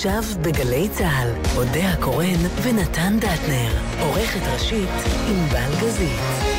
עכשיו 0.00 0.22
בגלי 0.42 0.88
צה"ל, 0.88 1.28
אודה 1.56 1.88
הקורן 1.88 2.40
ונתן 2.62 3.16
דטנר. 3.16 3.72
עורכת 4.00 4.40
ראשית, 4.52 4.88
ענבל 5.28 5.74
גזית. 5.80 6.49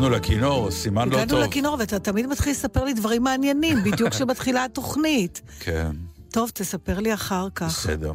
הגענו 0.00 0.16
לכינור, 0.16 0.70
סימן 0.70 1.08
לא 1.08 1.12
טוב. 1.12 1.20
הגענו 1.20 1.40
לכינור, 1.40 1.76
ואתה 1.78 1.98
תמיד 1.98 2.26
מתחיל 2.26 2.52
לספר 2.52 2.84
לי 2.84 2.94
דברים 2.94 3.22
מעניינים, 3.24 3.78
בדיוק 3.84 4.10
כשמתחילה 4.10 4.64
התוכנית. 4.64 5.42
כן. 5.60 5.90
טוב, 6.30 6.50
תספר 6.54 7.00
לי 7.00 7.14
אחר 7.14 7.48
כך. 7.54 7.66
בסדר. 7.66 8.12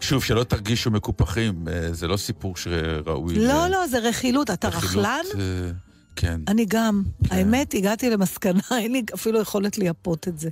שוב, 0.00 0.24
שלא 0.24 0.44
תרגישו 0.44 0.90
מקופחים, 0.90 1.68
אה, 1.68 1.92
זה 1.92 2.08
לא 2.08 2.16
סיפור 2.16 2.56
שראוי... 2.56 3.34
לא, 3.34 3.66
ל... 3.66 3.70
לא, 3.70 3.86
זה 3.86 3.98
רכילות. 3.98 4.50
אתה 4.50 4.68
רכילות, 4.68 5.06
רכלן? 5.06 5.40
אה, 5.40 5.70
כן. 6.16 6.40
אני 6.48 6.64
גם. 6.68 7.02
כן. 7.28 7.36
האמת, 7.36 7.74
הגעתי 7.74 8.10
למסקנה, 8.10 8.60
אין 8.70 8.92
לי 8.92 9.02
אפילו 9.14 9.40
יכולת 9.40 9.78
לייפות 9.78 10.28
את 10.28 10.38
זה. 10.38 10.48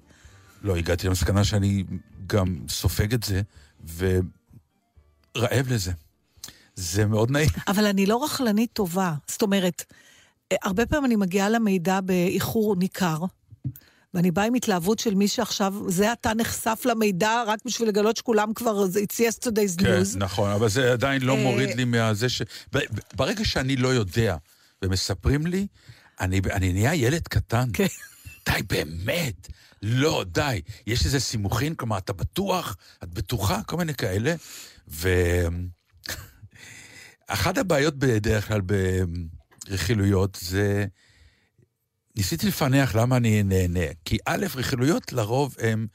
לא, 0.62 0.76
הגעתי 0.76 1.06
למסקנה 1.06 1.44
שאני 1.44 1.84
גם 2.26 2.56
סופג 2.68 3.14
את 3.14 3.22
זה, 3.22 3.42
ורעב 5.36 5.68
לזה. 5.68 5.92
זה 6.76 7.06
מאוד 7.06 7.30
נעים. 7.30 7.48
אבל 7.68 7.86
אני 7.86 8.06
לא 8.06 8.24
רכלנית 8.24 8.70
טובה. 8.72 9.14
זאת 9.28 9.42
אומרת, 9.42 9.84
הרבה 10.62 10.86
פעמים 10.86 11.04
אני 11.04 11.16
מגיעה 11.16 11.48
למידע 11.48 12.00
באיחור 12.00 12.76
ניכר. 12.76 13.18
ואני 14.14 14.30
באה 14.30 14.44
עם 14.44 14.54
התלהבות 14.54 14.98
של 14.98 15.14
מי 15.14 15.28
שעכשיו, 15.28 15.74
זה 15.88 16.12
אתה 16.12 16.34
נחשף 16.34 16.82
למידע 16.84 17.42
רק 17.46 17.58
בשביל 17.64 17.88
לגלות 17.88 18.16
שכולם 18.16 18.54
כבר, 18.54 18.84
it's 18.84 19.14
yesterday's 19.14 19.78
כן, 19.78 19.86
news. 19.86 20.12
כן, 20.12 20.18
נכון, 20.18 20.50
אבל 20.50 20.68
זה 20.68 20.92
עדיין 20.92 21.22
לא 21.22 21.36
אה, 21.36 21.42
מוריד 21.42 21.76
לי 21.76 21.84
מהזה 21.84 22.28
ש... 22.28 22.42
ברגע 23.14 23.44
שאני 23.44 23.76
לא 23.76 23.88
יודע 23.88 24.36
ומספרים 24.82 25.46
לי, 25.46 25.66
אני, 26.20 26.40
אני 26.52 26.72
נהיה 26.72 26.94
ילד 26.94 27.28
קטן. 27.28 27.68
כן. 27.72 27.86
די, 28.46 28.62
באמת. 28.62 29.48
לא, 29.82 30.24
די. 30.28 30.60
יש 30.86 31.04
איזה 31.04 31.20
סימוכין, 31.20 31.74
כלומר, 31.74 31.98
אתה 31.98 32.12
בטוח, 32.12 32.76
את 33.02 33.14
בטוחה, 33.14 33.62
כל 33.62 33.76
מיני 33.76 33.94
כאלה. 33.94 34.34
ואחת 37.28 37.58
הבעיות 37.62 37.98
בדרך 37.98 38.48
כלל 38.48 38.60
רכילויות 39.68 40.38
זה... 40.40 40.86
ניסיתי 42.16 42.46
לפענח 42.46 42.94
למה 42.94 43.16
אני 43.16 43.42
נהנה. 43.42 43.86
כי 44.04 44.18
א', 44.26 44.46
רכילויות 44.56 45.12
לרוב 45.12 45.56
הם 45.60 45.86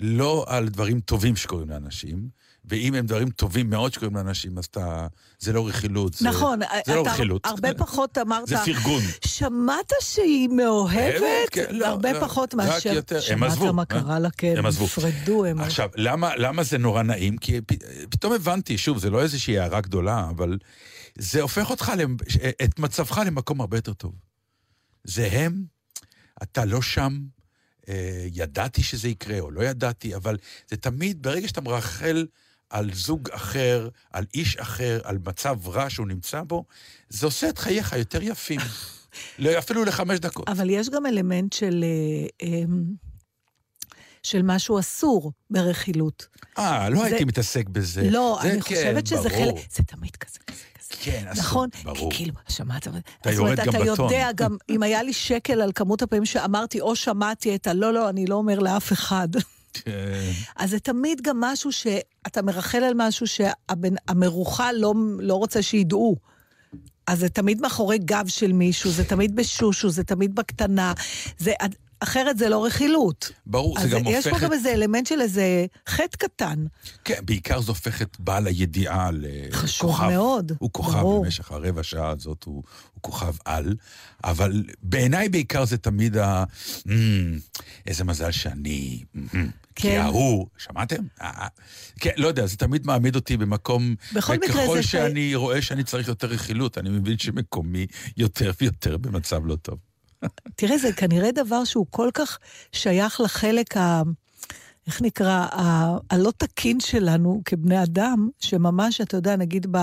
לא 0.00 0.44
על 0.48 0.68
דברים 0.68 1.00
טובים 1.00 1.36
שקורים 1.36 1.70
לאנשים, 1.70 2.28
ואם 2.64 2.94
הם 2.94 3.06
דברים 3.06 3.30
טובים 3.30 3.70
מאוד 3.70 3.92
שקורים 3.92 4.16
לאנשים, 4.16 4.58
אז 4.58 4.64
אתה... 4.64 5.06
זה 5.38 5.52
לא 5.52 5.68
רכילות. 5.68 6.14
זה, 6.14 6.28
נכון. 6.28 6.60
זה 6.86 6.94
לא 6.94 7.06
רכילות. 7.06 7.46
הרבה 7.46 7.74
פחות 7.84 8.18
אמרת... 8.18 8.46
זה 8.46 8.56
פרגון. 8.64 9.02
שמעת 9.26 9.92
שהיא 10.00 10.48
מאוהבת? 10.48 11.50
כן, 11.50 11.64
לא, 11.70 11.86
הרבה 11.86 12.12
לא, 12.12 12.20
פחות 12.20 12.54
מאשר... 12.54 12.90
רק 12.90 12.96
יותר. 12.96 13.20
הם 13.28 13.42
עזבו. 13.42 13.64
שמעת 13.64 13.74
מה 13.74 13.84
קרה 13.84 14.18
לה, 14.18 14.30
כן. 14.30 14.54
הם 14.56 14.66
עזבו. 14.66 14.84
נפרדו, 14.84 15.44
הם... 15.44 15.60
עכשיו, 15.60 15.88
למה, 15.96 16.36
למה 16.36 16.62
זה 16.62 16.78
נורא 16.78 17.02
נעים? 17.02 17.38
כי 17.38 17.60
פתאום 18.10 18.32
הבנתי, 18.32 18.78
שוב, 18.78 18.98
זה 18.98 19.10
לא 19.10 19.22
איזושהי 19.22 19.58
הערה 19.58 19.80
גדולה, 19.80 20.26
אבל... 20.30 20.58
זה 21.18 21.42
הופך 21.42 21.70
אותך, 21.70 21.92
את 22.64 22.78
מצבך 22.78 23.20
למקום 23.26 23.60
הרבה 23.60 23.76
יותר 23.76 23.92
טוב. 23.92 24.14
זה 25.04 25.28
הם, 25.32 25.64
אתה 26.42 26.64
לא 26.64 26.82
שם, 26.82 27.20
אה, 27.88 28.26
ידעתי 28.32 28.82
שזה 28.82 29.08
יקרה 29.08 29.40
או 29.40 29.50
לא 29.50 29.62
ידעתי, 29.62 30.16
אבל 30.16 30.36
זה 30.70 30.76
תמיד, 30.76 31.22
ברגע 31.22 31.48
שאתה 31.48 31.60
מרחל 31.60 32.26
על 32.70 32.94
זוג 32.94 33.30
אחר, 33.30 33.88
על 34.10 34.26
איש 34.34 34.56
אחר, 34.56 35.00
על 35.04 35.18
מצב 35.26 35.68
רע 35.68 35.90
שהוא 35.90 36.06
נמצא 36.06 36.42
בו, 36.42 36.64
זה 37.08 37.26
עושה 37.26 37.48
את 37.48 37.58
חייך 37.58 37.92
יותר 37.92 38.22
יפים. 38.22 38.60
לא, 39.38 39.58
אפילו 39.58 39.84
לחמש 39.84 40.18
דקות. 40.18 40.48
אבל 40.48 40.70
יש 40.70 40.88
גם 40.88 41.06
אלמנט 41.06 41.52
של... 41.52 41.84
אה, 41.84 42.48
אה, 42.48 42.64
של 44.22 44.42
משהו 44.42 44.78
אסור 44.78 45.32
ברכילות. 45.50 46.26
אה, 46.58 46.88
לא 46.88 46.98
זה... 46.98 47.04
הייתי 47.04 47.24
מתעסק 47.24 47.68
בזה. 47.68 48.10
לא, 48.10 48.38
זה 48.42 48.48
אני 48.48 48.62
כן, 48.62 48.76
חושבת 48.76 49.06
שזה 49.06 49.28
ברור. 49.28 49.60
חלק... 49.60 49.72
זה 49.72 49.82
תמיד 49.82 50.16
כזה. 50.16 50.38
כן, 51.00 51.24
אסור, 51.28 51.44
נכון? 51.44 51.68
ברור. 51.84 52.10
כאילו, 52.12 52.34
שמעת? 52.48 52.88
אתה 53.20 53.30
יורד 53.32 53.56
גם 53.56 53.66
בטון. 53.66 53.92
אתה 53.94 54.02
יודע 54.02 54.28
גם, 54.34 54.56
אם 54.68 54.82
היה 54.82 55.02
לי 55.02 55.12
שקל 55.12 55.60
על 55.60 55.72
כמות 55.74 56.02
הפעמים 56.02 56.24
שאמרתי, 56.24 56.80
או 56.80 56.96
שמעתי 56.96 57.54
את 57.54 57.66
הלא, 57.66 57.92
לא, 57.92 58.08
אני 58.08 58.26
לא 58.26 58.34
אומר 58.34 58.58
לאף 58.58 58.92
אחד. 58.92 59.28
כן. 59.72 60.30
אז 60.56 60.70
זה 60.70 60.78
תמיד 60.78 61.20
גם 61.22 61.40
משהו 61.40 61.72
שאתה 61.72 62.42
מרחל 62.42 62.84
על 62.84 62.92
משהו 62.96 63.26
שהמרוחה 63.26 64.72
לא, 64.72 64.94
לא 65.18 65.34
רוצה 65.34 65.62
שידעו. 65.62 66.16
אז 67.06 67.18
זה 67.18 67.28
תמיד 67.28 67.60
מאחורי 67.60 67.98
גב 67.98 68.24
של 68.28 68.52
מישהו, 68.52 68.90
זה 68.90 69.04
תמיד 69.04 69.36
בשושו, 69.36 69.90
זה 69.90 70.04
תמיד 70.04 70.34
בקטנה. 70.34 70.92
זה, 71.38 71.52
אחרת 72.02 72.38
זה 72.38 72.48
לא 72.48 72.64
רכילות. 72.64 73.32
ברור, 73.46 73.80
זה 73.80 73.88
גם 73.88 74.04
הופכת... 74.04 74.18
יש 74.18 74.28
פה 74.28 74.38
גם 74.38 74.52
איזה 74.52 74.72
אלמנט 74.72 75.06
של 75.06 75.20
איזה 75.20 75.66
חטא 75.88 76.16
קטן. 76.16 76.66
כן, 77.04 77.20
בעיקר 77.24 77.60
זה 77.60 77.70
הופך 77.70 78.02
את 78.02 78.16
בעל 78.20 78.46
הידיעה 78.46 79.10
לכוכב. 79.12 79.56
חשוב 79.56 80.06
מאוד, 80.10 80.52
הוא 80.58 80.70
כוכב 80.72 80.98
ברור. 80.98 81.24
במשך 81.24 81.52
הרבע 81.52 81.82
שעה 81.82 82.08
הזאת, 82.08 82.44
הוא, 82.44 82.54
הוא 82.92 83.00
כוכב 83.00 83.34
על. 83.44 83.76
אבל 84.24 84.64
בעיניי 84.82 85.28
בעיקר 85.28 85.64
זה 85.64 85.78
תמיד 85.78 86.16
ה... 86.16 86.44
Mm, 86.78 86.90
איזה 87.86 88.04
מזל 88.04 88.30
שאני... 88.30 89.02
Mm, 89.16 89.18
כן. 89.30 89.46
כי 89.74 89.96
ההוא, 89.96 90.46
שמעתם? 90.58 91.02
אה, 91.20 91.26
אה. 91.26 91.46
כן, 92.00 92.10
לא 92.16 92.28
יודע, 92.28 92.46
זה 92.46 92.56
תמיד 92.56 92.86
מעמיד 92.86 93.16
אותי 93.16 93.36
במקום... 93.36 93.94
בכל 94.12 94.36
מקרה 94.36 94.52
זה... 94.52 94.62
וככל 94.62 94.82
שאני 94.82 95.34
רואה 95.34 95.62
שאני 95.62 95.84
צריך 95.84 96.08
יותר 96.08 96.26
רכילות, 96.26 96.78
אני 96.78 96.90
מבין 96.90 97.18
שמקומי 97.18 97.86
יותר 98.16 98.52
ויותר 98.60 98.96
במצב 98.96 99.46
לא 99.46 99.56
טוב. 99.56 99.91
תראה, 100.56 100.78
זה 100.78 100.92
כנראה 100.92 101.32
דבר 101.32 101.64
שהוא 101.64 101.86
כל 101.90 102.10
כך 102.14 102.38
שייך 102.72 103.20
לחלק 103.20 103.76
ה... 103.76 104.02
איך 104.86 105.02
נקרא? 105.02 105.46
ה... 105.52 105.96
הלא 106.10 106.32
תקין 106.36 106.80
שלנו 106.80 107.42
כבני 107.44 107.82
אדם, 107.82 108.28
שממש, 108.40 109.00
אתה 109.00 109.16
יודע, 109.16 109.36
נגיד 109.36 109.66
ב... 109.70 109.78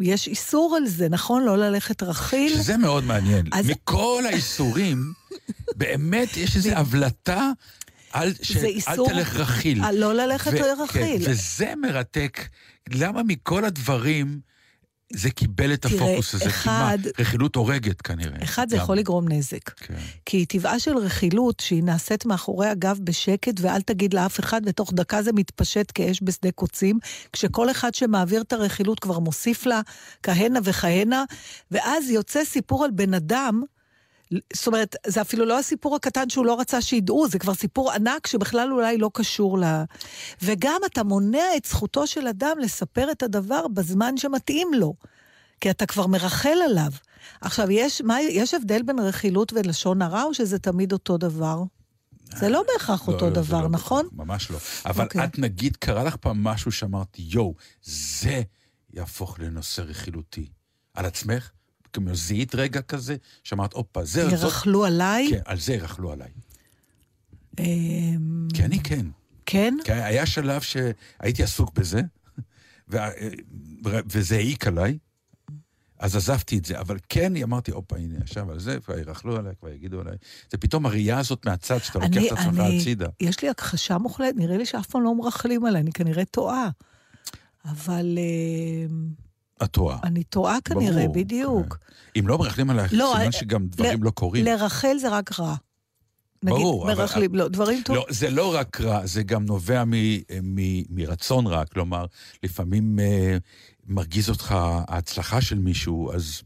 יש 0.00 0.28
איסור 0.28 0.76
על 0.76 0.86
זה, 0.86 1.08
נכון? 1.08 1.44
לא 1.44 1.56
ללכת 1.56 2.02
רכיל. 2.02 2.52
שזה 2.52 2.76
מאוד 2.76 3.04
מעניין. 3.04 3.46
אז... 3.52 3.66
מכל 3.70 4.22
האיסורים, 4.26 5.12
באמת 5.76 6.36
יש 6.36 6.56
איזו 6.56 6.70
הבלטה 6.70 7.50
על, 8.12 8.32
ש... 8.42 8.56
איסור, 8.56 9.08
אל 9.08 9.14
תלך 9.14 9.36
רכיל. 9.36 9.90
לא 9.90 10.14
ללכת 10.14 10.52
ו... 10.52 10.82
רכיל. 10.82 11.24
כן, 11.24 11.30
וזה 11.30 11.72
מרתק. 11.82 12.48
למה 12.90 13.22
מכל 13.22 13.64
הדברים... 13.64 14.40
זה 15.12 15.30
קיבל 15.30 15.74
את 15.74 15.82
תראה, 15.82 15.94
הפוקוס 15.94 16.34
הזה, 16.34 16.46
אחד, 16.46 16.98
מה, 17.04 17.10
רכילות 17.18 17.56
הורגת 17.56 18.00
כנראה. 18.02 18.42
אחד, 18.42 18.68
זה 18.68 18.76
גם. 18.76 18.82
יכול 18.82 18.96
לגרום 18.96 19.28
נזק. 19.28 19.70
כן. 19.70 19.94
כי 20.24 20.46
טבעה 20.46 20.78
של 20.78 20.96
רכילות, 20.96 21.60
שהיא 21.60 21.82
נעשית 21.82 22.26
מאחורי 22.26 22.68
הגב 22.68 22.98
בשקט, 23.04 23.54
ואל 23.60 23.80
תגיד 23.80 24.14
לאף 24.14 24.40
אחד, 24.40 24.60
ותוך 24.64 24.92
דקה 24.92 25.22
זה 25.22 25.32
מתפשט 25.32 25.92
כאש 25.94 26.20
בשדה 26.22 26.50
קוצים, 26.50 26.98
כשכל 27.32 27.70
אחד 27.70 27.94
שמעביר 27.94 28.42
את 28.42 28.52
הרכילות 28.52 29.00
כבר 29.00 29.18
מוסיף 29.18 29.66
לה 29.66 29.80
כהנה 30.22 30.58
וכהנה, 30.64 31.24
ואז 31.70 32.10
יוצא 32.10 32.44
סיפור 32.44 32.84
על 32.84 32.90
בן 32.90 33.14
אדם, 33.14 33.62
זאת 34.52 34.66
אומרת, 34.66 34.96
זה 35.06 35.20
אפילו 35.20 35.44
לא 35.44 35.58
הסיפור 35.58 35.96
הקטן 35.96 36.30
שהוא 36.30 36.46
לא 36.46 36.60
רצה 36.60 36.80
שידעו, 36.80 37.28
זה 37.28 37.38
כבר 37.38 37.54
סיפור 37.54 37.92
ענק 37.92 38.26
שבכלל 38.26 38.72
אולי 38.72 38.98
לא 38.98 39.10
קשור 39.14 39.58
ל... 39.58 39.64
וגם 40.42 40.80
אתה 40.86 41.04
מונע 41.04 41.56
את 41.56 41.64
זכותו 41.64 42.06
של 42.06 42.26
אדם 42.26 42.56
לספר 42.60 43.10
את 43.10 43.22
הדבר 43.22 43.68
בזמן 43.68 44.16
שמתאים 44.16 44.68
לו, 44.74 44.94
כי 45.60 45.70
אתה 45.70 45.86
כבר 45.86 46.06
מרחל 46.06 46.58
עליו. 46.64 46.90
עכשיו, 47.40 47.70
יש, 47.70 48.00
מה, 48.00 48.20
יש 48.20 48.54
הבדל 48.54 48.82
בין 48.82 48.98
רכילות 48.98 49.52
ולשון 49.52 50.02
הרע, 50.02 50.22
או 50.22 50.34
שזה 50.34 50.58
תמיד 50.58 50.92
אותו 50.92 51.18
דבר? 51.18 51.62
זה 52.36 52.48
לא 52.48 52.64
בהכרח 52.72 53.08
לא, 53.08 53.14
אותו 53.14 53.26
לא, 53.26 53.32
דבר, 53.32 53.62
לא 53.62 53.68
נכון? 53.68 54.08
ממש 54.12 54.50
לא. 54.50 54.58
אבל 54.86 55.04
אוקיי. 55.04 55.24
את 55.24 55.38
נגיד, 55.38 55.76
קרה 55.76 56.04
לך 56.04 56.16
פעם 56.16 56.44
משהו 56.44 56.72
שאמרתי, 56.72 57.22
יואו, 57.22 57.54
זה 57.82 58.42
יהפוך 58.92 59.40
לנושא 59.40 59.80
רכילותי. 59.80 60.48
על 60.94 61.06
עצמך? 61.06 61.50
כמו 62.04 62.14
זיהית 62.14 62.54
רגע 62.54 62.82
כזה, 62.82 63.16
שאמרת, 63.44 63.72
הופה, 63.72 64.04
זה... 64.04 64.22
זאת... 64.24 64.32
ירכלו 64.32 64.84
עליי? 64.84 65.28
כן, 65.30 65.40
על 65.44 65.58
זה 65.58 65.74
ירכלו 65.74 66.12
עליי. 66.12 66.30
אמ, 67.58 68.48
כי 68.54 68.64
אני 68.64 68.82
כן. 68.82 69.06
כן? 69.46 69.74
כי 69.84 69.92
היה 69.92 70.26
שלב 70.26 70.60
שהייתי 70.60 71.42
עסוק 71.42 71.74
בזה, 71.78 72.00
וה- 72.88 73.10
וזה 73.84 74.36
העיק 74.36 74.66
עליי, 74.66 74.98
אז 75.98 76.16
עזבתי 76.16 76.58
את 76.58 76.64
זה. 76.64 76.80
אבל 76.80 76.96
כן, 77.08 77.36
אמרתי, 77.36 77.70
הופה, 77.70 77.96
הנה, 77.96 78.18
עכשיו 78.22 78.50
על 78.50 78.58
זה, 78.60 78.78
כבר 78.84 78.98
ירכלו 78.98 79.36
עליי, 79.36 79.52
כבר 79.60 79.68
יגידו 79.68 80.00
עליי. 80.00 80.16
זה 80.50 80.58
פתאום 80.58 80.86
הראייה 80.86 81.18
הזאת 81.18 81.46
מהצד, 81.46 81.78
שאתה 81.78 81.98
לוקח 81.98 82.22
את 82.26 82.38
עצמך 82.38 82.58
הצידה. 82.58 83.06
יש 83.20 83.42
לי 83.42 83.48
הכחשה 83.48 83.98
מוחלטת, 83.98 84.36
נראה 84.36 84.56
לי 84.56 84.66
שאף 84.66 84.86
פעם 84.86 85.02
לא 85.02 85.14
מרכלים 85.14 85.64
עליי, 85.64 85.82
אני 85.82 85.92
כנראה 85.92 86.24
טועה. 86.24 86.68
אבל 87.64 88.18
אמ, 88.18 89.08
את 89.62 89.70
טועה. 89.70 89.98
אני 90.04 90.22
טועה 90.24 90.58
כנראה, 90.64 91.02
ברור, 91.02 91.14
בדיוק. 91.14 91.74
כן. 91.76 92.20
אם 92.20 92.28
לא 92.28 92.38
מרכלים 92.38 92.70
עלייך, 92.70 92.92
לא, 92.94 93.10
סימן 93.12 93.26
אה, 93.26 93.32
שגם 93.32 93.66
דברים 93.66 94.02
ל- 94.02 94.06
לא 94.06 94.10
קורים. 94.10 94.44
לרחל 94.44 94.96
זה 95.00 95.08
רק 95.08 95.40
רע. 95.40 95.54
נגיד, 96.42 96.58
ברור, 96.58 96.92
אבל- 96.92 97.00
מרכלים, 97.02 97.34
לא, 97.34 97.48
דברים 97.48 97.78
לא, 97.78 97.84
טובים. 97.84 98.02
זה 98.08 98.30
לא 98.30 98.54
רק 98.54 98.80
רע, 98.80 99.06
זה 99.06 99.22
גם 99.22 99.44
נובע 99.44 99.84
מ, 99.84 99.90
מ, 100.42 100.82
מרצון 100.90 101.46
רע. 101.46 101.64
כלומר, 101.64 102.06
לפעמים 102.42 102.98
אה, 103.00 103.36
מרגיז 103.86 104.28
אותך 104.30 104.54
ההצלחה 104.88 105.40
של 105.40 105.58
מישהו, 105.58 106.12
אז 106.14 106.42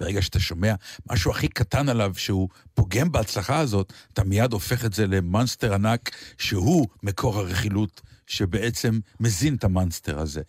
ברגע 0.00 0.22
שאתה 0.22 0.40
שומע 0.40 0.74
משהו 1.10 1.30
הכי 1.30 1.48
קטן 1.48 1.88
עליו 1.88 2.12
שהוא 2.16 2.48
פוגם 2.74 3.12
בהצלחה 3.12 3.58
הזאת, 3.58 3.92
אתה 4.12 4.24
מיד 4.24 4.52
הופך 4.52 4.84
את 4.84 4.92
זה 4.92 5.06
למונסטר 5.06 5.74
ענק, 5.74 6.10
שהוא 6.38 6.86
מקור 7.02 7.38
הרכילות, 7.38 8.00
שבעצם 8.26 8.98
מזין 9.20 9.54
את 9.54 9.64
המונסטר 9.64 10.18
הזה. 10.18 10.42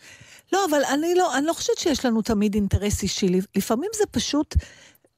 לא, 0.54 0.66
אבל 0.70 0.82
אני 0.94 1.16
לא, 1.16 1.38
אני 1.38 1.46
לא 1.46 1.54
חושבת 1.54 1.78
שיש 1.78 2.06
לנו 2.06 2.22
תמיד 2.22 2.56
אינטרס 2.56 3.04
אישי. 3.04 3.28
לפעמים 3.56 3.90
זה 3.98 4.04
פשוט 4.12 4.56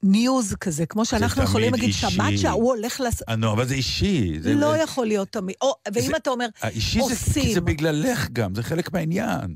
ניוז 0.02 0.54
כזה, 0.60 0.86
כמו 0.86 1.04
שאנחנו 1.04 1.42
יכולים 1.42 1.72
להגיד, 1.72 1.86
אישי. 1.88 2.10
שמעת 2.10 2.38
שההוא 2.38 2.68
הולך 2.74 3.00
לעשות... 3.00 3.28
אה, 3.28 3.36
נו, 3.36 3.52
אבל 3.52 3.68
זה 3.68 3.74
אישי. 3.74 4.38
זה, 4.40 4.54
לא 4.54 4.76
יכול 4.76 5.06
להיות 5.06 5.28
תמיד. 5.28 5.56
או, 5.62 5.74
ואם 5.94 6.02
זה- 6.06 6.16
אתה 6.16 6.30
אומר, 6.30 6.46
האישי 6.62 7.00
זה, 7.02 7.14
כי 7.14 7.14
עושים. 7.14 7.54
זה 7.54 7.60
בגללך 7.60 8.28
גם, 8.32 8.54
זה 8.54 8.62
חלק 8.62 8.92
מהעניין. 8.92 9.54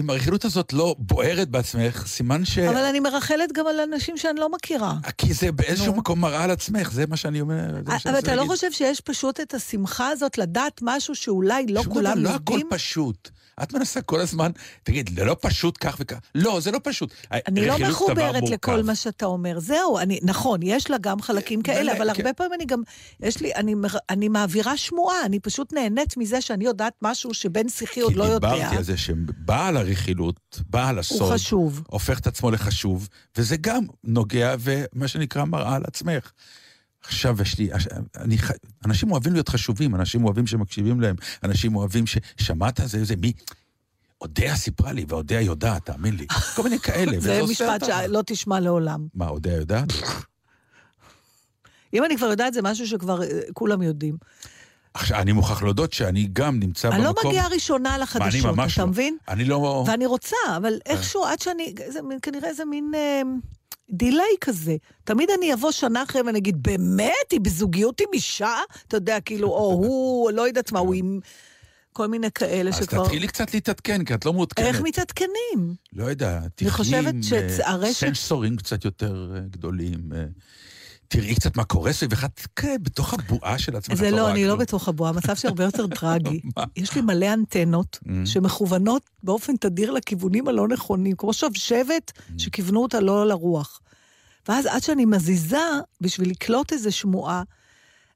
אם 0.00 0.10
הרכילות 0.10 0.44
הזאת 0.44 0.72
לא 0.72 0.94
בוערת 0.98 1.48
בעצמך, 1.48 2.04
סימן 2.06 2.44
ש... 2.44 2.58
אבל 2.58 2.84
אני 2.84 3.00
מרחלת 3.00 3.52
גם 3.52 3.66
על 3.66 3.80
אנשים 3.80 4.16
שאני 4.16 4.40
לא 4.40 4.48
מכירה. 4.52 4.94
כי 5.18 5.32
זה 5.34 5.52
באיזשהו 5.52 5.86
נו. 5.92 5.98
מקום 5.98 6.20
מראה 6.20 6.44
על 6.44 6.50
עצמך, 6.50 6.92
זה 6.92 7.06
מה 7.06 7.16
שאני 7.16 7.40
אומר. 7.40 7.56
זה 7.56 7.70
שאני 7.72 7.80
אבל 7.86 7.94
רוצה 7.96 8.18
אתה 8.18 8.30
לא 8.30 8.36
להגיד. 8.36 8.50
חושב 8.50 8.72
שיש 8.72 9.00
פשוט 9.00 9.40
את 9.40 9.54
השמחה 9.54 10.08
הזאת 10.08 10.38
לדעת 10.38 10.80
משהו 10.82 11.14
שאולי 11.14 11.66
לא 11.66 11.82
שום 11.82 11.92
כולם 11.92 12.12
דבר, 12.20 12.22
לא 12.22 12.34
יודעים? 12.34 12.58
הכל 12.66 12.76
פשוט. 12.76 13.30
את 13.62 13.72
מנסה 13.72 14.02
כל 14.02 14.20
הזמן, 14.20 14.50
תגיד, 14.82 15.10
זה 15.16 15.24
לא 15.24 15.36
פשוט 15.40 15.78
כך 15.80 15.96
וכך. 16.00 16.18
לא, 16.34 16.60
זה 16.60 16.70
לא 16.70 16.80
פשוט. 16.82 17.14
אני 17.32 17.66
לא 17.66 17.78
מחוברת 17.78 18.48
לכל. 18.48 18.82
מה 18.82 18.94
שאתה 18.94 19.26
אומר. 19.26 19.60
זהו, 19.60 19.98
אני, 19.98 20.18
נכון, 20.22 20.60
יש 20.62 20.90
לה 20.90 20.96
גם 21.00 21.22
חלקים 21.22 21.62
כאלה, 21.62 21.92
אבל 21.92 22.14
כן. 22.14 22.20
הרבה 22.20 22.32
פעמים 22.32 22.52
אני 22.52 22.64
גם, 22.64 22.82
יש 23.20 23.40
לי, 23.40 23.54
אני, 23.54 23.74
אני 24.10 24.28
מעבירה 24.28 24.76
שמועה, 24.76 25.24
אני 25.24 25.40
פשוט 25.40 25.72
נהנית 25.72 26.16
מזה 26.16 26.40
שאני 26.40 26.64
יודעת 26.64 26.94
משהו 27.02 27.34
שבן 27.34 27.68
שיחי 27.68 28.00
עוד 28.00 28.16
לא 28.16 28.24
כי 28.24 28.30
יודע. 28.30 28.54
דיברתי 28.54 28.76
על 28.76 28.82
זה 28.82 28.96
שבעל 28.96 29.76
הרכילות, 29.76 30.60
בעל 30.70 30.98
הסוד, 30.98 31.20
הוא 31.20 31.32
חשוב. 31.34 31.82
הופך 31.86 32.18
את 32.18 32.26
עצמו 32.26 32.50
לחשוב, 32.50 33.08
וזה 33.36 33.56
גם 33.56 33.84
נוגע 34.04 34.54
ומה 34.60 35.08
שנקרא 35.08 35.44
מראה 35.44 35.74
על 35.74 35.82
עצמך. 35.86 36.32
עכשיו 37.10 37.42
יש 37.42 37.58
לי, 37.58 37.70
אני, 38.16 38.36
אנשים 38.84 39.12
אוהבים 39.12 39.32
להיות 39.32 39.48
חשובים, 39.48 39.94
אנשים 39.94 40.24
אוהבים 40.24 40.46
שמקשיבים 40.46 41.00
להם, 41.00 41.16
אנשים 41.44 41.76
אוהבים 41.76 42.06
ש... 42.06 42.18
שמעת 42.36 42.80
זה, 42.84 43.04
זה, 43.04 43.14
מי? 43.16 43.32
אודיה 44.20 44.56
סיפרה 44.56 44.92
לי, 44.92 45.04
ואודיה 45.08 45.40
יודעת, 45.40 45.86
תאמין 45.86 46.16
לי. 46.16 46.26
כל 46.56 46.62
מיני 46.62 46.78
כאלה. 46.78 47.20
זה 47.26 47.40
משפט. 47.50 47.84
שלא 47.84 48.22
תשמע 48.26 48.60
לעולם. 48.60 49.06
מה, 49.14 49.28
אודיה 49.28 49.54
יודעת? 49.56 49.88
אם 51.94 52.04
אני 52.04 52.16
כבר 52.16 52.26
יודעת, 52.26 52.54
זה 52.54 52.62
משהו 52.62 52.86
שכבר 52.86 53.22
אה, 53.22 53.28
כולם 53.52 53.82
יודעים. 53.82 54.16
עכשיו, 54.94 55.20
אני 55.20 55.32
מוכרח 55.32 55.62
להודות 55.62 55.92
שאני 55.92 56.28
גם 56.32 56.60
נמצא 56.60 56.88
אני 56.88 57.04
לא 57.04 57.12
במקום... 57.12 57.30
מגיעה 57.30 57.48
ראשונה 57.48 57.88
מה, 57.88 57.94
אני 57.94 58.02
לחדשות, 58.02 58.54
אתה 58.54 58.82
לא. 58.82 58.86
מבין? 58.86 59.16
אני 59.28 59.44
לא... 59.44 59.84
ואני 59.86 60.06
רוצה, 60.06 60.36
אבל 60.56 60.78
איכשהו, 60.86 61.24
עד 61.24 61.40
שאני, 61.40 61.74
זה 61.88 62.00
כנראה 62.22 62.54
זה 62.54 62.64
מין 62.64 62.92
אה, 62.94 63.22
דיליי 63.92 64.34
כזה. 64.40 64.76
תמיד 65.04 65.28
אני 65.38 65.54
אבוא 65.54 65.70
שנה 65.70 66.02
אחרי 66.02 66.22
ואני 66.22 66.38
אגיד, 66.38 66.62
באמת? 66.62 67.30
היא 67.30 67.40
בזוגיות 67.40 68.00
עם 68.00 68.06
אישה? 68.12 68.54
אתה 68.88 68.96
יודע, 68.96 69.20
כאילו, 69.20 69.48
או 69.48 69.72
הוא, 69.84 70.30
לא 70.30 70.42
יודעת 70.48 70.72
מה, 70.72 70.78
הוא 70.78 70.94
עם 70.94 71.20
כל 71.92 72.06
מיני 72.06 72.30
כאלה 72.30 72.70
אז 72.70 72.76
שכבר... 72.76 73.04
תתחילי 73.04 73.26
קצת 73.26 73.54
להתעדכן, 73.54 74.04
כי 74.04 74.14
את 74.14 74.24
לא 74.24 74.32
מעודכנת. 74.32 74.66
איך 74.66 74.80
מתעדכנים? 74.80 75.74
לא 75.92 76.04
יודע, 76.04 76.40
עם 77.16 77.22
שהרשת- 77.22 77.86
אה, 77.86 77.92
סנסורים 77.92 78.56
קצת 78.56 78.84
יותר 78.84 79.32
אה, 79.34 79.40
גדולים. 79.50 80.12
תראי 81.12 81.34
קצת 81.34 81.56
מה 81.56 81.64
קורה 81.64 81.92
סביבך, 81.92 82.24
תקרא 82.24 82.70
בתוך 82.82 83.14
הבועה 83.14 83.58
של 83.58 83.76
עצמך. 83.76 83.98
זה 83.98 84.10
לא, 84.10 84.30
אני 84.30 84.44
לא. 84.44 84.56
בתוך 84.56 84.88
הבועה, 84.88 85.10
המצב 85.10 85.34
שלי 85.36 85.48
הרבה 85.48 85.64
יותר 85.64 85.86
טרגי. 85.86 86.40
יש 86.76 86.94
לי 86.94 87.00
מלא 87.00 87.32
אנטנות 87.32 87.98
Mm. 88.04 88.08
שמכוונות 88.24 89.02
באופן 89.22 89.56
תדיר 89.56 89.90
לכיוונים 89.90 90.48
הלא 90.48 90.68
נכונים, 90.68 91.16
כמו 91.16 91.32
שבשבת 91.32 92.12
Mm. 92.16 92.32
שכיוונו 92.38 92.82
אותה 92.82 93.00
לא 93.00 93.26
לרוח. 93.28 93.80
ואז 94.48 94.66
עד 94.66 94.82
שאני 94.82 95.04
מזיזה 95.04 95.58
בשביל 96.00 96.30
לקלוט 96.30 96.72
איזה 96.72 96.90
שמועה, 96.90 97.42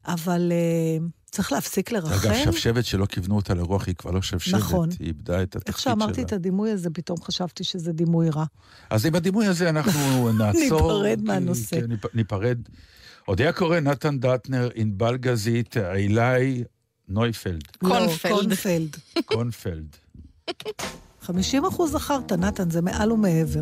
אבל 0.06 0.52
uh, 0.52 1.02
צריך 1.34 1.52
להפסיק 1.52 1.92
לרכל. 1.92 2.28
אגב, 2.28 2.34
שבשבת 2.44 2.84
שלא 2.84 3.06
כיוונו 3.06 3.36
אותה 3.36 3.54
לרוח, 3.54 3.86
היא 3.86 3.94
כבר 3.94 4.10
לא 4.10 4.22
שבשבת. 4.22 4.60
נכון. 4.60 4.88
היא 4.98 5.06
איבדה 5.06 5.42
את 5.42 5.56
התפקיד 5.56 5.68
איך 5.68 5.78
שלה. 5.80 5.92
שאמרתי 5.92 6.22
את 6.22 6.32
הדימוי 6.32 6.70
הזה, 6.70 6.90
פתאום 6.90 7.22
חשבתי 7.22 7.64
שזה 7.64 7.92
דימוי 7.92 8.30
רע. 8.30 8.44
אז 8.90 9.06
עם 9.06 9.14
הדימוי 9.14 9.46
הזה 9.46 9.68
אנחנו 9.68 9.92
נעצור. 10.38 10.60
ניפרד 11.04 11.18
כי- 11.18 11.24
מהנושא. 11.26 11.80
כן, 11.80 11.92
ניפ- 11.92 12.08
ניפרד. 12.14 12.58
אודיה 13.28 13.52
קורן, 13.52 13.80
נתן 13.80 14.18
דטנר, 14.18 14.68
ענבל 14.74 15.16
גזית, 15.16 15.76
אילי 15.76 16.64
נויפלד, 17.08 17.62
קונפלד. 17.78 18.32
לא, 18.32 18.36
קונפלד. 18.40 18.96
קונפלד. 19.24 19.96
50 21.26 21.64
אחוז 21.64 21.92
זכרת, 21.92 22.32
נתן, 22.32 22.70
זה 22.70 22.80
מעל 22.82 23.12
ומעבר. 23.12 23.60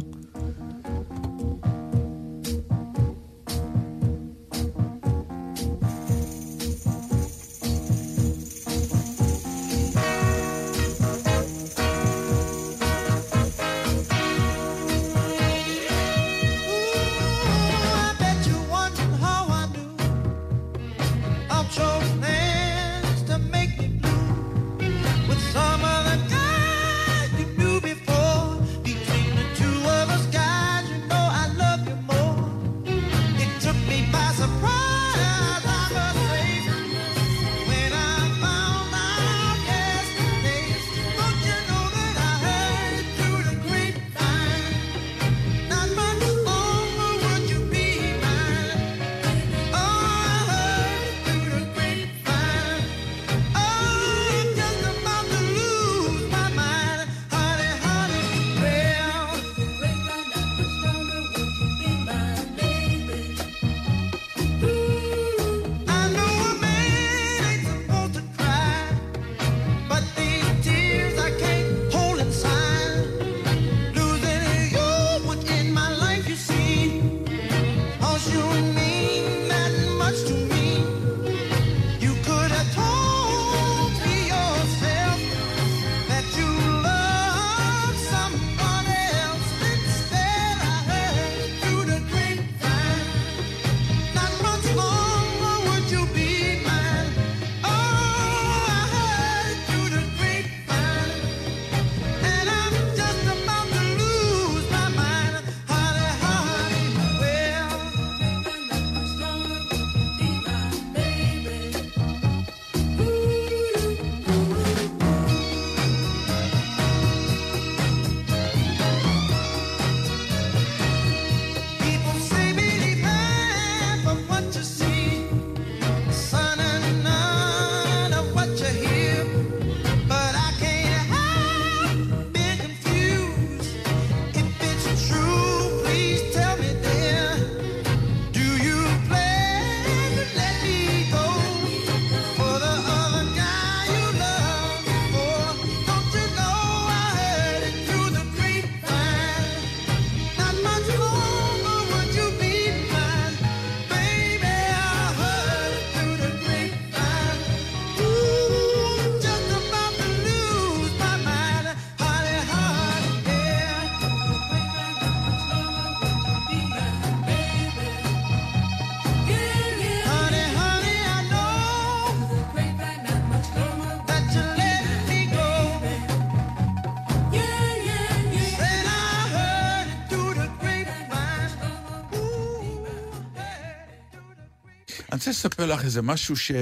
לספר 185.32 185.66
לך 185.66 185.84
איזה 185.84 186.02
משהו 186.02 186.36
ש... 186.36 186.52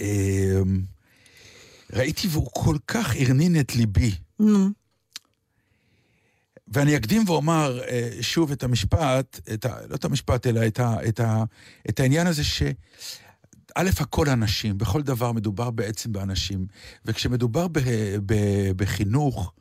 אה, 0.00 0.62
ראיתי 1.92 2.28
והוא 2.30 2.48
כל 2.52 2.76
כך 2.86 3.16
הרנין 3.20 3.60
את 3.60 3.76
ליבי. 3.76 4.14
נו, 4.38 4.68
ואני 6.68 6.96
אקדים 6.96 7.24
ואומר 7.26 7.80
אה, 7.88 8.10
שוב 8.20 8.52
את 8.52 8.62
המשפט, 8.62 9.40
את 9.54 9.64
ה, 9.64 9.76
לא 9.88 9.94
את 9.94 10.04
המשפט, 10.04 10.46
אלא 10.46 10.66
את, 10.66 10.80
ה, 10.80 10.96
את, 11.08 11.20
ה, 11.20 11.44
את 11.88 12.00
העניין 12.00 12.26
הזה 12.26 12.44
ש... 12.44 12.62
א', 13.76 13.90
הכל 14.00 14.28
אנשים, 14.28 14.78
בכל 14.78 15.02
דבר 15.02 15.32
מדובר 15.32 15.70
בעצם 15.70 16.12
באנשים, 16.12 16.66
וכשמדובר 17.04 17.68
ב, 17.68 17.78
ב, 18.26 18.34
בחינוך, 18.76 19.52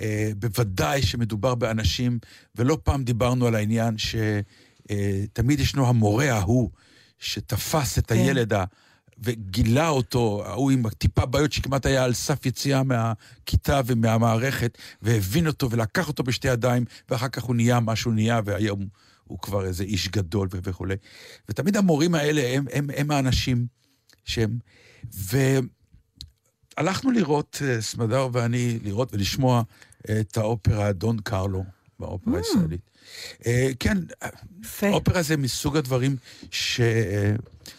אה, 0.00 0.30
בוודאי 0.36 1.02
שמדובר 1.02 1.54
באנשים, 1.54 2.18
ולא 2.56 2.78
פעם 2.84 3.04
דיברנו 3.04 3.46
על 3.46 3.54
העניין 3.54 3.96
שתמיד 3.98 5.60
ישנו 5.60 5.88
המורה 5.88 6.32
ההוא, 6.32 6.70
שתפס 7.18 7.98
את 7.98 8.06
כן. 8.06 8.14
הילד 8.14 8.52
ה... 8.52 8.64
וגילה 9.18 9.88
אותו, 9.88 10.42
ההוא 10.46 10.70
עם 10.70 10.88
טיפה 10.88 11.26
בעיות 11.26 11.52
שכמעט 11.52 11.86
היה 11.86 12.04
על 12.04 12.14
סף 12.14 12.46
יציאה 12.46 12.82
מהכיתה 12.82 13.80
ומהמערכת, 13.86 14.78
והבין 15.02 15.46
אותו 15.46 15.70
ולקח 15.70 16.08
אותו 16.08 16.22
בשתי 16.22 16.48
ידיים, 16.48 16.84
ואחר 17.08 17.28
כך 17.28 17.42
הוא 17.42 17.56
נהיה 17.56 17.80
מה 17.80 17.96
שהוא 17.96 18.14
נהיה, 18.14 18.40
והיום 18.44 18.86
הוא 19.24 19.38
כבר 19.38 19.64
איזה 19.64 19.84
איש 19.84 20.08
גדול 20.08 20.48
וכולי. 20.52 20.94
ותמיד 21.48 21.76
המורים 21.76 22.14
האלה 22.14 22.56
הם, 22.56 22.66
הם, 22.72 22.90
הם 22.96 23.10
האנשים 23.10 23.66
שהם... 24.24 24.58
והלכנו 26.78 27.10
לראות, 27.10 27.62
אה, 27.64 27.82
סמדר 27.82 28.28
ואני, 28.32 28.78
לראות 28.82 29.14
ולשמוע 29.14 29.62
את 30.20 30.36
האופרה 30.36 30.92
דון 30.92 31.18
קרלו 31.18 31.64
באופרה 31.98 32.38
הישראלית. 32.38 32.90
אה, 33.46 33.70
כן, 33.80 33.98
יפה. 34.62 34.88
אופרה 34.90 35.22
זה 35.22 35.36
מסוג 35.36 35.76
הדברים 35.76 36.16
ש... 36.50 36.80
אה, 36.80 37.34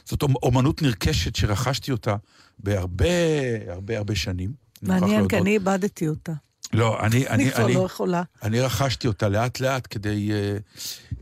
זאת 0.06 0.24
אומ- 0.24 0.36
אומנות 0.44 0.82
נרכשת 0.82 1.36
שרכשתי 1.36 1.92
אותה 1.92 2.16
בהרבה, 2.60 3.06
הרבה 3.68 3.98
הרבה 3.98 4.16
שנים. 4.16 4.52
מעניין, 4.82 5.28
כי. 5.28 5.38
אני 5.38 5.50
איבדתי 5.54 6.08
אותה. 6.08 6.34
לא, 6.74 7.00
אני, 7.06 7.28
אני 7.28 7.44
אני, 7.44 7.52
כבר 7.52 7.66
אני, 7.66 7.74
לא 7.74 7.80
יכולה. 7.80 8.24
אני 8.44 8.62
רכשתי 8.62 9.08
אותה 9.08 9.30
לאט-לאט 9.30 9.88
כדי... 9.90 10.32
אה, 10.32 10.58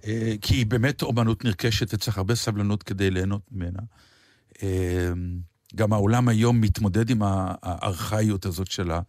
אה, 0.08 0.34
כי 0.42 0.56
היא 0.56 0.66
באמת 0.66 1.02
אומנות 1.02 1.46
נרכשת 1.46 1.94
וצריך 1.94 2.18
הרבה 2.18 2.36
סבלנות 2.36 2.84
כדי 2.84 3.12
ליהנות 3.12 3.42
ממנה. 3.52 3.80
אה, 4.64 5.10
גם 5.76 5.94
העולם 5.94 6.28
היום 6.30 6.62
מתמודד 6.62 7.10
עם 7.10 7.22
הארכאיות 7.64 8.46
הזאת 8.46 8.72
של 8.72 8.92
ה- 8.92 9.00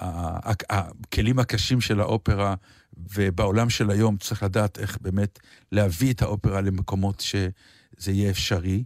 הכלים 0.00 1.38
הקשים 1.38 1.80
של 1.80 2.00
האופרה, 2.00 2.54
ובעולם 2.96 3.70
של 3.70 3.90
היום 3.90 4.16
צריך 4.16 4.42
לדעת 4.42 4.78
איך 4.78 4.98
באמת 5.00 5.38
להביא 5.72 6.12
את 6.12 6.22
האופרה 6.22 6.60
למקומות 6.60 7.20
שזה 7.20 8.12
יהיה 8.12 8.30
אפשרי, 8.30 8.84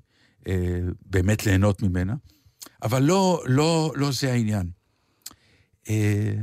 אה, 0.48 0.80
באמת 1.06 1.46
ליהנות 1.46 1.82
ממנה. 1.82 2.14
אבל 2.82 3.02
לא, 3.02 3.44
לא, 3.46 3.92
לא 3.96 4.12
זה 4.12 4.32
העניין. 4.32 4.70
אה, 5.88 6.34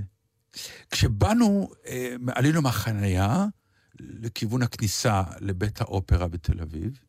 כשבאנו, 0.90 1.72
אה, 1.88 2.16
עלינו 2.36 2.62
מהחנייה 2.62 3.46
לכיוון 4.00 4.62
הכניסה 4.62 5.24
לבית 5.40 5.82
האופרה 5.82 6.28
בתל 6.28 6.62
אביב, 6.62 7.00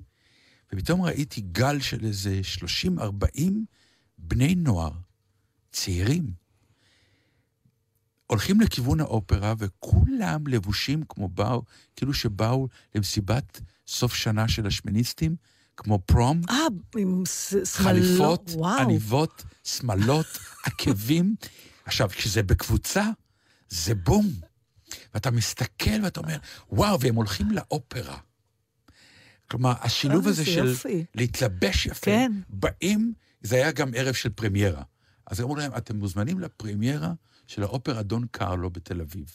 ופתאום 0.73 1.02
ראיתי 1.02 1.40
גל 1.40 1.81
של 1.81 2.04
איזה 2.04 2.40
30-40 2.45 3.64
בני 4.19 4.54
נוער, 4.54 4.92
צעירים, 5.73 6.42
הולכים 8.33 8.61
לכיוון 8.61 9.01
האופרה, 9.01 9.55
וכולם 9.59 10.47
לבושים 10.47 11.03
כמו 11.09 11.29
באו, 11.29 11.62
כאילו 11.97 12.15
שבאו 12.15 12.69
למסיבת 12.95 13.61
סוף 13.87 14.15
שנה 14.15 14.49
של 14.49 14.67
השמיניסטים, 14.67 15.37
כמו 15.77 15.99
פרום, 16.07 16.41
אה, 16.51 16.57
עם. 16.97 17.23
חליפות, 17.65 18.51
וואו. 18.55 18.81
עניבות, 18.81 19.45
שמלות, 19.65 20.27
עקבים. 20.67 21.35
עכשיו, 21.85 22.09
כשזה 22.09 22.43
בקבוצה, 22.43 23.05
זה 23.69 23.95
בום. 23.95 24.31
ואתה 25.15 25.31
מסתכל 25.31 26.05
ואתה 26.05 26.21
אומר, 26.21 26.37
וואו, 26.71 27.01
והם 27.01 27.15
הולכים 27.15 27.51
לאופרה. 27.51 28.19
כלומר, 29.51 29.73
השילוב 29.81 30.25
אה, 30.25 30.31
הזה 30.31 30.43
זה 30.43 30.51
של 30.51 30.67
יופי. 30.67 31.05
להתלבש 31.15 31.87
יפה, 31.87 32.05
כן. 32.05 32.33
באים, 32.49 33.12
זה 33.43 33.57
היה 33.57 33.73
גם 33.73 33.91
ערב 33.95 34.15
של 34.15 34.29
פרמיירה. 34.29 34.83
אז 35.27 35.41
אמרו 35.41 35.57
להם, 35.57 35.73
אתם 35.77 35.97
מוזמנים 35.97 36.41
לפרמיירה 36.41 37.12
של 37.55 37.63
האופרה 37.63 38.03
דון 38.03 38.27
קרלו 38.31 38.71
בתל 38.71 39.01
אביב. 39.01 39.27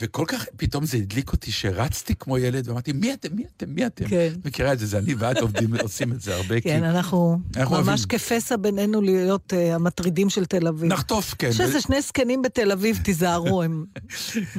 וכל 0.00 0.24
כך, 0.28 0.44
פתאום 0.56 0.86
זה 0.86 0.96
הדליק 0.96 1.32
אותי 1.32 1.52
שרצתי 1.52 2.14
כמו 2.14 2.38
ילד, 2.38 2.68
ואמרתי, 2.68 2.92
מי 2.92 3.14
אתם, 3.14 3.36
מי 3.36 3.44
אתם, 3.56 3.70
מי 3.70 3.86
אתם? 3.86 4.08
כן. 4.08 4.32
מכירה 4.44 4.72
את 4.72 4.78
זה, 4.78 4.86
זה 4.86 4.98
אני 4.98 5.14
ואת 5.14 5.36
עובדים, 5.36 5.76
עושים 5.82 6.12
את 6.12 6.20
זה 6.20 6.34
הרבה, 6.34 6.60
כן, 6.60 6.60
כי 6.60 6.76
אנחנו 6.76 7.38
אנחנו 7.56 7.76
ממש 7.76 7.88
אוהבים. 7.88 8.06
כפסע 8.08 8.56
בינינו 8.56 9.02
להיות 9.02 9.52
אה, 9.52 9.74
המטרידים 9.74 10.30
של 10.30 10.44
תל 10.44 10.68
אביב. 10.68 10.92
נחטוף, 10.92 11.34
כן. 11.38 11.48
יש 11.48 11.60
איזה 11.60 11.80
שני 11.80 12.02
זקנים 12.02 12.42
בתל 12.42 12.72
אביב, 12.72 12.98
תיזהרו, 13.04 13.62
הם... 13.64 13.84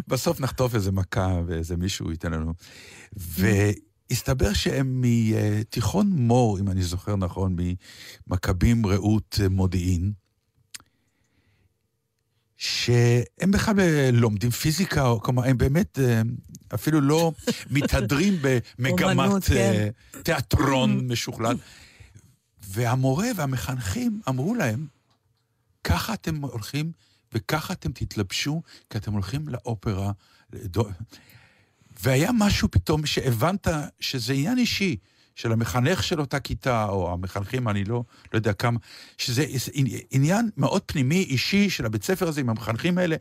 בסוף 0.08 0.40
נחטוף 0.40 0.76
איזה 0.76 0.92
מכה 0.92 1.42
ואיזה 1.48 1.78
מישהו 1.78 2.12
ייתן 2.12 2.32
לנו. 2.32 2.54
והסתבר 3.14 4.54
שהם 4.54 5.02
מתיכון 5.02 6.08
מור, 6.08 6.60
אם 6.60 6.70
אני 6.70 6.84
זוכר 6.84 7.16
נכון, 7.16 7.56
ממכבים 8.28 8.86
רעות 8.86 9.40
מודיעין, 9.50 10.25
שהם 12.66 13.52
בכלל 13.52 13.80
אה, 13.80 14.10
לומדים 14.14 14.50
פיזיקה, 14.52 15.08
או 15.08 15.22
כלומר, 15.22 15.44
הם 15.44 15.58
באמת 15.58 16.00
אה, 16.00 16.22
אפילו 16.74 17.02
לא 17.02 17.32
מתהדרים 17.72 18.38
במגמת 18.42 19.44
כן. 19.44 19.56
אה, 19.56 19.90
תיאטרון 20.24 21.00
משוכלל. 21.12 21.58
והמורה 22.68 23.28
והמחנכים 23.36 24.22
אמרו 24.30 24.56
להם, 24.56 24.88
ככה 25.84 26.14
אתם 26.14 26.42
הולכים 26.42 26.92
וככה 27.34 27.74
אתם 27.74 27.92
תתלבשו, 27.92 28.62
כי 28.90 28.98
אתם 28.98 29.14
הולכים 29.14 29.48
לאופרה. 29.48 30.12
והיה 32.04 32.32
משהו 32.34 32.72
פתאום 32.72 33.06
שהבנת 33.06 33.68
שזה 34.00 34.34
עניין 34.34 34.58
אישי 34.58 34.98
של 35.36 35.52
המחנך 35.52 36.04
של 36.04 36.20
אותה 36.20 36.40
כיתה, 36.40 36.86
או 36.86 37.14
המחנכים, 37.14 37.70
אני 37.70 37.84
לא, 37.84 38.04
לא 38.34 38.38
יודע 38.38 38.54
כמה, 38.54 38.80
שזה 39.18 39.46
עניין 40.12 40.50
מאוד 40.58 40.82
פנימי, 40.86 41.24
אישי, 41.24 41.70
של 41.70 41.86
הבית 41.86 42.04
ספר 42.04 42.28
הזה 42.28 42.42
עם 42.42 42.50
המחנכים 42.50 42.98
האלה, 42.98 43.16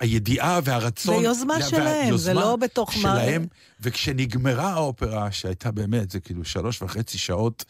והידיעה 0.00 0.60
והרצון... 0.64 1.16
זה 1.20 1.26
יוזמה 1.26 1.54
וה- 1.54 1.62
שלהם, 1.68 2.16
זה 2.16 2.34
לא 2.34 2.56
בתוך 2.56 2.88
מה- 2.96 3.00
שלהם, 3.00 3.46
וכשנגמרה 3.80 4.72
האופרה, 4.72 5.32
שהייתה 5.32 5.70
באמת, 5.70 6.10
זה 6.10 6.20
כאילו 6.20 6.44
שלוש 6.44 6.82
וחצי 6.82 7.18
שעות, 7.18 7.64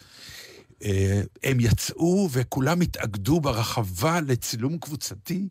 אה, 0.84 1.20
הם 1.42 1.60
יצאו 1.60 2.28
וכולם 2.32 2.80
התאגדו 2.80 3.40
ברחבה 3.40 4.20
לצילום 4.20 4.78
קבוצתי 4.78 5.48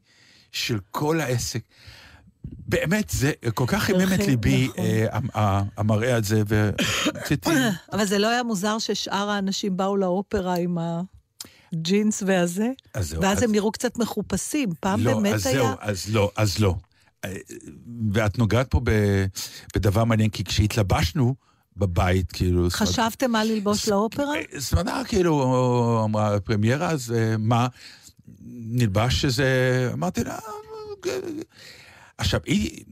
של 0.52 0.80
כל 0.92 1.20
העסק. 1.22 1.62
באמת, 2.68 3.10
זה 3.10 3.32
כל 3.54 3.64
כך 3.68 3.84
חימם 3.84 4.14
את 4.14 4.28
ליבי, 4.28 4.68
נכון. 4.68 4.86
אה, 4.86 5.06
המ- 5.12 5.30
ה- 5.38 5.62
המראה 5.78 6.16
הזה, 6.16 6.42
ורציתי... 6.48 7.50
אבל 7.94 8.06
זה 8.06 8.18
לא 8.20 8.28
היה 8.30 8.44
מוזר 8.44 8.80
ששאר 8.80 9.30
האנשים 9.30 9.78
באו 9.78 9.98
לאופרה 9.98 10.56
עם 10.56 10.78
הג'ינס 11.74 12.24
והזה? 12.28 12.68
אז 12.94 13.16
ואז 13.22 13.38
אז- 13.38 13.44
הם 13.44 13.52
נראו 13.52 13.72
קצת 13.72 13.98
מחופשים. 13.98 14.70
פעם 14.80 15.00
לא, 15.04 15.14
באמת 15.14 15.34
אז 15.34 15.46
היה... 15.46 15.56
זהו, 15.58 15.68
אז 15.80 16.06
לא, 16.10 16.32
אז 16.36 16.60
לא. 16.60 16.76
אה, 17.26 17.34
ואת 18.14 18.38
נוגעת 18.38 18.68
פה 18.72 18.82
ב- 18.84 19.26
בדבר 19.76 20.04
מעניין, 20.04 20.30
כי 20.30 20.44
כשהתלבשנו 20.44 21.36
בבית, 21.78 22.32
כאילו... 22.32 22.68
חשבתם 22.70 23.32
מה 23.32 23.44
ללבוש 23.44 23.88
לאופרה? 23.90 24.36
אה, 24.36 24.60
סמדר 24.62 25.04
כאילו 25.08 26.02
אמרה, 26.06 26.40
פרמיירה, 26.40 26.90
אז 26.90 27.12
אה, 27.12 27.36
מה? 27.40 27.68
נלבש 28.46 29.22
שזה... 29.22 29.46
אמרתי 29.94 30.24
לה... 30.24 30.38
עכשיו, 32.24 32.40
היא... 32.46 32.84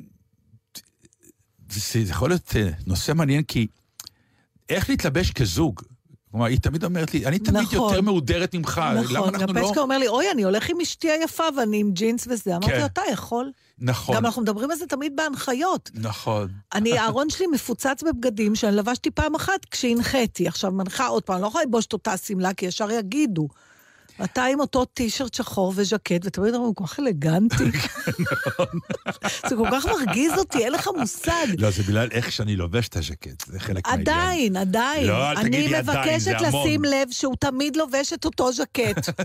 זה 1.69 2.03
זה 2.03 2.11
יכול 2.11 2.29
להיות 2.29 2.55
אה, 2.55 2.69
נושא 2.87 3.11
מעניין, 3.13 3.43
כי 3.43 3.67
איך 4.69 4.89
להתלבש 4.89 5.31
כזוג? 5.31 5.81
כלומר, 6.31 6.45
היא 6.45 6.59
תמיד 6.59 6.83
אומרת 6.83 7.13
לי, 7.13 7.25
אני 7.25 7.39
תמיד 7.39 7.61
נכון. 7.61 7.89
יותר 7.89 8.01
מהודרת 8.01 8.55
ממך, 8.55 8.81
למה 8.83 9.01
נכון, 9.01 9.15
אנחנו 9.17 9.47
גם 9.47 9.57
לא... 9.57 9.67
פצ'קה 9.67 9.81
אומר 9.81 9.97
לי, 9.97 10.07
אוי, 10.07 10.31
אני 10.31 10.43
הולך 10.43 10.69
עם 10.69 10.81
אשתי 10.81 11.11
היפה 11.11 11.43
ואני 11.57 11.79
עם 11.79 11.91
ג'ינס 11.91 12.27
וזה. 12.29 12.55
אמרתי 12.55 12.71
כן. 12.71 12.79
לו, 12.79 12.85
אתה 12.85 13.01
יכול. 13.11 13.51
נכון, 13.79 14.15
גם 14.15 14.25
אנחנו 14.25 14.41
מדברים 14.41 14.71
על 14.71 14.77
זה 14.77 14.85
תמיד 14.87 15.15
בהנחיות. 15.15 15.91
נכון. 15.93 16.47
אני, 16.73 16.97
הארון 16.97 17.29
שלי 17.29 17.47
מפוצץ 17.47 18.03
בבגדים 18.03 18.55
שאני 18.55 18.75
לבשתי 18.75 19.11
פעם 19.11 19.35
אחת 19.35 19.65
כשהנחיתי. 19.71 20.47
עכשיו, 20.47 20.71
מנחה 20.71 21.07
עוד 21.07 21.23
פעם, 21.23 21.35
אני 21.35 21.41
לא 21.41 21.47
יכולה 21.47 21.63
ללבוש 21.63 21.85
את 21.85 21.93
אותה 21.93 22.17
שמלה, 22.17 22.53
כי 22.53 22.65
ישר 22.65 22.91
יגידו. 22.91 23.47
אתה 24.23 24.43
עם 24.43 24.59
אותו 24.59 24.85
טישרט 24.85 25.33
שחור 25.33 25.73
וז'קט, 25.75 26.21
ותמיד 26.23 26.53
אומרים, 26.53 26.73
כל 26.73 26.87
כך 26.87 26.99
אלגנטי. 26.99 27.55
זה 29.49 29.55
כל 29.55 29.67
כך 29.71 29.85
מרגיז 29.85 30.31
אותי, 30.37 30.57
אין 30.57 30.73
לך 30.73 30.89
מושג. 30.97 31.47
לא, 31.57 31.71
זה 31.71 31.83
בגלל 31.83 32.09
איך 32.11 32.31
שאני 32.31 32.55
לובש 32.55 32.87
את 32.87 32.95
הז'קט, 32.95 33.45
זה 33.45 33.59
חלק 33.59 33.87
מהעניין. 33.87 34.07
עדיין, 34.07 34.57
עדיין. 34.57 35.07
לא, 35.07 35.31
אל 35.31 35.37
אני 35.37 35.49
תגידי 35.49 35.75
עדיין, 35.75 35.99
מבקשת 35.99 36.39
זה 36.39 36.47
המון. 36.47 36.67
לשים 36.67 36.85
לב 36.85 37.07
שהוא 37.11 37.35
תמיד 37.39 37.75
לובש 37.75 38.13
את 38.13 38.25
אותו 38.25 38.53
ז'קט. 38.53 39.09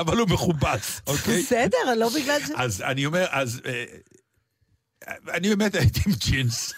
אבל 0.00 0.18
הוא 0.18 0.28
מכובס, 0.28 1.00
אוקיי? 1.06 1.42
בסדר, 1.42 1.94
לא 1.96 2.08
בגלל 2.08 2.40
זה. 2.46 2.54
אז 2.56 2.82
אני 2.82 3.06
אומר, 3.06 3.26
אז... 3.30 3.60
אה, 3.66 3.84
אני 5.34 5.48
באמת 5.48 5.74
הייתי 5.74 6.00
עם 6.06 6.12
ג'ינס. 6.12 6.72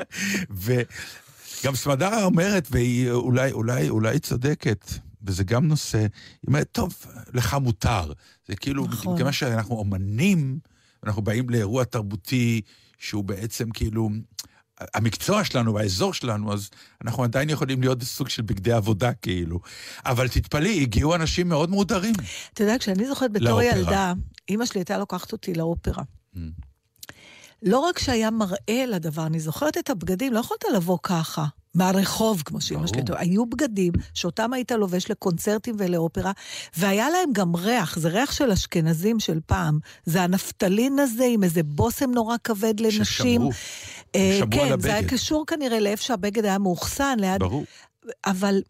וגם 0.64 1.74
סמדרה 1.74 2.24
אומרת, 2.24 2.68
והיא 2.70 3.10
אולי, 3.10 3.52
אולי, 3.52 3.88
אולי 3.88 4.18
צודקת, 4.18 4.84
וזה 5.24 5.44
גם 5.44 5.68
נושא, 5.68 5.98
היא 5.98 6.08
אומרת, 6.46 6.68
טוב, 6.72 6.94
לך 7.34 7.54
מותר. 7.54 8.12
זה 8.48 8.56
כאילו, 8.56 8.86
נכון. 8.86 9.14
מכיוון 9.14 9.32
שאנחנו 9.32 9.74
אומנים, 9.74 10.58
אנחנו 11.04 11.22
באים 11.22 11.50
לאירוע 11.50 11.84
תרבותי 11.84 12.60
שהוא 12.98 13.24
בעצם 13.24 13.70
כאילו... 13.70 14.10
המקצוע 14.94 15.44
שלנו 15.44 15.74
והאזור 15.74 16.14
שלנו, 16.14 16.52
אז 16.52 16.70
אנחנו 17.04 17.24
עדיין 17.24 17.50
יכולים 17.50 17.80
להיות 17.80 17.98
בסוג 17.98 18.28
של 18.28 18.42
בגדי 18.42 18.72
עבודה 18.72 19.12
כאילו. 19.12 19.60
אבל 20.04 20.28
תתפלאי, 20.28 20.82
הגיעו 20.82 21.14
אנשים 21.14 21.48
מאוד 21.48 21.70
מודרים. 21.70 22.14
אתה 22.52 22.62
יודע, 22.62 22.78
כשאני 22.78 23.06
זוכרת 23.06 23.32
בתור 23.32 23.48
לאופרה. 23.48 23.78
ילדה, 23.78 24.12
אימא 24.48 24.66
שלי 24.66 24.80
הייתה 24.80 24.98
לוקחת 24.98 25.32
אותי 25.32 25.54
לאופרה. 25.54 26.02
Mm. 26.34 26.38
לא 27.62 27.78
רק 27.78 27.98
שהיה 27.98 28.30
מראה 28.30 28.86
לדבר, 28.88 29.26
אני 29.26 29.40
זוכרת 29.40 29.78
את 29.78 29.90
הבגדים, 29.90 30.32
לא 30.32 30.40
יכולת 30.40 30.64
לבוא 30.74 30.98
ככה. 31.02 31.46
מהרחוב, 31.74 32.42
כמו 32.44 32.60
שאמא 32.60 32.86
שלי, 32.86 33.02
ברור. 33.02 33.18
היו 33.18 33.46
בגדים 33.46 33.92
שאותם 34.14 34.52
היית 34.52 34.72
לובש 34.72 35.10
לקונצרטים 35.10 35.74
ולאופרה, 35.78 36.32
והיה 36.76 37.10
להם 37.10 37.32
גם 37.32 37.56
ריח, 37.56 37.98
זה 37.98 38.08
ריח 38.08 38.32
של 38.32 38.50
אשכנזים 38.50 39.20
של 39.20 39.38
פעם. 39.46 39.78
זה 40.04 40.22
הנפטלין 40.22 40.98
הזה 40.98 41.24
עם 41.24 41.44
איזה 41.44 41.62
בושם 41.62 42.10
נורא 42.10 42.36
כבד 42.44 42.80
לנשים. 42.80 43.04
ששמרו. 43.04 43.50
אה, 44.14 44.36
שמרו 44.38 44.62
על 44.62 44.68
כן, 44.68 44.80
זה 44.80 44.88
היה 44.88 44.98
הבגד. 44.98 45.10
קשור 45.10 45.44
כנראה 45.46 45.80
לאיפה 45.80 46.02
שהבגד 46.02 46.44
היה 46.44 46.58
מאוחסן, 46.58 47.16
ליד 47.18 47.40
ברור. 47.40 47.64
אבל 48.26 48.62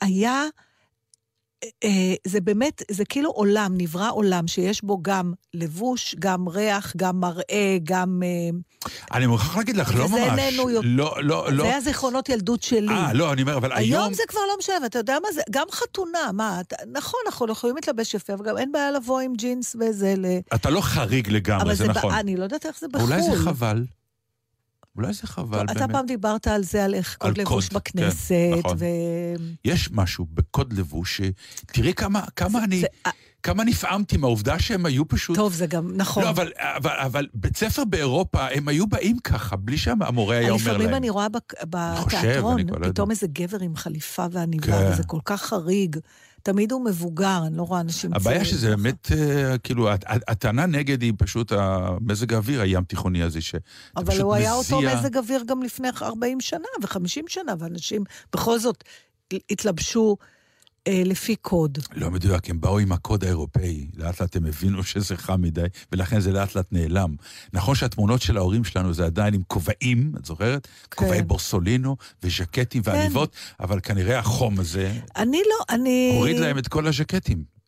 היה, 0.00 0.44
זה 2.26 2.40
באמת, 2.40 2.82
זה 2.90 3.04
כאילו 3.04 3.30
עולם, 3.30 3.72
נברא 3.76 4.10
עולם 4.10 4.46
שיש 4.46 4.84
בו 4.84 4.98
גם 5.02 5.32
לבוש, 5.54 6.14
גם 6.18 6.48
ריח, 6.48 6.92
גם 6.96 7.20
מראה, 7.20 7.76
גם... 7.84 8.20
אה, 8.24 8.88
אני 9.16 9.26
מוכרח 9.26 9.56
להגיד 9.56 9.76
לך, 9.76 9.94
לא 9.94 10.08
ממש. 10.08 10.20
איננו 10.38 10.70
יותר- 10.70 10.86
לא, 10.90 11.14
לא, 11.22 11.52
לא. 11.52 11.64
זה 11.64 11.70
היה 11.70 11.80
זיכרונות 11.80 12.28
ילדות 12.28 12.62
שלי. 12.62 12.88
אה, 12.88 13.12
לא, 13.12 13.32
אני 13.32 13.42
אומר, 13.42 13.56
אבל 13.56 13.72
היום 13.72 14.02
היום... 14.02 14.14
זה 14.14 14.22
כבר 14.28 14.40
לא 14.48 14.54
משנה, 14.58 14.74
ואתה 14.82 14.98
יודע 14.98 15.16
מה 15.22 15.32
זה? 15.32 15.40
גם 15.50 15.66
חתונה, 15.70 16.32
מה, 16.34 16.60
נכון, 16.92 17.20
אנחנו 17.26 17.52
יכולים 17.52 17.76
להתלבש 17.76 18.14
יפה, 18.14 18.32
וגם 18.38 18.58
אין 18.58 18.72
בעיה 18.72 18.90
לבוא 18.90 19.20
עם 19.20 19.32
ג'ינס 19.34 19.76
וזה 19.80 20.14
ל... 20.18 20.26
אתה 20.54 20.70
לא 20.70 20.80
חריג 20.80 21.28
לגמרי, 21.30 21.74
זה 21.76 21.84
ב- 21.86 21.90
נכון. 21.90 22.14
אני 22.14 22.36
לא 22.36 22.42
יודעת 22.44 22.66
איך 22.66 22.78
זה 22.80 22.88
בחו"ל. 22.88 23.06
אולי 23.06 23.22
זה 23.22 23.36
חבל. 23.44 23.84
אולי 24.96 25.12
זה 25.12 25.26
חבל, 25.26 25.64
אתה 25.64 25.74
באמת. 25.74 25.90
פעם 25.92 26.06
דיברת 26.06 26.46
על 26.48 26.62
זה, 26.64 26.84
על 26.84 26.94
איך 26.94 27.16
על 27.20 27.28
קוד 27.30 27.38
לבוש 27.38 27.68
קוד, 27.68 27.74
בכנסת, 27.76 28.28
כן, 28.30 28.58
נכון. 28.58 28.76
ו... 28.78 28.84
יש 29.64 29.90
משהו 29.92 30.26
בקוד 30.34 30.72
לבוש, 30.72 31.20
תראי 31.66 31.94
כמה, 31.94 32.20
כמה 32.36 32.64
אני, 32.64 32.80
זה- 32.80 32.86
כמה 33.42 33.64
נפעמתי 33.64 34.16
מהעובדה 34.16 34.58
שהם 34.58 34.86
היו 34.86 35.08
פשוט... 35.08 35.36
טוב, 35.36 35.52
זה 35.54 35.66
גם, 35.66 35.90
נכון. 35.96 36.22
לא, 36.24 36.28
אבל, 36.30 36.52
אבל, 36.58 36.94
אבל 37.06 37.26
בית 37.34 37.56
ספר 37.56 37.84
באירופה, 37.84 38.46
הם 38.50 38.68
היו 38.68 38.86
באים 38.86 39.18
ככה, 39.18 39.56
בלי 39.56 39.78
שהמורה 39.78 40.36
היה 40.36 40.50
אומר 40.50 40.62
להם. 40.72 40.80
לפעמים 40.80 40.94
אני 40.96 41.10
רואה 41.10 41.28
בק- 41.28 41.54
חושב, 41.96 42.16
בתיאטרון, 42.18 42.60
אני 42.60 42.70
לא. 42.80 42.88
פתאום 42.88 43.10
איזה 43.10 43.26
גבר 43.26 43.58
עם 43.60 43.76
חליפה 43.76 44.26
ועניבה, 44.32 44.66
כן. 44.66 44.88
וזה 44.92 45.02
כל 45.02 45.18
כך 45.24 45.42
חריג. 45.42 45.96
תמיד 46.42 46.72
הוא 46.72 46.84
מבוגר, 46.84 47.40
אני 47.46 47.56
לא 47.56 47.62
רואה 47.62 47.80
אנשים 47.80 48.14
הבעיה 48.14 48.44
שזה 48.44 48.66
ככה. 48.66 48.76
באמת, 48.76 49.12
אה, 49.12 49.58
כאילו, 49.58 49.90
הט- 49.90 50.04
הטענה 50.28 50.66
נגד 50.66 51.02
היא 51.02 51.12
פשוט 51.18 51.52
המזג 51.52 52.32
האוויר 52.32 52.60
הים 52.60 52.84
תיכוני 52.84 53.22
הזה, 53.22 53.40
ש... 53.40 53.54
אבל 53.96 54.20
הוא 54.20 54.34
היה 54.34 54.52
אותו. 54.54 54.80
מזג 54.80 55.16
אוויר 55.16 55.42
גם 55.46 55.62
לפני 55.62 55.88
40 56.02 56.40
שנה 56.40 56.58
ו-50 56.82 57.22
שנה, 57.28 57.52
ואנשים 57.58 58.04
בכל 58.32 58.58
זאת 58.58 58.84
התלבשו 59.50 60.16
אה, 60.90 61.02
לפי 61.04 61.36
קוד. 61.36 61.78
לא 61.94 62.10
מדויק, 62.10 62.50
הם 62.50 62.60
באו 62.60 62.78
עם 62.78 62.92
הקוד 62.92 63.24
האירופאי, 63.24 63.86
לאט 63.96 64.20
לאט 64.20 64.36
הם 64.36 64.46
הבינו 64.46 64.84
שזה 64.84 65.16
חם 65.16 65.42
מדי, 65.42 65.60
ולכן 65.92 66.20
זה 66.20 66.32
לאט 66.32 66.54
לאט 66.54 66.66
נעלם. 66.72 67.14
נכון 67.52 67.74
שהתמונות 67.74 68.22
של 68.22 68.36
ההורים 68.36 68.64
שלנו 68.64 68.92
זה 68.92 69.04
עדיין 69.06 69.34
עם 69.34 69.42
כובעים, 69.46 70.12
את 70.20 70.24
זוכרת? 70.24 70.66
כן. 70.90 70.96
כובעי 70.96 71.22
בורסולינו 71.22 71.96
וז'קטים 72.22 72.82
ועניבות, 72.84 73.36
אבל 73.60 73.80
כנראה 73.80 74.18
החום 74.18 74.60
הזה 74.60 74.92
אני 75.16 75.42
לא, 75.48 75.74
אני... 75.74 76.12
הוריד 76.16 76.38
להם 76.38 76.58
את 76.58 76.68
כל 76.68 76.86
הז'קטים. 76.86 77.60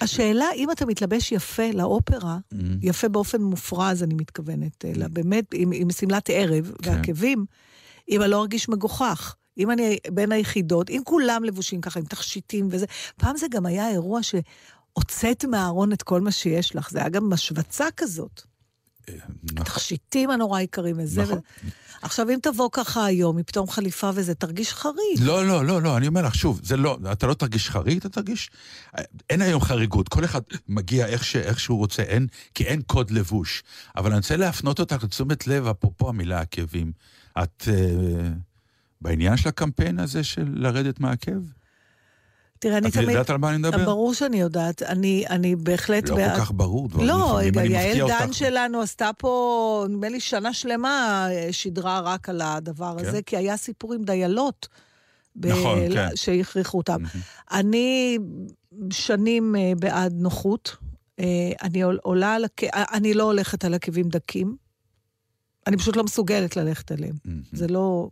השאלה, 0.00 0.44
אם 0.56 0.70
אתה 0.70 0.86
מתלבש 0.86 1.32
יפה 1.32 1.70
לאופרה, 1.74 2.38
Mm. 2.54 2.56
יפה 2.82 3.08
באופן 3.08 3.42
מופרז, 3.42 4.02
אני 4.02 4.14
מתכוונת, 4.14 4.84
אלא 4.84 5.08
באמת 5.08 5.44
עם, 5.54 5.70
עם 5.74 5.90
שמלת 5.90 6.30
ערב 6.32 6.72
כן. 6.82 6.90
ועקבים, 6.90 7.44
אם 8.08 8.22
אני 8.22 8.30
לא 8.30 8.40
ארגיש 8.40 8.68
מגוחך. 8.68 9.34
אם 9.58 9.70
אני 9.70 9.98
בין 10.10 10.32
היחידות, 10.32 10.90
אם 10.90 11.00
כולם 11.04 11.44
לבושים 11.44 11.80
ככה, 11.80 12.00
עם 12.00 12.06
תכשיטים 12.06 12.68
וזה, 12.70 12.86
פעם 13.16 13.36
זה 13.36 13.46
גם 13.50 13.66
היה 13.66 13.88
אירוע 13.88 14.20
שהוצאת 14.22 15.44
מהארון 15.44 15.92
את 15.92 16.02
כל 16.02 16.20
מה 16.20 16.32
שיש 16.32 16.76
לך, 16.76 16.90
זה 16.90 16.98
היה 16.98 17.08
גם 17.08 17.30
משבצה 17.30 17.86
כזאת. 17.96 18.42
נכון. 19.10 19.64
תכשיטים 19.64 20.30
הנורא 20.30 20.60
יקרים 20.60 20.96
וזה. 20.98 21.22
נכון. 21.22 21.38
עכשיו, 22.02 22.30
אם 22.30 22.38
תבוא 22.42 22.68
ככה 22.72 23.04
היום, 23.04 23.38
עם 23.38 23.44
פתאום 23.44 23.68
חליפה 23.68 24.10
וזה, 24.14 24.34
תרגיש 24.34 24.72
חריג. 24.72 25.20
לא, 25.20 25.46
לא, 25.46 25.64
לא, 25.64 25.82
לא, 25.82 25.96
אני 25.96 26.06
אומר 26.06 26.22
לך, 26.22 26.34
שוב, 26.34 26.60
זה 26.62 26.76
לא, 26.76 26.98
אתה 27.12 27.26
לא 27.26 27.34
תרגיש 27.34 27.70
חריג, 27.70 27.96
אתה 27.96 28.08
תרגיש... 28.08 28.50
אין 29.30 29.42
היום 29.42 29.60
חריגות, 29.60 30.08
כל 30.08 30.24
אחד 30.24 30.40
מגיע 30.68 31.06
איך, 31.06 31.24
ש, 31.24 31.36
איך 31.36 31.60
שהוא 31.60 31.78
רוצה, 31.78 32.02
אין, 32.02 32.26
כי 32.54 32.64
אין 32.64 32.82
קוד 32.82 33.10
לבוש. 33.10 33.62
אבל 33.96 34.10
אני 34.10 34.16
רוצה 34.16 34.36
להפנות 34.36 34.80
אותך 34.80 35.04
לתשומת 35.04 35.46
לב, 35.46 35.66
אפרופו 35.66 36.08
המילה 36.08 36.40
עקבים. 36.40 36.92
את 37.42 37.68
אה, 37.68 38.28
בעניין 39.04 39.36
של 39.36 39.48
הקמפיין 39.48 39.98
הזה 39.98 40.24
של 40.24 40.44
לרדת 40.54 41.00
מהעקב? 41.00 41.30
תראה, 42.58 42.78
אני 42.78 42.88
את 42.88 42.92
תמיד... 42.92 43.08
יודעת 43.08 43.30
על 43.30 43.36
מה 43.38 43.50
אני 43.50 43.58
מדבר? 43.58 43.84
ברור 43.84 44.14
שאני 44.14 44.40
יודעת. 44.40 44.82
אני, 44.82 45.24
אני 45.30 45.56
בהחלט... 45.56 46.08
לא 46.08 46.14
כל 46.16 46.36
כך 46.40 46.52
ברור, 46.54 46.88
דברים 46.88 47.06
לא, 47.08 47.40
יעל 47.64 48.08
דן 48.08 48.22
אותך. 48.24 48.34
שלנו 48.34 48.80
עשתה 48.80 49.10
פה, 49.18 49.86
נדמה 49.90 50.08
לי 50.08 50.20
שנה 50.20 50.52
שלמה, 50.52 51.26
אה, 51.30 51.48
שידרה 51.52 52.00
רק 52.00 52.28
על 52.28 52.40
הדבר 52.40 52.94
כן. 52.98 53.06
הזה, 53.06 53.22
כי 53.22 53.36
היה 53.36 53.56
סיפור 53.56 53.94
עם 53.94 54.02
דיילות. 54.02 54.68
ב- 55.36 55.46
נכון, 55.46 55.78
כן. 55.92 56.08
שהכריחו 56.14 56.78
אותם. 56.78 57.02
אני 57.52 58.18
שנים 58.90 59.56
אה, 59.56 59.72
בעד 59.78 60.12
נוחות. 60.16 60.76
אה, 61.20 61.24
אני 61.62 61.82
עול- 61.82 61.98
עולה 62.02 62.34
על 62.34 62.44
עקב... 62.44 62.66
אני 62.74 63.14
לא 63.14 63.22
הולכת 63.22 63.64
על 63.64 63.74
עקבים 63.74 64.08
דקים. 64.08 64.56
אני 65.66 65.76
פשוט 65.76 65.96
לא 65.96 66.04
מסוגלת 66.04 66.56
ללכת 66.56 66.92
עליהם. 66.92 67.14
זה 67.52 67.66
לא... 67.68 68.08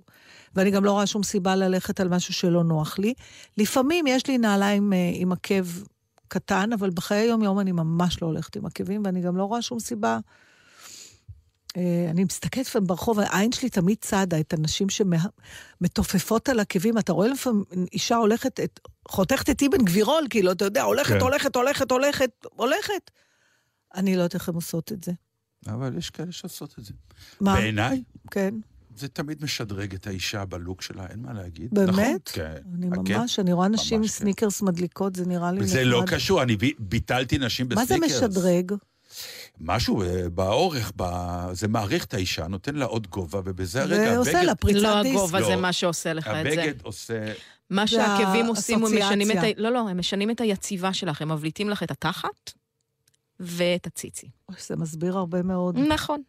ואני 0.57 0.71
גם 0.71 0.85
לא 0.85 0.93
רואה 0.93 1.07
שום 1.07 1.23
סיבה 1.23 1.57
ללכת 1.57 2.01
על 2.01 2.09
משהו 2.09 2.35
שלא 2.35 2.65
נוח 2.65 2.99
לי. 2.99 3.15
לפעמים 3.59 4.07
יש 4.07 4.27
לי 4.27 4.38
נעליים 4.38 4.93
אה, 4.93 5.11
עם 5.15 5.33
עקב 5.33 5.65
קטן, 6.29 6.73
אבל 6.73 6.91
בחיי 6.91 7.19
היום-יום 7.19 7.61
אני 7.61 7.73
ממש 7.73 8.23
לא 8.23 8.27
הולכת 8.27 8.57
עם 8.57 8.67
עקבים, 8.67 9.03
ואני 9.05 9.21
גם 9.21 9.37
לא 9.37 9.45
רואה 9.45 9.62
שום 9.62 9.81
סיבה. 9.81 10.19
אה, 11.77 12.07
אני 12.11 12.25
מסתכלת 12.25 12.67
לפעמים 12.67 12.87
ברחוב, 12.87 13.21
העין 13.21 13.53
שלי 13.53 13.71
תמיד 13.71 13.97
צדה 14.01 14.41
את 14.41 14.53
הנשים 14.53 14.87
שמתופפות 14.91 16.49
על 16.49 16.61
עקבים. 16.61 16.99
אתה 16.99 17.12
רואה 17.12 17.29
לפעמים 17.29 17.65
אישה 17.93 18.17
הולכת, 18.17 18.61
את, 18.61 18.81
חותכת 19.09 19.51
את 19.51 19.62
אבן 19.62 19.85
גבירול, 19.85 20.27
כאילו, 20.31 20.53
אתה 20.53 20.65
יודע, 20.65 20.83
הולכת, 20.83 21.15
כן. 21.15 21.21
הולכת, 21.21 21.57
הולכת, 21.57 21.91
הולכת, 21.91 22.31
הולכת. 22.51 23.11
אני 23.95 24.17
לא 24.17 24.21
יודעת 24.21 24.35
איך 24.35 24.49
הן 24.49 24.55
עושות 24.55 24.93
את 24.93 25.05
זה. 25.05 25.12
אבל 25.67 25.99
יש 25.99 26.11
כאלה 26.11 26.33
שעושות 26.33 26.75
את 26.79 26.85
זה. 26.85 26.93
מה? 27.41 27.55
בעיניי, 27.55 28.03
כן. 28.31 28.55
זה 28.97 29.09
תמיד 29.09 29.45
משדרג 29.45 29.95
את 29.95 30.07
האישה 30.07 30.45
בלוק 30.45 30.83
שלה, 30.83 31.07
אין 31.11 31.21
מה 31.23 31.33
להגיד. 31.33 31.69
באמת? 31.75 31.91
נכון? 31.97 32.19
כן. 32.25 32.55
אני 32.75 32.87
עקב. 32.93 33.13
ממש, 33.13 33.39
אני 33.39 33.53
רואה 33.53 33.69
נשים 33.69 33.97
עם 33.97 34.03
כן. 34.03 34.09
סניקרס 34.09 34.63
מדליקות, 34.63 35.15
זה 35.15 35.27
נראה 35.27 35.51
לי 35.53 35.57
נחמד. 35.59 35.69
זה 35.71 35.85
לא 35.85 36.03
קשור, 36.07 36.43
אני 36.43 36.57
בי- 36.57 36.75
ביטלתי 36.79 37.39
נשים 37.39 37.67
מה 37.75 37.85
זה 37.85 37.95
בסניקרס. 37.95 38.23
משדרג? 38.23 38.73
משהו 39.61 40.03
אה, 40.03 40.29
באורך, 40.29 40.93
ב- 40.97 41.49
זה 41.53 41.69
מאריך 41.69 42.05
את 42.05 42.15
האישה, 42.15 42.47
נותן 42.49 42.75
לה 42.75 42.85
עוד 42.85 43.07
גובה, 43.07 43.41
ובזה 43.45 43.83
הרגע 43.83 44.13
ועושה 44.15 44.31
הבגד, 44.31 44.45
לה 44.47 44.55
פריצת 44.55 44.79
לא 44.81 45.03
דיסק. 45.03 45.15
הגובה 45.17 45.43
זה 45.43 45.49
לא. 45.55 45.61
מה 45.61 45.73
שעושה 45.73 46.13
לך 46.13 46.27
את 46.29 46.33
זה. 46.33 46.39
הבגד 46.41 46.75
עושה... 46.83 47.33
מה 47.71 47.83
זה 47.87 47.91
שהעקבים 47.91 48.47
עושים, 48.47 48.85
הם 48.87 48.99
משנים 48.99 49.31
את 49.31 49.37
ה... 49.37 49.47
לא, 49.57 49.71
לא, 49.73 49.89
הם 49.89 49.99
משנים 49.99 50.31
את 50.31 50.41
היציבה 50.41 50.93
שלך, 50.93 51.23
הם 51.23 51.33
מבליטים 51.33 51.71
לך 51.71 51.83
את 51.83 51.91
התחת 51.91 52.53
ואת 53.41 53.87
הציצי. 53.87 54.27
אוי, 54.49 54.57
זה 54.67 54.77
מסביר 54.77 55.17
הרבה 55.19 55.43
מאוד. 55.43 55.79
נכון. 55.79 56.23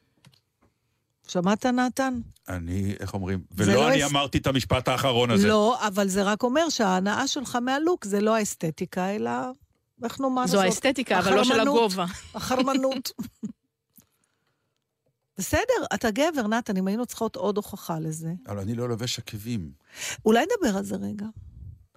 שמעת, 1.27 1.65
נתן? 1.65 2.19
אני, 2.49 2.95
איך 2.99 3.13
אומרים? 3.13 3.43
ולא 3.51 3.73
לא 3.73 3.87
אני 3.89 4.05
אס- 4.05 4.11
אמרתי 4.11 4.37
את 4.37 4.47
המשפט 4.47 4.87
האחרון 4.87 5.31
הזה. 5.31 5.47
לא, 5.47 5.87
אבל 5.87 6.07
זה 6.07 6.23
רק 6.23 6.43
אומר 6.43 6.69
שההנאה 6.69 7.27
שלך 7.27 7.55
מהלוק 7.55 8.05
זה 8.05 8.19
לא 8.21 8.35
האסתטיקה, 8.35 9.15
אלא, 9.15 9.31
איך 10.03 10.19
נאמר 10.21 10.47
זו 10.47 10.53
זאת? 10.57 10.65
האסתטיקה, 10.65 11.19
אבל 11.19 11.35
לא 11.35 11.43
של. 11.43 11.59
הגובה. 11.59 12.05
החרמנות. 12.35 13.11
בסדר, 15.37 15.61
אתה 15.93 16.11
גבר, 16.11 16.47
נתן, 16.47 16.77
אם 16.77 16.87
היינו 16.87 17.05
צריכות 17.05 17.35
עוד 17.35 17.57
הוכחה 17.57 17.99
לזה. 17.99 18.33
אבל 18.47 18.59
אני 18.59 18.75
לא 18.75 18.89
לובש 18.89 19.19
עקבים. 19.19 19.71
אולי 20.25 20.45
נדבר 20.45 20.77
על 20.77 20.83
זה 20.83 20.95
רגע. 20.95 21.25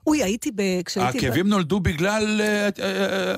אוי, 0.06 0.22
הייתי 0.22 0.50
ב... 0.54 0.62
כשהייתי... 0.84 1.18
ב- 1.20 1.24
העקבים 1.24 1.48
נולדו 1.48 1.80
בגלל 1.80 2.40
אה, 2.40 2.46
אה, 2.46 3.30
אה, 3.30 3.34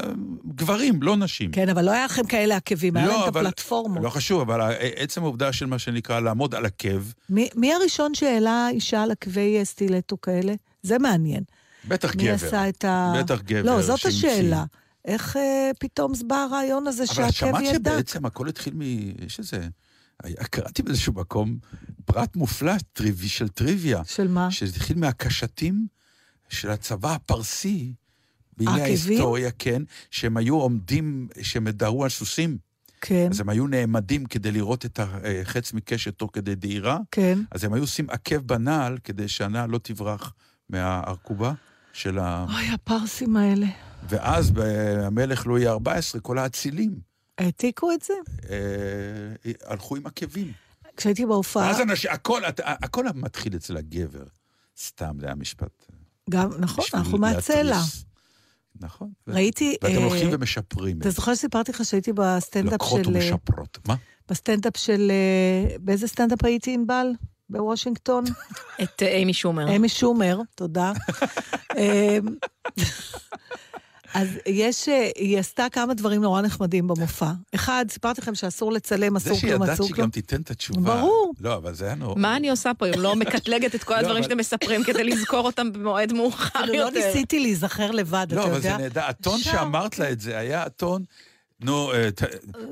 גברים, 0.55 1.03
לא 1.03 1.17
נשים. 1.17 1.51
כן, 1.53 1.69
אבל 1.69 1.85
לא 1.85 1.91
היה 1.91 2.05
לכם 2.05 2.27
כאלה 2.27 2.57
עקבים, 2.57 2.97
היה 2.97 3.07
לא, 3.07 3.13
להם 3.13 3.23
את 3.23 3.29
אבל- 3.29 3.47
הפלטפורמות. 3.47 4.05
לא 4.05 4.11
חשוב, 4.11 4.41
אבל 4.41 4.61
עצם 4.97 5.23
העובדה 5.23 5.53
של 5.53 5.67
מה 5.67 5.79
שנקרא 5.79 6.21
לעמוד 6.21 6.55
על 6.55 6.67
עקב, 6.67 7.03
מי, 7.31 7.49
מי 7.55 7.73
הראשון 7.75 8.15
שהעלה 8.15 8.69
אישה 8.71 9.03
על 9.03 9.11
עקבי 9.11 9.61
סטילטו 9.65 10.21
כאלה? 10.21 10.55
זה 10.83 10.99
מעניין. 10.99 11.43
בטח 11.89 12.15
מי 12.17 12.23
גבר. 12.23 12.33
עשה 12.35 12.69
את 12.69 12.85
ה... 12.85 13.13
בטח 13.23 13.41
גבר 13.43 13.63
לא, 13.77 13.83
זאת 13.83 13.99
שהמציא. 13.99 14.29
השאלה. 14.31 14.65
איך 15.05 15.37
אה, 15.37 15.71
פתאום 15.81 16.13
בא 16.27 16.37
הרעיון 16.37 16.87
הזה 16.87 17.03
אבל 17.05 17.15
שהעקב 17.15 17.33
שמעת 17.33 17.63
יהיה 17.63 17.79
דק? 17.79 17.91
שבעצם 17.93 18.27
הכל 18.27 18.49
התחיל 18.49 18.73
מ... 18.77 18.83
יש 19.27 19.39
איזה 19.39 19.69
היה- 20.23 20.45
קראתי 20.51 20.83
באיזשהו 20.83 21.13
מקום 21.13 21.57
פרט 22.05 22.37
מופלא 22.37 22.73
טריווי 22.93 23.29
של 23.29 23.49
טריוויה, 23.49 24.03
של 24.07 24.29
מה? 24.29 24.51
שזה 24.51 24.73
התחיל 24.77 24.99
מהקשתים 24.99 25.87
של 26.49 26.71
הצבא 26.71 27.15
הפרסי 27.15 27.93
בימי 28.57 28.71
העקבים? 28.71 28.85
ההיסטוריה, 28.85 29.51
כן, 29.59 29.83
שהם 30.11 30.37
היו 30.37 30.55
עומדים, 30.55 31.29
שהם 31.43 31.69
דהרו 31.69 32.05
על 32.05 32.11
סוסים, 32.11 32.59
כן, 33.01 33.29
אז 33.31 33.41
הם 33.41 33.49
היו 33.49 33.67
נעמדים 33.67 34.27
כדי 34.27 34.53
לראות 34.53 34.85
את 34.85 35.01
החץ 35.03 35.73
מקשת 35.73 36.15
תוך 36.15 36.31
כדי 36.33 36.55
דהירה, 36.55 36.99
כן. 37.11 37.39
אז 37.51 37.65
הם 37.65 37.73
היו 37.73 37.83
עושים 37.83 38.11
עקב 38.11 38.37
בנעל 38.37 38.99
כדי 39.05 39.29
שהנעל 39.29 39.71
לא 39.71 39.79
תברח 39.79 40.35
מהארכובה 40.71 41.53
של 41.93 42.19
ה... 42.19 42.47
אוי, 42.49 42.69
הפרסים 42.75 43.37
האלה. 43.37 43.67
ואז 44.09 44.51
במלך 44.55 45.47
לואי 45.47 45.67
ה-14, 45.67 46.21
כל 46.23 46.39
האצילים 46.39 47.01
העתיקו 47.39 47.93
את 47.93 48.03
זה? 48.03 48.15
אה, 48.51 48.57
הלכו 49.67 49.97
עם 49.97 50.07
עקבים. 50.07 50.53
כשהייתי 50.97 51.27
בהופעה, 51.27 51.67
ואז 51.67 51.81
אנשים, 51.81 52.11
הכל, 52.11 52.43
הכל 52.65 53.05
מתחיל 53.15 53.57
אצל 53.57 53.77
הגבר. 53.77 54.25
סתם, 54.79 55.17
זה 55.21 55.27
היה 55.27 55.35
משפט. 55.35 55.88
גם, 56.29 56.51
נכון, 56.59 56.85
אנחנו 56.95 57.19
מהצלע. 57.19 57.81
נכון. 58.81 59.11
ראיתי... 59.29 59.77
ואתם 59.83 59.97
אה, 59.97 60.05
הולכים 60.05 60.29
ומשפרים. 60.33 60.99
אתה 61.01 61.11
זוכר 61.11 61.35
שסיפרתי 61.35 61.73
לך 61.73 61.85
שהייתי 61.85 62.13
בסטנדאפ 62.13 62.73
לוקחות 62.73 63.05
של... 63.05 63.17
אה, 63.17 63.21
ומשפרות. 63.23 63.79
מה? 63.89 63.95
בסטנדאפ 64.29 64.77
של... 64.77 65.11
אה, 65.11 65.77
באיזה 65.81 66.09
סטנדאפ 66.09 66.45
הייתי, 66.45 66.75
ענבל? 66.75 67.07
בוושינגטון? 67.51 68.25
את 68.83 69.03
איימי 69.03 69.33
שומר. 69.33 69.77
איימי 69.77 69.89
שומר, 69.89 70.41
תודה. 70.55 70.93
אז 74.15 74.29
יש, 74.47 74.89
אה, 74.89 75.11
היא 75.17 75.39
עשתה 75.39 75.67
כמה 75.73 75.95
דברים 75.95 76.21
נורא 76.23 76.41
נחמדים 76.43 76.89
במופע. 76.89 77.31
אחד, 77.55 77.85
סיפרתי 77.91 78.21
לכם 78.21 78.35
שאסור 78.35 78.73
לצלם, 78.73 79.19
זה 79.19 79.31
אסור 79.31 79.41
כלום, 79.41 79.53
שידעת 79.53 79.69
אסור 79.69 79.87
שהיא 79.87 79.95
כלום. 79.95 80.05
גם 80.07 80.11
תיתן 80.11 80.41
את 80.41 80.51
התשובה. 80.51 80.81
ברור. 81.01 81.33
לא, 81.41 81.55
אבל 81.57 81.75
זה 81.75 81.85
היה 81.87 81.95
נורא. 81.95 82.15
מה 82.19 82.37
אני 82.37 82.51
עושה 82.51 82.75
פה 82.75 82.87
אם 82.87 83.01
לא 83.01 83.17
מקטלגת 83.23 83.75
את 83.75 83.85
כל 83.85 83.95
הדברים 83.95 84.17
אבל- 84.17 84.23
שאתם 84.23 84.37
מספרים 84.39 84.85
כדי 84.85 85.05
לזכור 85.05 85.41
אותם 85.47 85.73
במועד 85.73 86.13
מאוחר 86.13 86.49
כאילו, 86.67 86.75
יותר? 86.75 86.99
לא 87.01 87.07
ניסיתי 87.07 87.41
להיזכר 87.41 87.91
לבד, 87.91 88.27
אתה 88.29 88.37
לא, 88.37 88.45
אבל 88.45 88.61
זה 88.61 88.69
יודע? 88.69 88.79
נהדר. 88.79 89.01
הטון. 89.05 89.39
שאמרת 89.39 89.99
לה 89.99 90.13
את 90.13 90.21
זה 90.21 90.39
היה 90.39 90.63
הטון... 90.63 91.05
נו, 91.61 91.93
אה, 91.93 92.09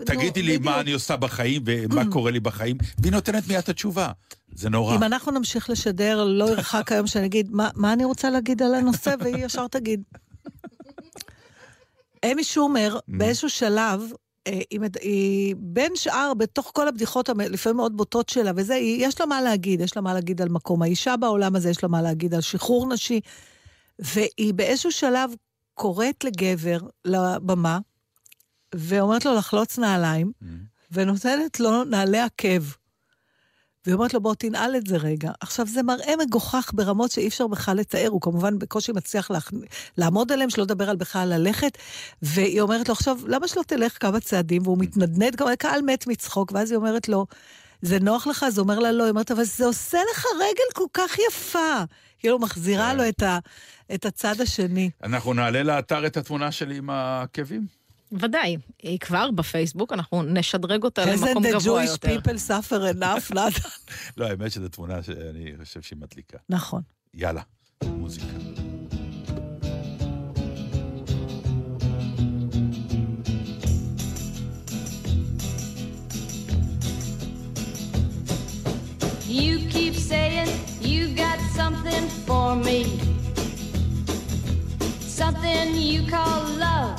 תגידי 0.07 0.43
לי 0.43 0.59
מה. 0.59 0.81
אני 0.81 0.93
עושה 0.93 1.17
בחיים 1.17 1.63
ומה 1.67 2.03
קורה 2.13 2.31
לי 2.31 2.41
בחיים, 2.41 2.77
והיא 2.99 3.13
נותנת 3.13 3.49
מיד 3.49 3.59
את 3.59 3.69
התשובה. 3.69 4.11
זה 4.55 4.71
נורא. 4.71 4.97
אם 4.97 5.03
אנחנו 5.03 5.33
נמשיך 5.33 5.71
לשדר, 5.71 6.25
לא 6.25 6.45
ירחק 6.51 6.93
היום 6.93 7.07
שאני 7.07 7.27
אגיד, 7.27 7.49
"מה- 7.51 7.69
מה 7.75 7.93
אני 7.93 8.05
רוצה 8.05 8.31
להגיד 8.31 8.63
על 8.63 8.75
הנושא, 8.75 9.15
והיא 9.21 9.45
ישר 9.45 9.67
תגיד. 9.69 10.03
אמי 12.33 12.45
שומר, 12.45 12.99
באיזשהו 13.09 13.51
שלב, 13.51 14.03
אה, 14.47 14.61
היא, 14.71 14.81
היא 15.01 15.55
בין 15.59 15.93
שאר, 15.97 16.33
בתוך 16.35 16.71
כל 16.75 16.89
הבדיחות 16.89 17.29
לפעמים 17.29 17.77
מאוד 17.77 17.97
בוטות 17.97 18.29
שלה, 18.29 18.53
וזה, 18.57 18.75
היא, 18.75 19.07
יש 19.07 19.21
לה 19.21 19.27
מה 19.27 19.43
להגיד, 19.43 19.81
יש 19.81 19.97
לה 19.97 20.03
מה 20.03 20.15
להגיד 20.15 20.43
על 20.43 20.49
מקום 20.49 20.83
האישה 20.83 21.17
בעולם 21.17 21.57
הזה, 21.57 21.71
יש 21.71 21.83
לה 21.83 21.89
מה 21.89 22.03
להגיד 22.03 22.35
על 22.35 22.41
שחרור 22.41 22.89
נשי, 22.89 23.21
והיא 23.99 24.55
באיזשהו 24.55 24.93
שלב 24.93 25.31
קוראת 25.75 26.25
לגבר 26.25 26.79
לבמה, 27.05 27.79
ואומרת 28.75 29.25
לו 29.25 29.35
לחלוץ 29.35 29.79
נעליים, 29.79 30.33
ונותנת 30.93 31.61
לו 31.61 31.85
נעלי 31.85 32.19
עקב. 32.19 32.63
והיא 33.87 33.95
אומרת 33.95 34.15
לו, 34.15 34.21
בוא 34.21 34.35
תנעל 34.35 34.77
את 34.77 34.87
זה 34.87 34.97
רגע. 34.97 35.31
עכשיו, 35.41 35.67
זה 35.67 35.83
מראה 35.83 36.13
מגוחך 36.27 36.71
ברמות 36.75 37.11
שאי 37.11 37.29
אפשר 37.29 37.47
בכלל 37.47 37.77
לתאר, 37.77 38.09
הוא 38.09 38.21
כמובן 38.21 38.59
בקושי 38.59 38.93
מצליח 38.93 39.31
להכ... 39.31 39.51
לעמוד 39.99 40.33
עליהם, 40.33 40.51
שלא 40.51 40.65
לדבר 40.65 40.91
על 40.91 40.97
בכלל 40.97 41.29
ללכת. 41.29 41.79
והיא 42.23 42.61
אומרת 42.61 42.89
לו, 42.89 42.93
עכשיו, 42.95 43.19
למה 43.27 43.49
שלא 43.49 43.63
תלך 43.67 43.97
כמה 44.01 44.21
צעדים? 44.21 44.63
והוא 44.63 44.79
מתנדנד, 44.79 45.37
גם 45.37 45.49
הקהל 45.49 45.83
מת 45.83 46.07
מצחוק, 46.07 46.53
ואז 46.53 46.71
היא 46.71 46.77
אומרת 46.77 47.09
לו, 47.09 47.27
זה 47.83 47.99
נוח 47.99 48.27
לך? 48.27 48.43
אז 48.43 48.59
הוא 48.59 48.63
אומר 48.63 48.79
לה, 48.79 48.93
לא. 48.93 49.05
היא 49.05 49.11
אומרת, 49.11 49.31
אבל 49.31 49.45
זה 49.45 49.67
עושה 49.67 49.99
לך 50.13 50.25
רגל 50.41 50.73
כל 50.75 50.87
כך 50.93 51.17
יפה. 51.29 51.83
כאילו, 52.19 52.39
מחזירה 52.39 52.91
כן. 52.91 52.97
לו 52.97 53.09
את, 53.09 53.23
ה... 53.23 53.39
את 53.95 54.05
הצד 54.05 54.41
השני. 54.41 54.91
אנחנו 55.03 55.35
נעלה 55.35 55.63
לאתר 55.63 56.07
את 56.07 56.17
התמונה 56.17 56.53
שלי 56.53 56.77
עם 56.77 56.91
העקבים? 56.91 57.86
ודאי, 58.13 58.57
היא 58.83 58.99
כבר 58.99 59.31
בפייסבוק, 59.31 59.93
אנחנו 59.93 60.23
נשדרג 60.23 60.85
אותה 60.85 61.05
למקום 61.05 61.45
the 61.47 61.49
גבוה 61.53 61.85
Jewish 61.85 61.89
יותר. 61.89 62.09
people 62.21 62.39
suffer 62.49 62.95
enough? 62.99 63.31
נתן? 63.35 63.59
לא, 64.17 64.27
האמת 64.27 64.53
שזו 64.53 64.69
תמונה 64.69 65.03
שאני 65.03 65.53
חושב 65.65 65.83
שהיא 65.83 65.99
מדליקה. 65.99 66.39
נכון. 66.49 66.83
יאללה, 67.15 67.43
מוזיקה. 67.85 68.27
You 79.27 79.59
keep 79.69 79.95
saying 79.95 80.49
you 80.81 81.15
got 81.15 81.39
something 81.55 82.09
for 82.27 82.55
me. 82.57 82.81
Something 85.21 85.75
you 85.75 86.03
call 86.09 86.43
love, 86.67 86.99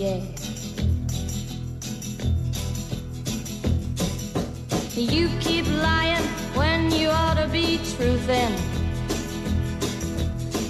Yeah. 0.00 0.22
You 4.96 5.28
keep 5.40 5.66
lying 5.66 6.24
when 6.56 6.90
you 6.90 7.10
ought 7.10 7.34
to 7.34 7.46
be 7.48 7.76
truthing. 7.84 8.56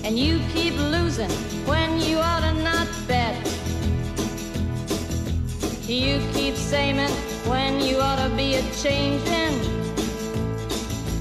And 0.03 0.19
you 0.19 0.41
keep 0.53 0.75
losing 0.75 1.31
when 1.65 2.01
you 2.01 2.19
ought 2.19 2.41
to 2.41 2.53
not 2.55 2.89
bet. 3.07 3.37
You 5.87 6.21
keep 6.33 6.57
saying 6.57 6.99
when 7.47 7.81
you 7.81 7.99
ought 7.99 8.29
to 8.29 8.35
be 8.35 8.57
a 8.57 8.63
changing. 8.83 9.55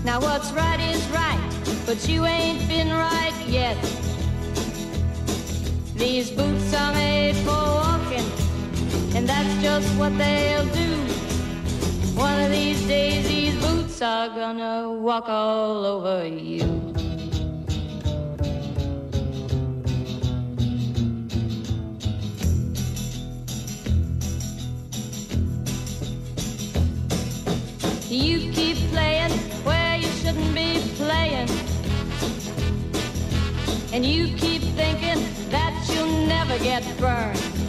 Now 0.04 0.19
what's 0.19 0.52
right 0.52 0.80
is 0.80 1.06
right, 1.10 1.39
but 1.86 2.10
you 2.10 2.26
ain't 2.26 2.67
been 2.67 2.89
right 2.89 3.36
yet. 3.48 3.78
These 5.95 6.32
boots 6.32 6.74
are 6.74 6.91
made 6.93 7.36
for 7.45 7.79
and 9.15 9.28
that's 9.28 9.62
just 9.62 9.88
what 9.98 10.17
they'll 10.17 10.65
do. 10.65 10.95
One 12.15 12.41
of 12.41 12.52
these 12.52 12.86
days, 12.88 13.28
these 13.28 13.56
boots 13.63 14.02
are 14.02 14.30
gonna 14.30 14.91
walk 14.91 15.28
all 15.30 15.86
over 15.86 16.28
you. 16.28 16.93
You 28.10 28.52
keep 28.52 28.78
playing 28.91 29.32
where 29.63 29.98
you 29.98 30.08
shouldn't 30.19 30.54
be 30.56 30.82
playing. 30.95 31.50
And 33.93 34.06
you 34.06 34.36
keep 34.38 34.62
thinking 34.62 35.24
that 35.50 35.74
you'll 35.93 36.28
never 36.28 36.58
get 36.60 36.84
burned. 37.00 37.68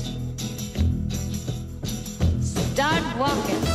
Start 2.75 3.19
walking. 3.19 3.65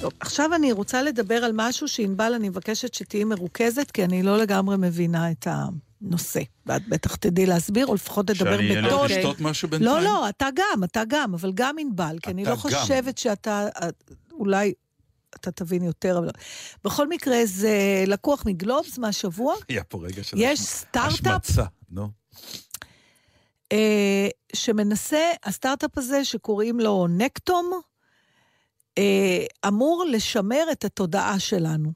טוב, 0.00 0.12
עכשיו 0.20 0.54
אני 0.54 0.72
רוצה 0.72 1.02
לדבר 1.02 1.34
על 1.34 1.52
משהו 1.54 1.88
שענבל, 1.88 2.34
אני 2.34 2.48
מבקשת 2.48 2.94
שתהיי 2.94 3.24
מרוכזת, 3.24 3.90
כי 3.90 4.04
אני 4.04 4.22
לא 4.22 4.38
לגמרי 4.38 4.76
מבינה 4.76 5.30
את 5.30 5.46
הנושא. 5.50 6.40
ואת 6.66 6.88
בטח 6.88 7.14
תדעי 7.16 7.46
להסביר, 7.46 7.86
או 7.86 7.94
לפחות 7.94 8.30
לדבר 8.30 8.56
שאני 8.56 8.78
אלך 8.78 8.86
בטון. 8.86 9.06
לשתות 9.10 9.40
משהו 9.40 9.68
בינתיים? 9.68 9.90
לא, 9.96 10.02
לא, 10.02 10.28
אתה 10.28 10.48
גם, 10.54 10.84
אתה 10.84 11.02
גם, 11.08 11.34
אבל 11.34 11.52
גם 11.54 11.76
ענבל, 11.78 12.16
כי 12.22 12.30
אני 12.30 12.44
לא 12.44 12.50
גם. 12.50 12.56
חושבת 12.56 13.18
שאתה, 13.18 13.68
אולי 14.32 14.72
אתה 15.34 15.50
תבין 15.50 15.82
יותר, 15.82 16.18
אבל... 16.18 16.26
לא. 16.26 16.32
בכל 16.84 17.08
מקרה, 17.08 17.36
זה 17.44 18.04
לקוח 18.06 18.46
מגלובס 18.46 18.98
מהשבוע. 18.98 19.54
היה 19.68 19.84
פה 19.84 19.98
רגע 20.02 20.24
של 20.24 20.36
יש 20.40 20.60
סטארט-אפ 20.60 21.44
השמצה, 21.44 21.64
נו. 21.90 22.08
אה, 23.72 24.28
שמנסה, 24.54 25.30
הסטארט-אפ 25.44 25.98
הזה 25.98 26.24
שקוראים 26.24 26.80
לו 26.80 27.06
נקטום, 27.10 27.80
אה, 28.98 29.44
אמור 29.68 30.04
לשמר 30.08 30.64
את 30.72 30.84
התודעה 30.84 31.38
שלנו. 31.38 31.92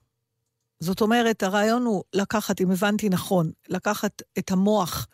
זאת 0.81 1.01
אומרת, 1.01 1.42
הרעיון 1.42 1.85
הוא 1.85 2.03
לקחת, 2.14 2.61
אם 2.61 2.70
הבנתי 2.70 3.09
נכון, 3.09 3.51
לקחת 3.68 4.23
את 4.38 4.51
המוח 4.51 5.07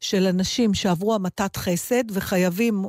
של 0.00 0.26
אנשים 0.26 0.74
שעברו 0.74 1.14
המתת 1.14 1.56
חסד 1.56 2.04
וחייבים 2.10 2.84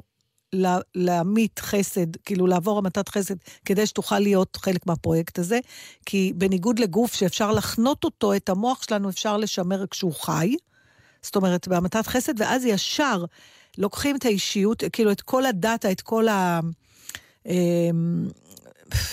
לה, 0.54 0.80
להמית 0.96 1.60
חסד, 1.60 2.16
כאילו 2.16 2.48
לעבור 2.48 2.78
המתת 2.78 3.10
חסד, 3.10 3.36
כדי 3.66 3.86
שתוכל 3.86 4.20
להיות 4.20 4.56
חלק 4.56 4.88
מהפרויקט 4.88 5.40
הזה, 5.40 5.60
כי 6.06 6.34
בניגוד 6.36 6.80
לגוף 6.80 7.14
שאפשר 7.14 7.52
לחנות 7.52 8.04
אותו, 8.04 8.34
את 8.34 8.50
המוח 8.50 8.84
שלנו 8.84 9.10
אפשר 9.10 9.38
לשמר 9.38 9.88
כשהוא 9.88 10.14
חי. 10.14 10.56
זאת 11.22 11.36
אומרת, 11.36 11.68
בהמתת 11.68 12.08
חסד, 12.08 12.42
ואז 12.42 12.66
ישר 12.66 13.26
לוקחים 13.78 14.16
את 14.16 14.26
האישיות, 14.26 14.84
כאילו 14.94 15.12
את 15.12 15.22
כל 15.22 15.46
הדאטה, 15.46 15.92
את 15.92 16.02
כל 16.02 16.28
ה... 16.28 16.60
אמ, 17.46 18.28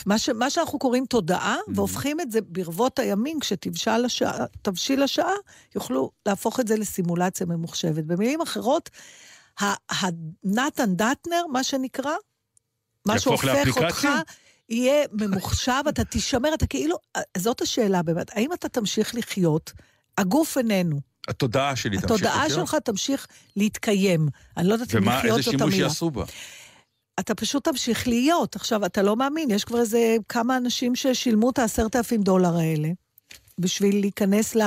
מה, 0.06 0.18
ש, 0.18 0.28
מה 0.28 0.50
שאנחנו 0.50 0.78
קוראים 0.78 1.06
תודעה, 1.06 1.56
Mm-hmm. 1.56 1.72
והופכים 1.74 2.20
את 2.20 2.32
זה 2.32 2.40
ברבות 2.40 2.98
הימים, 2.98 3.40
כשתבשיל 3.40 4.04
השעה, 4.04 4.46
השעה, 5.04 5.32
יוכלו 5.74 6.10
להפוך 6.26 6.60
את 6.60 6.68
זה 6.68 6.76
לסימולציה 6.76 7.46
ממוחשבת. 7.46 8.04
במילים 8.04 8.40
אחרות, 8.40 8.90
הנתן 9.60 10.94
דטנר, 10.94 11.42
מה 11.52 11.64
שנקרא, 11.64 12.12
מה 13.06 13.20
שהופך 13.20 13.76
אותך? 13.76 14.08
יהיה 14.68 15.04
ממוחשב, 15.12 15.82
אתה 15.88 16.04
תישמר, 16.04 16.54
אתה 16.54 16.66
כאילו, 16.66 16.96
זאת 17.36 17.60
השאלה 17.60 18.02
באמת, 18.02 18.30
האם 18.36 18.52
אתה 18.52 18.68
תמשיך 18.68 19.14
לחיות, 19.14 19.72
הגוף 20.18 20.58
איננו, 20.58 21.00
התודעה 21.28 21.76
שלי 21.76 21.96
תמשיך 21.96 22.04
התודעה 22.04 22.46
לחיות? 22.46 22.68
שלך 22.68 22.74
תמשיך 22.84 23.26
להתקיים. 23.56 24.28
אני 24.56 24.68
לא 24.68 24.72
יודעת 24.72 24.94
אם 24.94 25.02
ומה, 25.02 25.18
לחיות 25.18 25.38
איזה 25.38 25.50
זאת 25.50 25.58
שימוש 25.58 25.72
המילה. 25.74 25.86
יעשו 25.86 26.10
בה? 26.10 26.24
אתה 27.20 27.34
פשוט 27.34 27.64
תמשיך 27.64 28.08
להיות. 28.08 28.56
עכשיו, 28.56 28.86
אתה 28.86 29.02
לא 29.02 29.16
מאמין, 29.16 29.50
יש 29.50 29.64
כבר 29.64 29.80
איזה 29.80 30.16
כמה 30.28 30.56
אנשים 30.56 30.94
ששילמו 30.94 31.50
את 31.50 31.58
העשרת 31.58 31.96
אלפים 31.96 32.22
דולר 32.22 32.56
האלה. 32.56 32.88
בשביל 33.58 34.00
להיכנס 34.00 34.54
ל... 34.56 34.60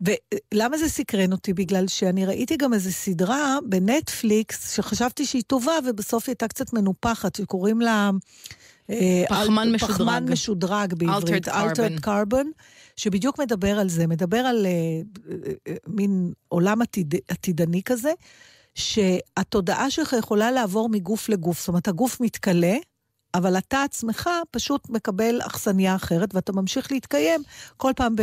ולמה 0.00 0.78
זה 0.78 0.88
סקרן 0.88 1.32
אותי? 1.32 1.52
בגלל 1.52 1.88
שאני 1.88 2.26
ראיתי 2.26 2.56
גם 2.56 2.74
איזו 2.74 2.92
סדרה 2.92 3.58
בנטפליקס, 3.68 4.74
שחשבתי 4.76 5.26
שהיא 5.26 5.42
טובה, 5.46 5.72
ובסוף 5.88 6.24
היא 6.26 6.32
הייתה 6.32 6.48
קצת 6.48 6.72
מנופחת, 6.72 7.34
שקוראים 7.34 7.80
לה... 7.80 8.10
אה, 8.90 9.24
פחמן 9.28 9.68
אל- 9.68 9.74
משודרג. 9.74 9.96
פחמן 9.96 10.24
משודרג 10.32 10.94
בעברית. 10.94 11.48
Altered 11.48 12.04
carbon. 12.06 12.46
שבדיוק 12.96 13.38
מדבר 13.40 13.78
על 13.78 13.88
זה, 13.88 14.06
מדבר 14.06 14.38
על 14.38 14.66
אה, 14.66 15.00
מין 15.86 16.32
עולם 16.48 16.82
עתיד, 16.82 17.14
עתידני 17.28 17.82
כזה, 17.84 18.12
שהתודעה 18.74 19.90
שלך 19.90 20.14
יכולה 20.18 20.50
לעבור 20.50 20.88
מגוף 20.88 21.28
לגוף. 21.28 21.58
זאת 21.58 21.68
אומרת, 21.68 21.88
הגוף 21.88 22.20
מתכלה, 22.20 22.76
אבל 23.34 23.58
אתה 23.58 23.82
עצמך 23.82 24.30
פשוט 24.50 24.88
מקבל 24.90 25.40
אכסניה 25.46 25.94
אחרת, 25.94 26.34
ואתה 26.34 26.52
ממשיך 26.52 26.92
להתקיים 26.92 27.42
כל 27.76 27.92
פעם 27.96 28.14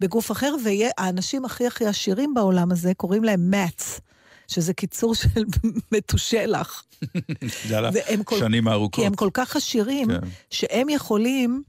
בגוף 0.00 0.30
אחר, 0.32 0.54
והאנשים 0.64 1.44
הכי 1.44 1.66
הכי 1.66 1.86
עשירים 1.86 2.34
בעולם 2.34 2.72
הזה, 2.72 2.94
קוראים 2.94 3.24
להם 3.24 3.50
מאץ, 3.50 4.00
שזה 4.48 4.74
קיצור 4.74 5.14
של 5.14 5.44
מתושלח. 5.92 6.84
יאללה, 7.70 7.90
שנים 8.38 8.68
ארוכות. 8.68 8.94
כי 8.94 9.06
הם 9.06 9.14
כל 9.14 9.30
כך 9.34 9.56
עשירים, 9.56 10.08
כן. 10.08 10.20
שהם 10.50 10.88
יכולים 10.88 11.62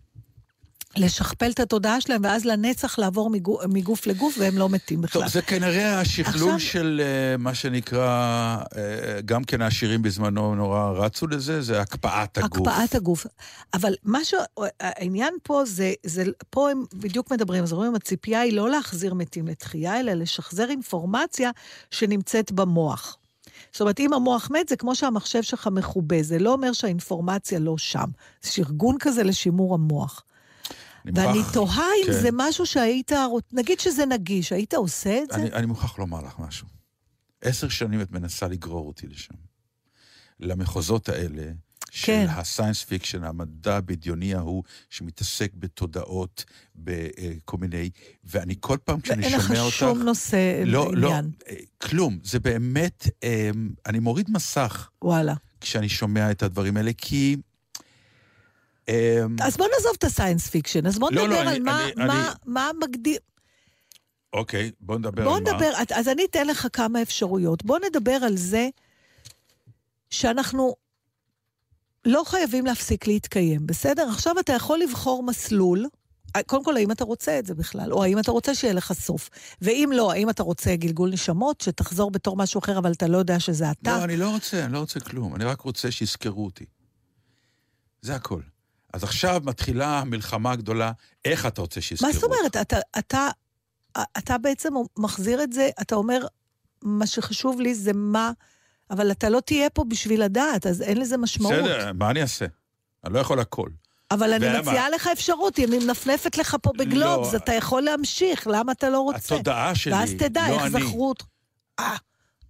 לשכפל 0.98 1.52
את 1.52 1.60
התודעה 1.60 2.02
שלהם, 2.02 2.22
ואז 2.24 2.46
לנצח 2.46 3.00
לעבור 3.00 3.30
מגוף, 3.30 3.62
מגוף 3.66 4.08
לגוף, 4.08 4.36
והם 4.40 4.58
לא 4.58 4.70
מתים 4.70 5.02
בכלל. 5.02 5.22
טוב, 5.22 5.32
זה 5.32 5.42
כנראה 5.42 6.00
השכלול 6.00 6.54
עכשיו- 6.54 6.60
של 6.60 7.02
אה, 7.04 7.38
מה 7.38 7.56
שנקרא, 7.56 8.08
אה, 8.78 9.22
גם 9.26 9.44
כן 9.44 9.62
העשירים 9.62 10.02
בזמנו 10.02 10.56
נורא 10.56 10.92
רצו 10.92 11.28
לזה, 11.28 11.62
זה 11.62 11.82
הקפאת 11.82 12.38
הגוף. 12.38 12.68
הקפאת 12.68 12.96
הגוף. 12.96 13.26
אבל 13.74 13.94
מה 14.04 14.24
ש... 14.24 14.34
העניין 14.80 15.34
פה 15.44 15.66
זה, 15.66 15.94
זה... 16.06 16.24
פה 16.50 16.72
הם 16.72 16.84
בדיוק 16.94 17.32
מדברים, 17.32 17.64
אז 17.64 17.74
אומרים, 17.74 17.96
הציפייה 17.96 18.42
היא 18.42 18.54
לא 18.54 18.70
להחזיר 18.70 19.14
מתים 19.14 19.48
לתחייה, 19.48 20.00
אלא 20.00 20.14
לשחזר 20.14 20.70
אינפורמציה 20.70 21.52
שנמצאת 21.92 22.52
במוח. 22.52 23.18
זאת 23.72 23.82
אומרת, 23.82 24.00
אם 24.00 24.14
המוח 24.14 24.50
מת, 24.52 24.70
זה 24.70 24.76
כמו 24.76 24.96
שהמחשב 24.96 25.42
שלך 25.42 25.68
מכובה, 25.68 26.24
זה 26.24 26.40
לא 26.40 26.54
אומר 26.54 26.74
שהאינפורמציה 26.74 27.60
לא 27.60 27.78
שם. 27.78 28.06
זה 28.42 28.52
ארגון 28.60 28.96
כזה 29.00 29.24
לשימור 29.24 29.74
המוח. 29.74 30.24
אני 31.06 31.12
ואני 31.16 31.40
תוהה 31.54 31.88
אם 32.02 32.06
כן. 32.06 32.22
זה 32.22 32.30
משהו 32.34 32.66
שהיית... 32.66 33.12
נגיד 33.52 33.80
שזה 33.80 34.06
נגיש, 34.06 34.52
היית 34.52 34.74
עושה 34.74 35.24
את 35.24 35.32
זה? 35.32 35.36
אני, 35.36 35.52
אני 35.52 35.66
מוכרח 35.66 36.00
לומר 36.00 36.22
לך 36.22 36.40
משהו. 36.40 36.68
עשר 37.42 37.70
שנים 37.70 38.02
את 38.02 38.12
מנסה 38.12 38.48
לגרור 38.48 38.88
אותי 38.88 39.08
לשם. 39.08 39.36
למחוזות 40.40 41.10
האלה, 41.10 41.52
של 41.92 42.06
כן. 42.06 42.26
ה 42.30 42.36
science 42.37 42.84
fiction, 42.84 43.24
המדע 43.24 43.76
הבדיוני 43.76 44.36
ההוא, 44.36 44.64
שמתעסק 44.90 45.52
בתודעות, 45.56 46.46
בכל 46.76 47.58
מיני... 47.58 47.90
ואני 48.24 48.56
כל 48.60 48.78
פעם 48.84 49.02
כשאני 49.02 49.30
שומע 49.30 49.38
לך 49.40 49.52
אותך... 49.52 49.76
שום 49.76 50.04
נושא 50.04 50.64
לא, 50.66 50.96
לא, 50.96 51.08
עניין. 51.08 51.32
אה, 51.50 51.56
כלום. 51.78 52.20
זה 52.24 52.40
באמת, 52.40 53.08
אה, 53.24 53.50
אני 53.86 54.00
מוריד 54.00 54.32
מסך 54.32 54.90
וואלה. 55.02 55.34
כשאני 55.62 55.90
שומע 55.90 56.32
את 56.32 56.44
הדברים 56.44 56.78
האלה, 56.78 56.92
כי... 56.98 57.36
אה, 58.90 59.22
אז 59.44 59.58
בוא 59.58 59.68
נעזוב 59.76 59.92
את 59.98 60.04
ה 60.04 60.09
science 60.09 60.48
fiction, 60.48 60.86
אז 60.88 61.00
בוא 61.00 61.12
לא, 61.12 61.22
נדבר 61.24 61.36
לא, 61.36 61.40
על 61.42 61.48
אני- 61.48 61.60
מה- 61.60 61.86
אני- 61.86 62.06
מה- 62.06 62.28
אני- 62.28 62.34
מה 62.46 62.72
מגדיר... 62.84 63.18
אוקיי, 64.34 64.72
בוא 64.82 64.98
נדבר 64.98 65.24
בוא 65.24 65.38
על 65.38 65.44
מה. 65.44 65.50
נדבר, 65.54 65.72
אז 65.96 66.08
אני 66.08 66.26
אתן 66.26 66.48
לך 66.48 66.68
כמה 66.74 67.02
אפשרויות. 67.02 67.64
בוא 67.66 67.80
נדבר 67.90 68.12
על 68.24 68.38
זה 68.38 68.70
שאנחנו 70.10 70.76
לא 72.06 72.24
חייבים 72.26 72.66
להפסיק 72.66 73.08
להתקיים, 73.08 73.68
בסדר? 73.68 74.10
עכשיו 74.10 74.40
אתה 74.40 74.54
יכול 74.54 74.80
לבחור 74.80 75.24
מסלול. 75.24 75.86
קודם 76.48 76.64
כל, 76.64 76.78
האם 76.78 76.92
אתה 76.92 77.04
רוצה 77.04 77.40
את 77.40 77.46
זה 77.46 77.56
בכלל? 77.56 77.94
או 77.94 78.04
האם 78.04 78.20
אתה 78.20 78.32
רוצה 78.32 78.56
שיהיה 78.56 78.74
לך 78.74 78.94
סוף? 78.94 79.30
ואם 79.62 79.90
לא, 79.94 80.12
האם 80.12 80.30
אתה 80.30 80.44
רוצה 80.44 80.76
גלגול 80.76 81.10
נשמות, 81.10 81.62
שתחזור 81.62 82.12
בתור 82.12 82.38
משהו 82.38 82.60
אחר, 82.60 82.78
אבל 82.78 82.92
אתה 82.92 83.08
לא 83.08 83.18
יודע 83.18 83.40
שזה 83.40 83.72
אתה? 83.72 83.98
לא, 83.98 84.04
אני 84.04 84.18
לא 84.18 84.30
רוצה, 84.30 84.66
אני 84.66 84.74
לא 84.74 84.80
רוצה 84.80 85.00
כלום. 85.00 85.36
אני 85.36 85.46
רק 85.46 85.62
רוצה 85.62 85.92
שיזכרו 85.92 86.46
אותי. 86.46 86.66
זה 88.02 88.16
הכל. 88.16 88.42
אז 88.94 89.04
עכשיו 89.04 89.42
מתחילה 89.46 90.00
המלחמה 90.00 90.52
הגדולה, 90.52 90.92
איך 91.26 91.46
אתה 91.46 91.62
רוצה 91.62 91.82
שיזכרו 91.82 92.08
מה 92.10 92.16
אותך? 92.16 92.22
זאת 92.22 92.32
אומרת? 92.32 92.56
אתה, 92.58 92.78
אתה, 93.00 93.30
אתה 94.18 94.38
בעצם 94.38 94.74
מחזיר 94.98 95.44
את 95.44 95.54
זה, 95.54 95.70
אתה 95.82 95.96
אומר, 95.96 96.26
מה 96.82 97.08
שחשוב 97.08 97.62
לי 97.62 97.76
זה 97.76 97.92
מה, 97.94 98.32
אבל 98.92 99.12
אתה 99.12 99.30
לא 99.30 99.40
תהיה 99.40 99.70
פה 99.70 99.84
בשביל 99.84 100.24
לדעת, 100.24 100.66
אז 100.66 100.82
אין 100.82 100.98
לזה 100.98 101.18
משמעות. 101.18 101.54
בסדר, 101.54 101.92
מה 101.94 102.12
אני 102.12 102.22
אעשה? 102.22 102.46
אני 103.06 103.14
לא 103.14 103.20
יכול 103.20 103.40
הכל. 103.40 103.70
אבל 104.12 104.34
אני? 104.34 104.60
מציעה 104.60 104.90
לך 104.90 105.08
אפשרות, 105.08 105.60
אני 105.60 105.78
מנפנפת 105.78 106.38
לך 106.38 106.58
פה 106.62 106.72
בגלובס, 106.78 107.34
לא. 107.34 107.38
אתה 107.38 107.54
יכול 107.54 107.82
להמשיך, 107.82 108.48
למה 108.48 108.72
אתה 108.72 108.90
לא 108.90 109.00
רוצה? 109.00 109.36
התודעה 109.36 109.76
שלי, 109.76 109.94
ואז 109.94 110.14
תדע 110.20 110.50
לא 110.50 110.54
איך 110.54 110.62
אני. 110.62 110.70
זכרו 110.70 111.10
אותך. 111.10 111.26
אה, 111.80 111.96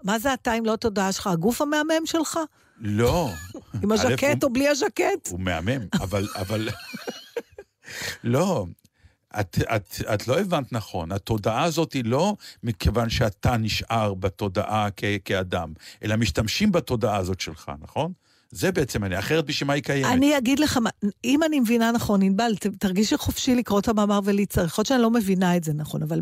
מה 0.03 0.19
זה 0.19 0.33
אתה 0.33 0.53
אם 0.53 0.65
לא 0.65 0.73
התודעה 0.73 1.11
שלך? 1.11 1.27
הגוף 1.27 1.61
המהמם 1.61 2.05
שלך? 2.05 2.39
לא. 2.79 3.29
עם 3.83 3.91
הז'קט 3.91 4.43
או 4.43 4.53
בלי 4.53 4.67
הז'קט? 4.67 5.27
הוא 5.29 5.39
מהמם, 5.39 5.87
אבל... 5.93 6.27
אבל... 6.35 6.69
לא, 8.23 8.65
את, 9.39 9.57
את, 9.75 9.95
את 10.13 10.27
לא 10.27 10.39
הבנת 10.39 10.73
נכון. 10.73 11.11
התודעה 11.11 11.63
הזאת 11.63 11.93
היא 11.93 12.05
לא 12.05 12.35
מכיוון 12.63 13.09
שאתה 13.09 13.57
נשאר 13.57 14.13
בתודעה 14.13 14.87
כ, 14.95 15.03
כאדם, 15.25 15.73
אלא 16.03 16.15
משתמשים 16.15 16.71
בתודעה 16.71 17.17
הזאת 17.17 17.41
שלך, 17.41 17.71
נכון? 17.81 18.11
זה 18.51 18.71
בעצם 18.71 19.03
אני, 19.03 19.19
אחרת 19.19 19.45
בשביל 19.45 19.67
מה 19.67 19.73
היא 19.73 19.83
קיימת? 19.83 20.11
אני 20.11 20.37
אגיד 20.37 20.59
לך, 20.59 20.79
אם 21.23 21.43
אני 21.43 21.59
מבינה 21.59 21.91
נכון, 21.91 22.21
ענבל, 22.21 22.55
תרגישי 22.79 23.17
חופשי 23.17 23.55
לקרוא 23.55 23.79
את 23.79 23.87
המאמר 23.87 24.19
ולהצטרך. 24.23 24.71
יכול 24.71 24.81
להיות 24.81 24.87
שאני 24.87 25.01
לא 25.01 25.11
מבינה 25.11 25.57
את 25.57 25.63
זה 25.63 25.73
נכון, 25.73 26.03
אבל 26.03 26.21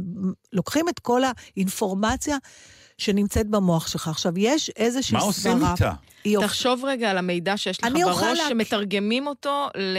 לוקחים 0.53 0.89
את 0.89 0.99
כל 0.99 1.21
האינפורמציה 1.55 2.37
שנמצאת 3.01 3.47
במוח 3.47 3.87
שלך. 3.87 4.07
עכשיו, 4.07 4.39
יש 4.39 4.69
איזושהי 4.69 5.13
מה 5.13 5.19
סברה... 5.19 5.27
עושים 5.27 5.65
איתה? 5.65 5.91
תחשוב 6.47 6.85
רגע 6.85 7.11
על 7.11 7.17
המידע 7.17 7.57
שיש 7.57 7.77
לך 7.79 7.83
אני 7.85 8.03
אוכל 8.03 8.25
בראש, 8.25 8.39
להק- 8.39 8.49
שמתרגמים 8.49 9.27
אותו 9.27 9.67
ל... 9.75 9.97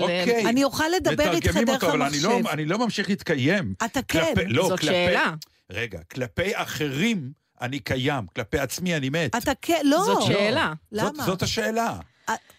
אוקיי. 0.00 0.46
אני 0.48 0.64
אוכל 0.64 0.84
לדבר 0.96 1.32
איתך 1.32 1.46
מתרגמים 1.46 1.64
דרך 1.66 1.74
אותו, 1.74 1.86
אבל 1.94 2.02
אני 2.02 2.16
המחשב. 2.16 2.28
לא, 2.44 2.50
אני 2.52 2.64
לא 2.66 2.78
ממשיך 2.78 3.08
להתקיים. 3.08 3.74
אתה 3.84 4.00
כן. 4.08 4.24
כלפי, 4.34 4.46
לא, 4.48 4.68
זאת 4.68 4.80
כלפי, 4.80 4.92
שאלה. 4.92 5.34
רגע, 5.72 5.98
כלפי 6.12 6.50
אחרים 6.54 7.30
אני 7.60 7.78
קיים, 7.78 8.26
כלפי 8.36 8.58
עצמי 8.58 8.96
אני 8.96 9.08
מת. 9.08 9.36
אתה 9.36 9.52
כן, 9.62 9.80
לא. 9.84 10.04
זאת 10.04 10.22
שאלה. 10.22 10.72
למה? 10.92 11.08
זאת, 11.16 11.26
זאת 11.26 11.42
השאלה. 11.42 11.96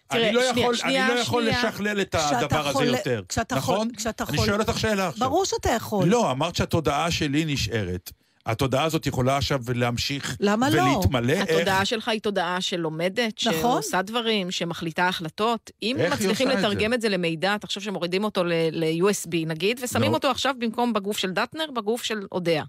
תראה, 0.07 0.27
אני 0.27 0.33
לא 0.35 0.41
שנייה, 0.51 0.63
יכול, 0.63 0.75
שנייה, 0.75 1.05
אני 1.07 1.15
לא 1.15 1.19
יכול 1.19 1.43
שנייה. 1.43 1.63
לשכלל 1.69 2.01
את 2.01 2.15
הדבר 2.15 2.59
הזה 2.67 2.73
חולה- 2.73 2.97
יותר. 2.97 3.21
כשאתה 3.29 3.55
נכון? 3.55 3.77
חול- 3.77 3.95
כשאתה 3.97 4.23
אני 4.29 4.37
חול- 4.37 4.45
שואל 4.47 4.61
אותך 4.61 4.79
שאלה 4.79 5.07
עכשיו. 5.07 5.29
ברור 5.29 5.45
שאתה 5.45 5.69
יכול. 5.69 6.07
לא, 6.07 6.31
אמרת 6.31 6.55
שהתודעה 6.55 7.11
שלי 7.11 7.45
נשארת. 7.45 8.11
התודעה 8.45 8.83
הזאת 8.83 9.07
יכולה 9.07 9.37
עכשיו 9.37 9.59
להמשיך 9.75 10.37
למה 10.39 10.69
לא? 10.69 10.81
ולהתמלא. 10.81 11.33
איך? 11.33 11.49
התודעה 11.49 11.85
שלך 11.85 12.07
היא 12.07 12.21
תודעה 12.21 12.61
שלומדת, 12.61 13.19
נכון. 13.47 13.53
שעושה 13.61 14.01
דברים, 14.01 14.51
שמחליטה 14.51 15.07
החלטות. 15.07 15.71
אם 15.83 15.97
איך 15.99 16.13
מצליחים 16.13 16.47
עושה 16.47 16.59
את 16.59 16.63
לתרגם 16.65 16.93
את 16.93 17.01
זה 17.01 17.09
למידע, 17.09 17.57
תחשוב 17.57 17.83
שמורידים 17.83 18.23
אותו 18.23 18.43
ל- 18.43 18.51
ל-USB 18.71 19.29
נגיד, 19.47 19.79
ושמים 19.83 20.09
נו. 20.11 20.13
אותו 20.17 20.27
עכשיו 20.31 20.55
במקום 20.59 20.93
בגוף 20.93 21.17
של 21.17 21.31
דטנר, 21.31 21.65
בגוף 21.75 22.03
של 22.03 22.19
אודיה. 22.31 22.63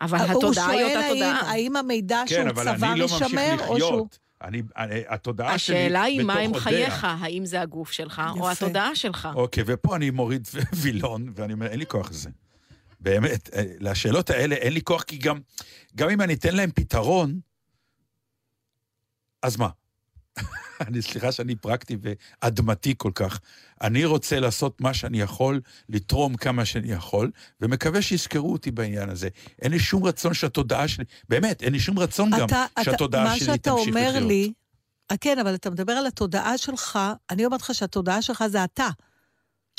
אבל 0.00 0.18
הוא 0.18 0.26
התודעה 0.38 0.68
היא 0.70 0.80
שואל 0.86 0.96
אותה 0.96 1.08
תודעה. 1.08 1.40
האם 1.50 1.76
המידע 1.76 2.22
כן, 2.28 2.34
שהוא 2.54 2.62
אני 2.82 3.00
לא 3.00 3.04
או 3.04 3.08
שהוא... 3.78 3.90
לחיות. 3.90 4.18
אני, 4.42 4.62
אני- 4.76 5.00
התודעה 5.08 5.58
שלי 5.58 5.76
השאלה 5.76 6.02
היא 6.02 6.22
מה 6.24 6.34
בתוך 6.34 6.56
עם. 6.56 6.60
חייך, 6.62 7.06
האם 7.10 7.46
זה 7.46 7.60
הגוף 7.60 7.92
שלך 7.92 8.22
או 8.30 8.38
יפה. 8.38 8.50
התודעה 8.50 8.94
שלך. 8.94 9.28
אוקיי, 9.34 9.64
ופה 9.66 9.96
אני 9.96 10.10
מוריד 10.10 10.48
וילון, 10.82 11.32
ואני 11.36 11.52
אומר, 11.52 11.66
אין 11.66 11.78
לי 11.78 11.86
כוח 11.86 12.10
לזה. 12.10 12.30
באמת, 13.00 13.50
אה, 13.54 13.62
לשאלות 13.80 14.30
האלה 14.30 14.54
אין 14.54 14.72
לי 14.72 14.82
כוח, 14.82 15.02
כי 15.02 15.16
גם, 15.18 15.38
גם 15.96 16.10
אם 16.10 16.20
אני 16.20 16.34
אתן 16.34 16.54
להם 16.56 16.70
פתרון, 16.74 17.40
אז 19.42 19.56
מה? 19.56 19.68
אני, 20.86 21.02
סליחה 21.02 21.32
שאני 21.32 21.56
פרקטי 21.56 21.96
ואדמתי 22.42 22.94
כל 22.96 23.10
כך. 23.14 23.40
אני 23.82 24.04
רוצה 24.04 24.40
לעשות 24.40 24.80
מה 24.80 24.94
שאני 24.94 25.20
יכול, 25.20 25.60
לתרום 25.88 26.36
כמה 26.36 26.64
שאני 26.64 26.92
יכול, 26.92 27.30
ומקווה 27.60 28.02
שיזכרו 28.02 28.52
אותי 28.52 28.70
בעניין 28.70 29.08
הזה. 29.10 29.28
אין 29.62 29.70
לי 29.72 29.78
שום 29.78 30.04
רצון 30.04 30.34
שהתודעה 30.34 30.88
שלי, 30.88 31.04
באמת, 31.28 31.62
אין 31.62 31.72
לי 31.72 31.80
שום 31.80 31.98
רצון 31.98 32.30
גם 32.38 32.46
אתה- 32.46 32.66
אתה- 32.72 32.84
שהתודעה 32.84 33.36
שלי 33.38 33.46
מה 33.48 33.54
שאתה 33.54 33.70
תמשיך 33.70 33.88
לחיות. 33.94 34.14
אומר 34.16 34.26
לי, 34.26 34.52
אה, 35.10 35.16
כן, 35.16 35.38
אבל 35.38 35.54
אתה 35.54 35.70
מדבר 35.70 35.92
על 35.92 36.06
התודעה 36.06 36.58
שלך, 36.58 36.98
אני 37.30 37.44
אומרת 37.44 37.60
לך 37.60 37.74
שהתודעה 37.74 38.22
שלך 38.22 38.44
זה 38.46 38.64
אתה. 38.64 38.88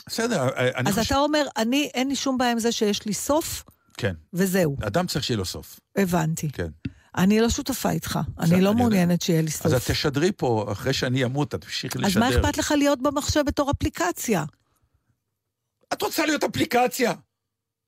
בסדר, 0.07 0.49
אה, 0.49 0.69
אני 0.75 0.89
אז 0.89 0.95
חושב... 0.95 1.13
אתה 1.13 1.17
אומר, 1.17 1.47
אני, 1.57 1.89
אין 1.93 2.07
לי 2.07 2.15
שום 2.15 2.37
בעיה 2.37 2.51
עם 2.51 2.59
זה 2.59 2.71
שיש 2.71 3.05
לי 3.05 3.13
סוף, 3.13 3.63
כן, 3.97 4.13
וזהו, 4.33 4.77
אדם 4.87 5.07
צריך 5.07 5.25
שיהיה 5.25 5.37
לו 5.37 5.45
סוף, 5.45 5.79
הבנתי. 5.97 6.49
כן. 6.51 6.67
אני 7.17 7.39
לא 7.39 7.49
שותפה 7.49 7.89
איתך, 7.89 8.19
אני 8.39 8.61
לא 8.61 8.73
מעוניינת 8.73 9.21
שיהיה 9.21 9.41
לי 9.41 9.51
סוף. 9.51 9.65
אז 9.65 9.73
את 9.73 9.81
תשדרי 9.91 10.31
פה, 10.31 10.65
אחרי 10.71 10.93
שאני 10.93 11.25
אמות, 11.25 11.55
את 11.55 11.61
תמשיכי 11.61 11.97
לשדר. 11.99 12.25
אז 12.25 12.33
מה 12.33 12.39
אכפת 12.39 12.57
לך 12.57 12.73
להיות 12.77 13.01
במחשב 13.01 13.41
בתור 13.45 13.71
אפליקציה? 13.71 14.45
את 15.93 16.01
רוצה 16.01 16.25
להיות 16.25 16.43
אפליקציה. 16.43 17.13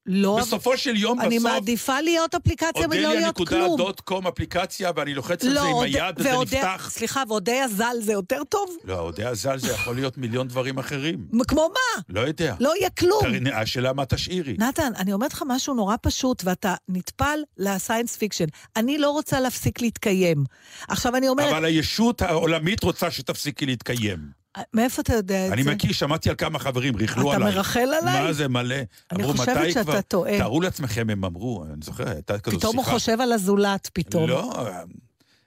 לא, 0.05 0.37
בסופו 0.41 0.77
של 0.77 0.95
יום, 0.95 1.21
אני 1.21 1.39
בסוף, 1.39 1.51
מעדיפה 1.51 2.01
להיות 2.01 2.35
אפליקציה 2.35 2.71
מלא 2.75 2.83
אודליה 2.85 3.09
להיות 3.13 3.29
נקודה 3.35 3.49
כלום. 3.51 3.77
dot 3.77 3.99
com 3.99 4.27
אפליקציה, 4.27 4.91
ואני 4.95 5.13
לוחץ 5.13 5.43
על 5.43 5.49
לא, 5.49 5.61
זה 5.61 5.67
עם 5.67 5.73
אוד- 5.73 5.83
היד, 5.85 6.19
וזה 6.19 6.33
ואודיה- 6.37 6.63
נפתח. 6.75 6.89
סליחה, 6.93 7.23
ואודיה 7.29 7.67
ז"ל 7.67 7.95
זה 8.01 8.13
יותר 8.13 8.41
טוב? 8.49 8.77
לא, 8.83 8.99
אודיה 8.99 9.35
ז"ל 9.35 9.57
זה 9.59 9.71
יכול 9.73 9.95
להיות 9.95 10.17
מיליון 10.17 10.47
דברים 10.47 10.77
אחרים. 10.79 11.27
כמו 11.47 11.69
מה? 11.73 12.01
לא 12.09 12.19
יודע. 12.21 12.55
לא 12.59 12.73
יהיה 12.79 12.89
כלום. 12.89 13.21
קרין, 13.21 13.47
השאלה 13.47 13.93
מה 13.93 14.05
תשאירי. 14.05 14.55
נתן, 14.59 14.91
אני 14.97 15.13
אומרת 15.13 15.33
לך 15.33 15.43
משהו 15.47 15.73
נורא 15.73 15.95
פשוט, 16.01 16.41
ואתה 16.45 16.75
נטפל 16.89 17.39
ל 17.57 17.64
science 17.65 18.15
fiction. 18.17 18.45
אני 18.75 18.97
לא 18.97 19.09
רוצה 19.09 19.39
להפסיק 19.39 19.81
להתקיים. 19.81 20.43
עכשיו, 20.87 21.15
אני 21.15 21.27
אומרת, 21.29 21.51
אבל 21.53 21.65
הישות 21.65 22.21
העולמית 22.21 22.83
רוצה 22.83 23.11
שתפסיקי 23.11 23.65
להתקיים. 23.65 24.38
מאיפה 24.73 25.01
אתה 25.01 25.13
יודע 25.13 25.47
את 25.47 25.51
אני 25.51 25.63
זה? 25.63 25.71
מכיר, 25.75 25.91
שמעתי 25.93 26.29
על 26.29 26.35
כמה 26.35 26.59
חברים, 26.59 26.95
ריכלו 26.95 27.29
אתה 27.31 27.35
עליי. 27.35 27.55
מרכל 27.55 27.79
עליי? 28.01 28.23
מה 28.23 28.33
זה 28.33 28.47
מלא? 28.47 28.75
אני 29.11 29.23
אמרו, 29.23 29.33
חושבת 29.37 29.71
שאתה 29.71 29.83
כבר? 29.83 30.01
טועה. 30.01 30.37
תארו 30.37 30.61
לעצמכם, 30.61 31.09
הם 31.09 31.25
אמרו, 31.25 31.65
אני 31.65 31.81
זוכר, 31.83 32.09
הייתה 32.09 32.39
כזו 32.39 32.51
שיחה. 32.51 32.59
פתאום 32.59 32.75
הוא 32.77 32.85
חושב 32.85 33.21
על 33.21 33.31
הזולת, 33.31 33.89
פתאום. 33.93 34.29
לא, 34.29 34.67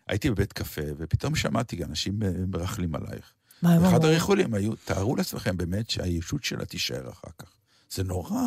הייתי 0.09 0.31
בבית 0.31 0.53
קפה, 0.53 0.83
ופתאום 0.99 1.35
שמעתי 1.35 1.85
אנשים 1.85 2.23
אה, 2.23 2.29
מרכלים 2.49 2.95
עלייך. 2.95 3.33
מה 3.63 3.73
הם 3.75 3.85
אחד 3.85 3.95
אמרו? 3.97 4.07
הריחולים 4.07 4.55
היו, 4.55 4.73
תארו 4.85 5.17
לעצמכם 5.17 5.57
באמת 5.57 5.91
שהישות 5.91 6.45
שלה 6.45 6.65
תישאר 6.65 7.11
אחר 7.11 7.31
כך. 7.39 7.49
זה 7.91 8.03
נורא. 8.05 8.47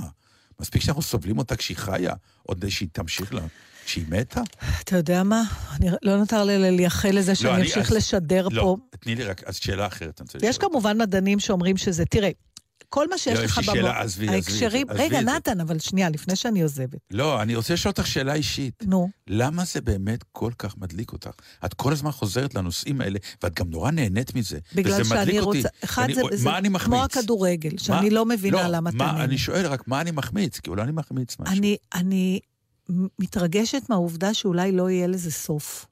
מספיק 0.60 0.82
שאנחנו 0.82 1.02
סובלים 1.02 1.38
אותה 1.38 1.56
כשהיא 1.56 1.78
חיה, 1.78 2.14
עוד 2.44 2.70
שהיא 2.70 2.90
תמשיך 2.92 3.34
לה. 3.34 3.42
כשהיא 3.86 4.06
מתה? 4.10 4.42
אתה 4.84 4.96
יודע 4.98 5.24
מה? 5.24 5.44
אני 5.76 5.90
לא 6.02 6.18
נותר 6.18 6.44
לי 6.44 6.72
לייחל 6.72 7.10
לזה 7.12 7.36
שאני 7.36 7.54
אני- 7.56 7.62
אמשיך 7.62 7.92
אז- 7.92 7.98
לשדר 7.98 8.48
לא, 8.52 8.62
פה. 8.62 8.78
תני 9.00 9.16
לי 9.16 9.24
רק, 9.24 9.44
אז 9.44 9.56
שאלה 9.56 9.88
אחרת. 9.88 10.22
רוצה 10.22 10.38
יש. 10.42 10.58
כמובן 10.58 10.98
מדענים 11.02 11.40
שאומרים 11.40 11.78
שזה, 11.78 12.06
תראה, 12.06 12.30
כל 12.90 13.10
מה 13.10 13.18
שיש 13.18 13.40
לא, 13.40 13.44
יש 13.44 13.52
לך 13.52 13.58
לי 13.58 13.64
במוח, 13.80 13.92
עזבי, 13.96 14.02
עזבי 14.04 14.26
זה, 14.28 14.32
ההקשרים, 14.34 14.90
עזבי 14.90 15.04
רגע, 15.04 15.20
זה. 15.20 15.26
נתן, 15.26 15.60
אבל 15.60 15.80
שנייה, 15.80 16.10
לפני 16.10 16.36
שאני 16.36 16.62
עוזבת. 16.62 17.00
לא, 17.12 17.42
אני 17.42 17.56
רוצה 17.56 17.74
לשאול 17.74 17.90
אותך 17.92 18.08
שאלה 18.08 18.34
אישית. 18.34 18.84
נו, 18.88 19.10
למה 19.28 19.66
זה 19.66 19.82
באמת 19.82 20.20
כל 20.32 20.52
כך 20.60 20.78
מדליק 20.78 21.14
אותך? 21.14 21.30
את 21.66 21.74
כל 21.74 21.92
הזמן 21.94 22.12
חוזרת 22.12 22.56
לנושאים 22.56 23.02
האלה, 23.02 23.20
ואת 23.44 23.54
גם 23.60 23.70
נורא 23.70 23.92
נהנית 23.92 24.36
מזה. 24.36 24.60
בגלל 24.76 25.04
שאני 25.04 25.22
מדליק 25.22 25.42
אותי. 25.42 25.58
רוצה, 25.58 25.70
אחד 25.84 26.02
ואני- 26.02 26.14
זה, 26.16 26.22
זה 26.38 26.50
מה 26.50 26.58
אני 26.58 26.70
מחמיץ? 26.70 26.88
כמו 26.94 27.04
הכדורגל, 27.04 27.78
שאני 27.78 28.10
מה- 28.10 28.16
לא 28.16 28.26
מבינה 28.26 28.68
למה 28.68 28.90
אתה 28.90 28.98
נהנה. 28.98 29.24
אני 29.24 29.38
שואל 29.38 29.66
רק, 29.68 29.88
מה 29.88 30.02
אני 30.02 30.12
מחמיץ? 30.12 30.60
כי 30.60 30.70
אולי 30.70 30.82
אני 30.82 30.92
מחמיץ 30.92 31.36
משהו. 31.40 31.58
אני, 31.58 31.78
אני 31.94 32.40
מתרגשת 33.20 33.82
מהעובדה 33.90 34.34
שאולי 34.34 34.72
לא 34.72 34.90
יהיה 34.90 35.08
לזה 35.08 35.32
סוף. 35.32 35.86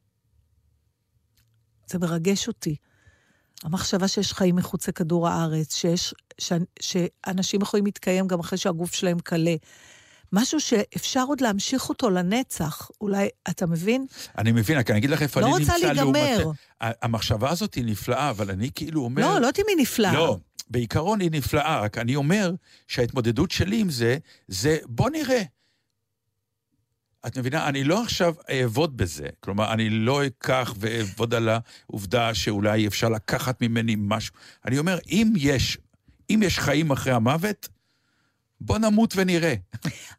זה 1.88 2.00
מרגש 2.00 2.48
אותי. 2.48 2.76
המחשבה 3.64 4.08
שיש 4.08 4.34
חיים 4.34 4.56
מחוץ 4.56 4.88
לכדור 4.88 5.28
הארץ, 5.28 5.76
שיש, 5.76 6.14
ש, 6.38 6.54
שאנשים 6.80 7.62
יכולים 7.62 7.86
להתקיים 7.86 8.28
גם 8.28 8.40
אחרי 8.40 8.58
שהגוף 8.58 8.94
שלהם 8.94 9.20
קלה. 9.20 9.56
משהו 10.34 10.60
שאפשר 10.60 11.24
עוד 11.28 11.42
להמשיך 11.42 11.90
אותו 11.90 12.10
לנצח. 12.10 12.90
אולי, 13.02 13.30
אתה 13.50 13.66
מבין? 13.66 14.06
אני 14.38 14.52
מבין, 14.52 14.78
רק 14.78 14.90
אני 14.90 15.00
אגיד 15.00 15.10
לך 15.10 15.22
איפה 15.22 15.40
לא 15.42 15.46
אני 15.46 15.52
רוצה 15.54 15.74
נמצא 15.74 15.88
להיגמר. 15.88 16.38
לעומת... 16.40 16.58
ה- 16.82 17.06
המחשבה 17.06 17.50
הזאת 17.50 17.74
היא 17.74 17.86
נפלאה, 17.86 18.30
אבל 18.30 18.52
אני 18.52 18.70
כאילו 18.76 19.02
אומר... 19.02 19.22
לא, 19.22 19.42
לא 19.42 19.52
תהיי 19.52 19.76
נפלאה. 19.78 20.14
לא, 20.14 20.38
בעיקרון 20.70 21.20
היא 21.20 21.32
נפלאה, 21.32 21.80
רק 21.80 21.98
אני 21.98 22.16
אומר 22.16 22.54
שההתמודדות 22.88 23.52
שלי 23.52 23.80
עם 23.80 23.90
זה, 23.90 24.18
זה 24.48 24.78
בוא 24.86 25.10
נראה. 25.10 25.44
את 27.28 27.38
מבינה? 27.38 27.68
אני 27.68 27.84
לא 27.84 28.04
עכשיו 28.04 28.34
אעבוד 28.50 28.98
בזה. 28.98 29.28
כלומר, 29.40 29.74
אני 29.74 29.90
לא 29.90 30.26
אקח 30.26 30.74
ואעבוד 30.78 31.34
על 31.34 31.50
העובדה 31.50 32.34
שאולי 32.34 32.88
אפשר 32.88 33.10
לקחת 33.10 33.62
ממני 33.62 33.96
משהו. 34.00 34.34
אני 34.66 34.78
אומר, 34.78 34.98
אם 35.10 35.34
יש, 35.38 35.78
אם 36.30 36.40
יש 36.44 36.60
חיים 36.60 36.92
אחרי 36.92 37.14
המוות, 37.14 37.68
בוא 38.66 38.78
נמות 38.78 39.14
ונראה. 39.18 39.54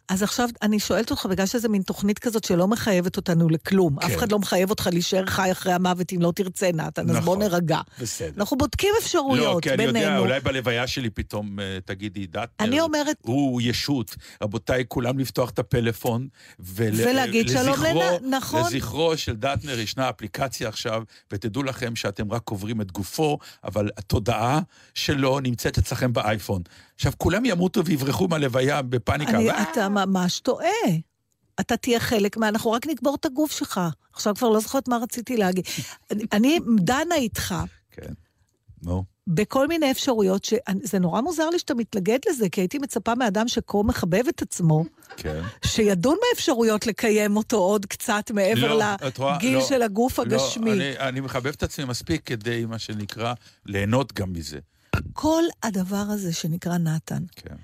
אז 0.09 0.23
עכשיו 0.23 0.49
אני 0.63 0.79
שואלת 0.81 1.11
אותך, 1.11 1.27
בגלל 1.27 1.47
שזו 1.47 1.69
מין 1.69 1.83
תוכנית 1.83 2.19
כזאת 2.19 2.45
שלא 2.45 2.69
מחייבת 2.69 3.17
אותנו 3.17 3.49
לכלום. 3.49 4.01
כן. 4.01 4.07
אף 4.07 4.17
אחד 4.19 4.33
לא 4.33 4.39
מחייב 4.39 4.71
אותך 4.71 4.89
להישאר 4.93 5.27
חי 5.27 5.53
אחרי 5.53 5.73
המוות 5.73 6.13
אם 6.13 6.23
לא 6.23 6.33
תרצה, 6.37 6.71
נתן, 6.75 7.03
אז 7.11 7.17
בוא 7.17 7.37
נכון. 7.37 7.39
נרגע. 7.39 7.79
בסדר. 8.01 8.31
אנחנו 8.41 8.57
בודקים 8.59 8.91
לא, 8.95 8.99
אפשרויות 9.05 9.63
כי 9.63 9.71
אני 9.71 9.77
בינינו. 9.77 9.99
יודע, 9.99 10.19
אולי 10.19 10.41
בלוויה 10.41 10.87
שלי 10.87 11.11
פתאום 11.11 11.61
אה, 11.61 11.79
תגידי, 11.85 12.27
דטנר, 12.27 12.47
אני 12.61 12.81
אומרת- 12.81 13.17
הוא 13.23 13.61
ישות. 13.65 14.17
רבותיי, 14.43 14.85
כולם 14.89 15.19
לפתוח 15.19 15.51
את 15.51 15.59
הפלאפון, 15.59 16.29
ול... 16.61 16.95
ולהגיד 16.95 17.49
שלום 17.49 17.77
לנ- 17.85 18.35
נכון. 18.37 18.63
לזכרו 18.75 19.17
של 19.17 19.37
דטנר 19.37 19.79
ישנה 19.79 20.11
אפליקציה 20.11 20.69
עכשיו, 20.69 21.03
ותדעו 21.33 21.63
לכם 21.63 21.97
שאתם 21.97 22.33
רק 22.33 22.43
קוברים 22.43 22.81
את 22.81 22.93
גופו, 22.93 23.39
אבל 23.65 23.91
התודעה 23.97 24.61
שלו 24.95 25.41
נמצאת 25.41 25.79
אצלכם 25.79 26.13
באייפון. 26.13 26.63
עכשיו, 26.97 27.13
כולם 27.19 27.45
ימותו 27.45 27.85
ויברחו 27.85 28.29
מהלוויה 28.29 28.83
בפאניקה. 28.83 29.37
אני! 29.39 29.51
אתה 29.51 29.89
ממש 29.89 30.41
טועה. 30.41 30.69
אתה 31.61 31.77
תהיה 31.77 32.01
חלק 32.01 32.37
מה... 32.37 32.49
אנחנו 32.49 32.73
רק 32.73 32.87
נקבור 32.87 33.15
את 33.15 33.25
הגוף 33.25 33.53
שלך. 33.53 33.81
עכשיו 34.13 34.35
כבר 34.35 34.49
לא 34.49 34.61
זוכרת 34.61 34.89
מה 34.89 34.97
רציתי 34.97 35.37
להגיד. 35.37 35.65
אני- 36.33 36.59
דנה 36.77 37.15
איתך 37.15 37.55
כן, 37.91 38.13
נו. 38.83 39.05
בכל 39.27 39.69
מיני 39.69 39.91
אפשרויות, 39.91 40.45
שזה 40.45 40.99
נורא 40.99 41.21
מוזר 41.21 41.51
לי 41.51 41.59
שאתה 41.59 41.75
מתנגד 41.75 42.19
לזה, 42.29 42.49
כי 42.49 42.61
הייתי 42.61 42.79
מצפה 42.79 43.15
מאדם 43.15 43.49
שכה 43.49 43.79
מחבב 43.85 44.29
את 44.29 44.43
עצמו, 44.43 44.85
כן. 45.17 45.43
שידון 45.65 46.17
באפשרויות 46.23 46.87
לקיים 46.87 47.37
אותו 47.37 47.57
עוד 47.57 47.87
קצת 47.87 48.31
מעבר 48.35 48.75
לא, 48.75 48.85
רואה? 49.19 49.37
לגיל 49.37 49.55
לא, 49.55 49.61
של 49.65 49.83
הגוף 49.83 50.19
הגשמי. 50.19 50.71
לא, 50.71 50.73
אני, 50.75 50.99
אני 50.99 51.21
מחבב 51.21 51.47
את 51.47 51.63
עצמי 51.63 51.85
מספיק 51.85 52.23
כדי, 52.27 52.65
מה 52.65 52.79
שנקרא, 52.79 53.35
ליהנות 53.67 54.13
גם 54.13 54.33
מזה. 54.33 54.59
כל 55.13 55.43
הדבר 55.63 55.97
הזה 56.09 56.33
שנקרא 56.33 56.79
נתן, 56.79 57.23
כן. 57.37 57.55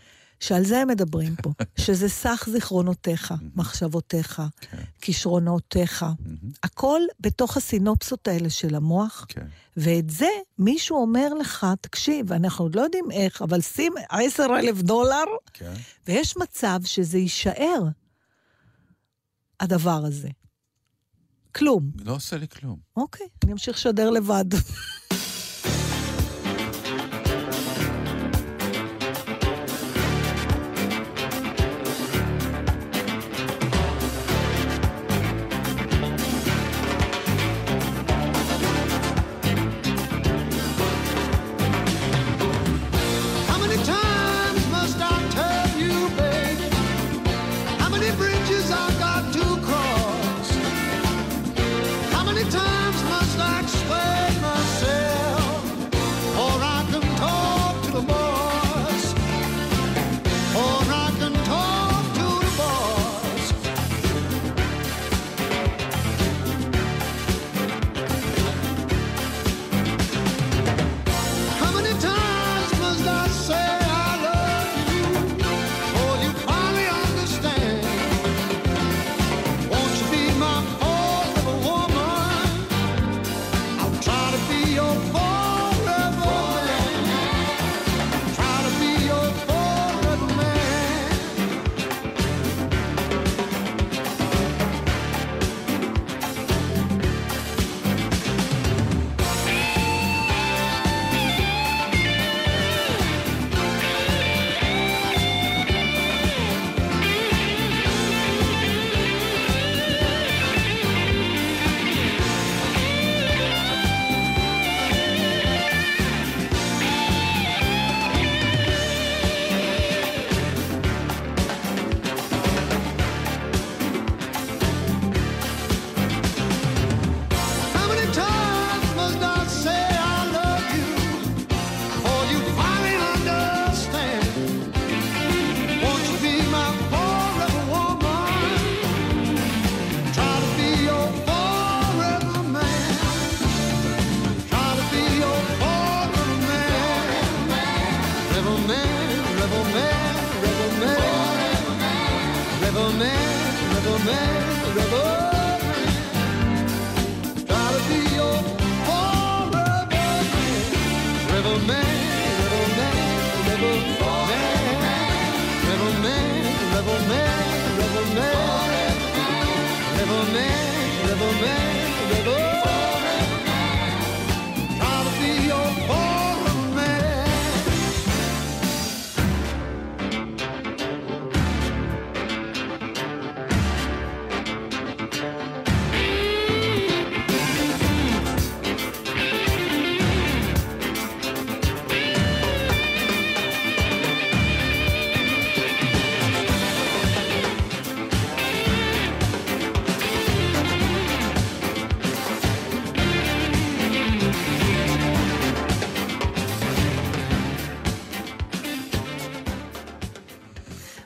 שעל 0.40 0.64
זה 0.64 0.78
הם 0.78 0.88
מדברים 0.88 1.36
פה, 1.42 1.52
שזה 1.84 2.08
סך 2.08 2.48
זיכרונותיך, 2.52 3.34
מחשבותיך, 3.54 4.42
כן. 4.60 4.82
כישרונותיך, 5.00 6.06
הכל 6.62 7.00
בתוך 7.20 7.56
הסינופסות 7.56 8.28
האלה 8.28 8.50
של 8.50 8.74
המוח, 8.74 9.26
כן. 9.28 9.46
ואת 9.76 10.10
זה 10.10 10.30
מישהו 10.58 10.96
אומר 10.96 11.34
לך, 11.34 11.66
תקשיב, 11.80 12.32
אנחנו 12.32 12.64
עוד 12.64 12.74
לא 12.74 12.80
יודעים 12.80 13.10
איך, 13.10 13.42
אבל 13.42 13.60
שים 13.60 13.92
עשר 14.10 14.46
אלף 14.58 14.82
דולר, 14.82 15.24
כן. 15.52 15.72
ויש 16.06 16.36
מצב 16.36 16.80
שזה 16.84 17.18
יישאר, 17.18 17.82
הדבר 19.60 20.02
הזה. 20.04 20.28
כלום. 21.54 21.90
לא 22.04 22.14
עושה 22.14 22.36
לי 22.36 22.48
כלום. 22.48 22.78
אוקיי, 22.96 23.26
אני 23.44 23.52
אמשיך 23.52 23.76
לשדר 23.76 24.10
לבד. 24.10 24.44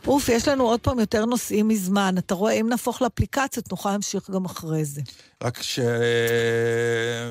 אוף, 0.07 0.29
יש 0.29 0.49
לנו 0.49 0.65
עוד 0.65 0.81
פעם 0.81 0.99
יותר 0.99 1.25
נושאים 1.25 1.69
מזמן. 1.69 2.15
אתה 2.19 2.35
רואה, 2.35 2.53
אם 2.53 2.69
נהפוך 2.69 3.03
לאפליקציות, 3.03 3.71
נוכל 3.71 3.91
להמשיך 3.91 4.31
גם 4.31 4.45
אחרי 4.45 4.85
זה. 4.85 5.01
רק 5.43 5.59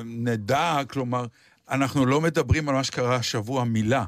שנדע, 0.02 0.80
כלומר, 0.90 1.26
אנחנו 1.70 2.06
לא 2.06 2.20
מדברים 2.20 2.68
על 2.68 2.74
מה 2.74 2.84
שקרה 2.84 3.16
השבוע 3.16 3.64
מילה. 3.64 4.04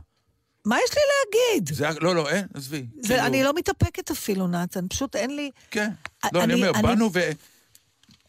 מה 0.64 0.76
יש 0.84 0.90
לי 0.96 1.00
להגיד? 1.10 1.74
זה, 1.74 1.88
לא, 2.00 2.14
לא, 2.14 2.28
אין, 2.28 2.46
עזבי. 2.54 2.86
זה, 3.00 3.08
כאילו, 3.08 3.26
אני 3.26 3.42
לא 3.42 3.52
מתאפקת 3.56 4.10
אפילו, 4.10 4.46
נתן, 4.48 4.88
פשוט 4.88 5.16
אין 5.16 5.36
לי... 5.36 5.50
כן. 5.70 5.90
לא, 6.32 6.44
אני 6.44 6.52
אני- 6.54 6.54
אומר, 6.62 6.70
אני- 6.74 6.82
באנו 6.82 7.10
ו... 7.12 7.20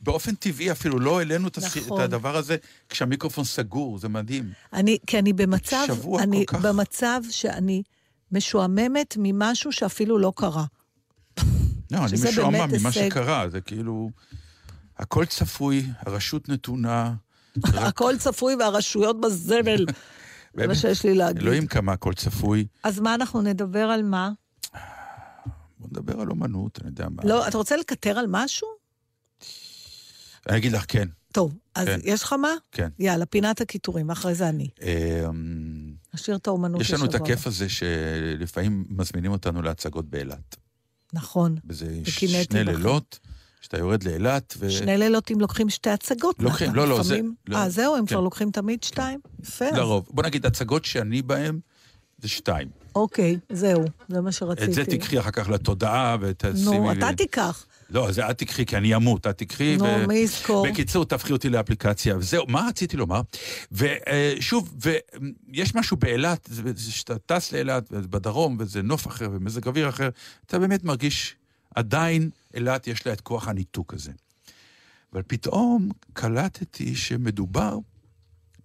באופן 0.02 0.36
טבעי 0.36 0.72
אפילו 0.72 1.00
לא 1.00 1.20
העלינו 1.20 1.50
נכון. 1.58 1.98
את 2.00 2.04
הדבר 2.04 2.36
הזה 2.38 2.58
כשהמיקרופון 2.90 3.44
סגור, 3.44 3.98
זה 4.00 4.10
מדהים. 4.10 4.52
אני, 4.74 4.98
כי 5.08 5.20
אני 5.20 5.34
במצב, 5.34 5.84
שבוע 5.88 6.24
אני 6.24 6.44
כל 6.48 6.58
כך- 6.58 6.66
במצב 6.66 7.22
שאני 7.30 7.84
משועממת 8.32 9.16
ממשהו 9.20 9.72
שאפילו 9.72 10.18
לא 10.18 10.34
קרה. 10.36 10.66
לא, 11.92 11.98
אני 11.98 12.14
משועמם 12.30 12.54
ממה 12.54 12.90
הישג. 12.90 13.10
שקרה, 13.10 13.50
זה 13.50 13.62
כאילו... 13.62 14.10
הכל 14.98 15.26
צפוי, 15.26 15.86
הרשות 16.00 16.50
נתונה. 16.50 17.14
הכל 17.88 18.14
צפוי 18.20 18.56
והרשויות 18.56 19.22
בזבל. 19.22 19.86
זה 20.54 20.68
מה. 20.68 20.76
שיש 20.76 21.04
לי 21.06 21.16
להגיד. 21.16 21.42
אלוהים 21.42 21.68
כמה 21.68 21.94
הכל 21.94 22.14
צפוי. 22.14 22.68
אז 22.84 23.00
מה, 23.00 23.16
אנחנו 23.16 23.42
נדבר 23.42 23.84
על 23.84 24.04
מה? 24.04 24.32
בוא 25.80 25.88
נדבר 25.92 26.22
על 26.22 26.30
אומנות, 26.30 26.80
אני 26.82 26.90
יודע 26.90 27.08
מה. 27.10 27.24
לא, 27.26 27.48
אתה 27.48 27.58
רוצה 27.58 27.78
לקטר 27.78 28.20
על 28.20 28.26
משהו? 28.30 28.68
אני 30.50 30.58
אגיד 30.58 30.72
לך, 30.72 30.86
כן, 30.88 31.08
טוב, 31.32 31.58
אז 31.76 31.88
כן. 31.88 32.00
יש 32.04 32.24
לך 32.24 32.34
מה? 32.34 32.52
כן. 32.72 32.90
יאללה, 33.00 33.26
פינת 33.26 33.62
הקיטורים, 33.62 34.12
אחרי 34.12 34.36
זה 34.36 34.50
אני. 34.50 34.70
נשאיר 36.18 36.38
את 36.38 36.48
האומנות 36.48 36.82
יש 36.82 36.94
לנו 36.94 37.06
את 37.06 37.10
לשבוע 37.14 37.28
הכיף. 37.28 37.48
הזה 37.48 37.70
שלפעמים 37.70 38.86
מזמינים 38.90 39.32
אותנו 39.32 39.62
להצגות 39.62 40.06
באילת. 40.10 40.56
נכון. 41.14 41.56
וזה 41.70 42.00
שני. 42.06 42.44
לילות, 42.64 43.20
שאתה 43.62 43.78
יורד 43.78 44.04
לאילת, 44.04 44.54
ו... 44.60 44.72
שני 44.72 44.98
לילות 44.98 45.32
אם 45.32 45.40
לוקחים 45.40 45.70
שתי 45.70 45.90
הצגות. 45.90 46.36
לוקחים, 46.40 46.76
לא, 46.76 46.88
לא, 46.88 47.04
זה- 47.04 47.14
לפעמים- 47.16 47.36
לא, 47.48 47.58
אה, 47.58 47.70
זהו, 47.70 47.96
הם 47.96 48.06
כן. 48.06 48.08
כבר 48.16 48.22
לוקחים 48.22 48.52
תמיד 48.52 48.84
שתיים? 48.84 49.20
יפה. 49.44 49.66
אז- 49.66 49.74
לרוב. 49.78 50.08
בוא 50.12 50.24
נגיד, 50.24 50.46
הצגות 50.46 50.86
שאני 50.86 51.22
בהן 51.22 51.60
זה 52.22 52.28
שתיים. 52.28 52.68
אוקיי, 52.96 53.38
זהו, 53.52 53.84
זה 54.10 54.22
מה 54.22 54.32
שרציתי. 54.32 54.66
את 54.68 54.74
זה 54.74 54.86
תיקחי 54.86 55.20
אחר 55.20 55.32
כך 55.32 55.50
לתודעה 55.50 56.18
ותשימי 56.22 56.78
נו. 56.78 56.92
אתה 56.92 57.10
תיקח. 57.18 57.66
לא, 57.90 58.12
זה 58.12 58.30
את 58.30 58.38
תיקחי, 58.38 58.66
כי 58.66 58.78
אני 58.78 58.96
אמות, 58.96 59.28
את 59.28 59.38
תיקחי. 59.38 59.78
נו, 59.78 60.08
מי 60.08 60.16
יזכור? 60.16 60.68
בקיצור, 60.70 61.06
תהפכי 61.06 61.34
אותי 61.34 61.50
לאפליקציה. 61.50 62.18
וזהו, 62.18 62.46
מה 62.48 62.68
רציתי 62.70 62.98
לומר? 62.98 63.22
ושוב, 63.72 64.76
ויש 64.82 65.76
משהו 65.76 65.98
באילת, 65.98 66.50
שאתה 66.78 67.20
טס 67.20 67.52
לאילת, 67.52 67.92
בדרום, 67.92 68.58
וזה 68.60 68.82
נוף 68.82 69.08
אחר 69.08 69.30
ומזג 69.34 69.68
אוויר 69.68 69.90
אחר, 69.90 70.10
אתה 70.46 70.60
באמת 70.60 70.84
מרגיש, 70.84 71.36
עדיין 71.76 72.30
אילת 72.54 72.88
יש 72.88 73.08
לה 73.08 73.14
את 73.14 73.22
כוח 73.22 73.48
הניתוק 73.48 73.94
הזה. 73.94 74.12
אבל 75.14 75.22
פתאום 75.28 75.90
קלטתי 76.14 76.96
שמדובר 76.96 77.78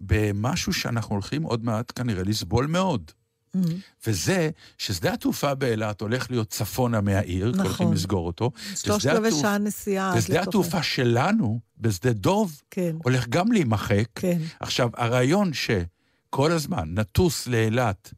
במשהו 0.01 0.73
שאנחנו 0.73 1.15
הולכים 1.15 1.43
עוד 1.43 1.65
מעט 1.65 1.91
כנראה 1.95 2.23
לסבול 2.23 2.67
מאוד. 2.67 3.11
Mm. 3.57 3.59
וזה 4.07 4.49
ששדה 4.77 5.13
התעופה 5.13 5.55
באילת 5.55 6.01
הולך 6.01 6.31
להיות 6.31 6.49
צפונה 6.49 7.01
מהעיר, 7.01 7.49
נכון. 7.51 7.65
הולכים 7.65 7.93
לסגור 7.93 8.27
אותו. 8.27 8.51
שלושת 8.75 9.09
רבעי 9.09 9.31
שעה 9.31 9.57
נסיעה. 9.57 10.13
ושדה 10.17 10.41
התעופה 10.41 10.83
שלנו, 10.83 11.59
בשדה 11.77 12.13
דוב, 12.13 12.61
כן, 12.71 12.95
הולך 13.03 13.27
גם 13.27 13.51
להימחק. 13.51 14.05
כן. 14.15 14.37
עכשיו, 14.59 14.89
הרעיון 14.97 15.51
שכל 15.53 16.51
הזמן 16.51 16.89
נטוס 16.99 17.47
לאילת 17.47 18.13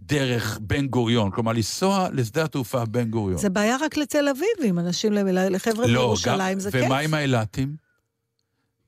דרך 0.00 0.58
בן 0.62 0.86
גוריון, 0.86 1.30
כלומר 1.30 1.52
לנסוע 1.52 2.08
לשדה 2.12 2.44
התעופה 2.44 2.84
בן 2.84 3.10
גוריון. 3.10 3.38
זה 3.38 3.48
בעיה 3.50 3.76
רק 3.80 3.96
לתל 3.96 4.28
אביב, 4.28 4.70
אם 4.70 4.78
אנשים, 4.78 5.12
לחבר'ה 5.12 5.86
לא, 5.86 6.00
בירושלים 6.00 6.60
זה 6.60 6.70
כיף. 6.70 6.84
ומה 6.86 6.98
עם 6.98 7.14
האילתים? 7.14 7.76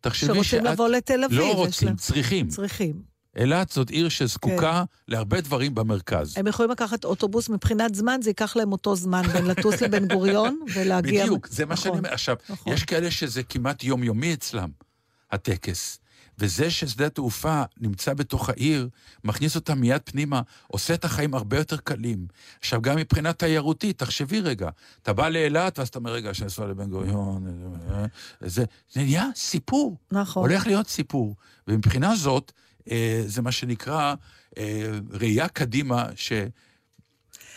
תחשבי 0.01 0.27
שרוצים 0.27 0.45
שאת... 0.45 0.63
לבוא 0.63 0.89
לתל 0.89 1.25
אביב. 1.25 1.39
לא 1.39 1.53
רוצים, 1.55 1.89
להם- 1.89 1.97
צריכים. 1.97 2.49
צריכים. 2.49 3.14
אילת 3.37 3.71
זאת 3.71 3.91
עיר 3.91 4.09
שזקוקה 4.09 4.85
להרבה 5.09 5.41
דברים 5.41 5.75
במרכז. 5.75 6.39
הם 6.39 6.47
יכולים 6.47 6.71
לקחת 6.71 7.05
אוטובוס, 7.05 7.49
מבחינת 7.49 7.95
זמן 7.95 8.21
זה 8.23 8.31
ייקח 8.31 8.57
להם 8.57 8.73
אותו 8.73 8.97
זמן 8.97 9.23
בין 9.33 9.47
לטוס 9.47 9.83
לבן 9.83 10.09
גוריון 10.09 10.61
ולהגיע... 10.75 11.25
בדיוק, 11.25 11.47
זה 11.47 11.67
מה 11.67 11.77
שאני 11.77 11.91
נכון. 11.91 11.99
אומר. 11.99 12.13
עכשיו, 12.13 12.37
נכון. 12.49 12.73
יש 12.73 12.85
כאלה 12.85 13.11
שזה 13.11 13.43
כמעט 13.43 13.85
יומיומי 13.85 14.35
אצלם, 14.35 14.71
הטקס. 15.33 15.99
וזה 16.39 16.71
ששדה 16.71 17.07
התעופה 17.07 17.63
נמצא 17.81 18.15
בתוך 18.15 18.49
העיר, 18.49 18.89
מכניס 19.25 19.57
אותם 19.57 19.79
מיד 19.79 20.01
פנימה, 20.05 20.41
עושה 20.67 20.95
את 20.95 21.05
החיים 21.05 21.35
הרבה 21.35 21.59
יותר 21.59 21.77
קלים. 21.77 22.27
עכשיו, 22.61 22.83
גם 22.83 22.97
מבחינה 22.97 23.33
תיירותית, 23.33 23.99
תחשבי 23.99 24.41
רגע, 24.41 24.69
אתה 25.03 25.13
בא 25.13 25.29
לאילת, 25.29 25.79
ואז 25.79 25.89
אתה 25.89 25.99
אומר, 25.99 26.13
רגע, 26.13 26.35
שאני 26.35 26.49
אסוע 26.49 26.67
לבן 26.67 26.91
גוריון, 26.91 27.47
זה, 28.41 28.65
נהיה 28.97 29.29
סיפור. 29.35 29.97
נכון. 30.13 30.51
הולך 30.51 30.67
להיות 30.67 30.89
סיפור. 30.89 31.35
ומבחינה 31.69 32.17
זאת, 32.17 32.53
זה 33.27 33.43
מה 33.43 33.53
שנקרא 33.53 34.15
אה, 34.59 34.91
ראייה 35.11 35.49
קדימה, 35.49 36.07
ש... 36.17 36.33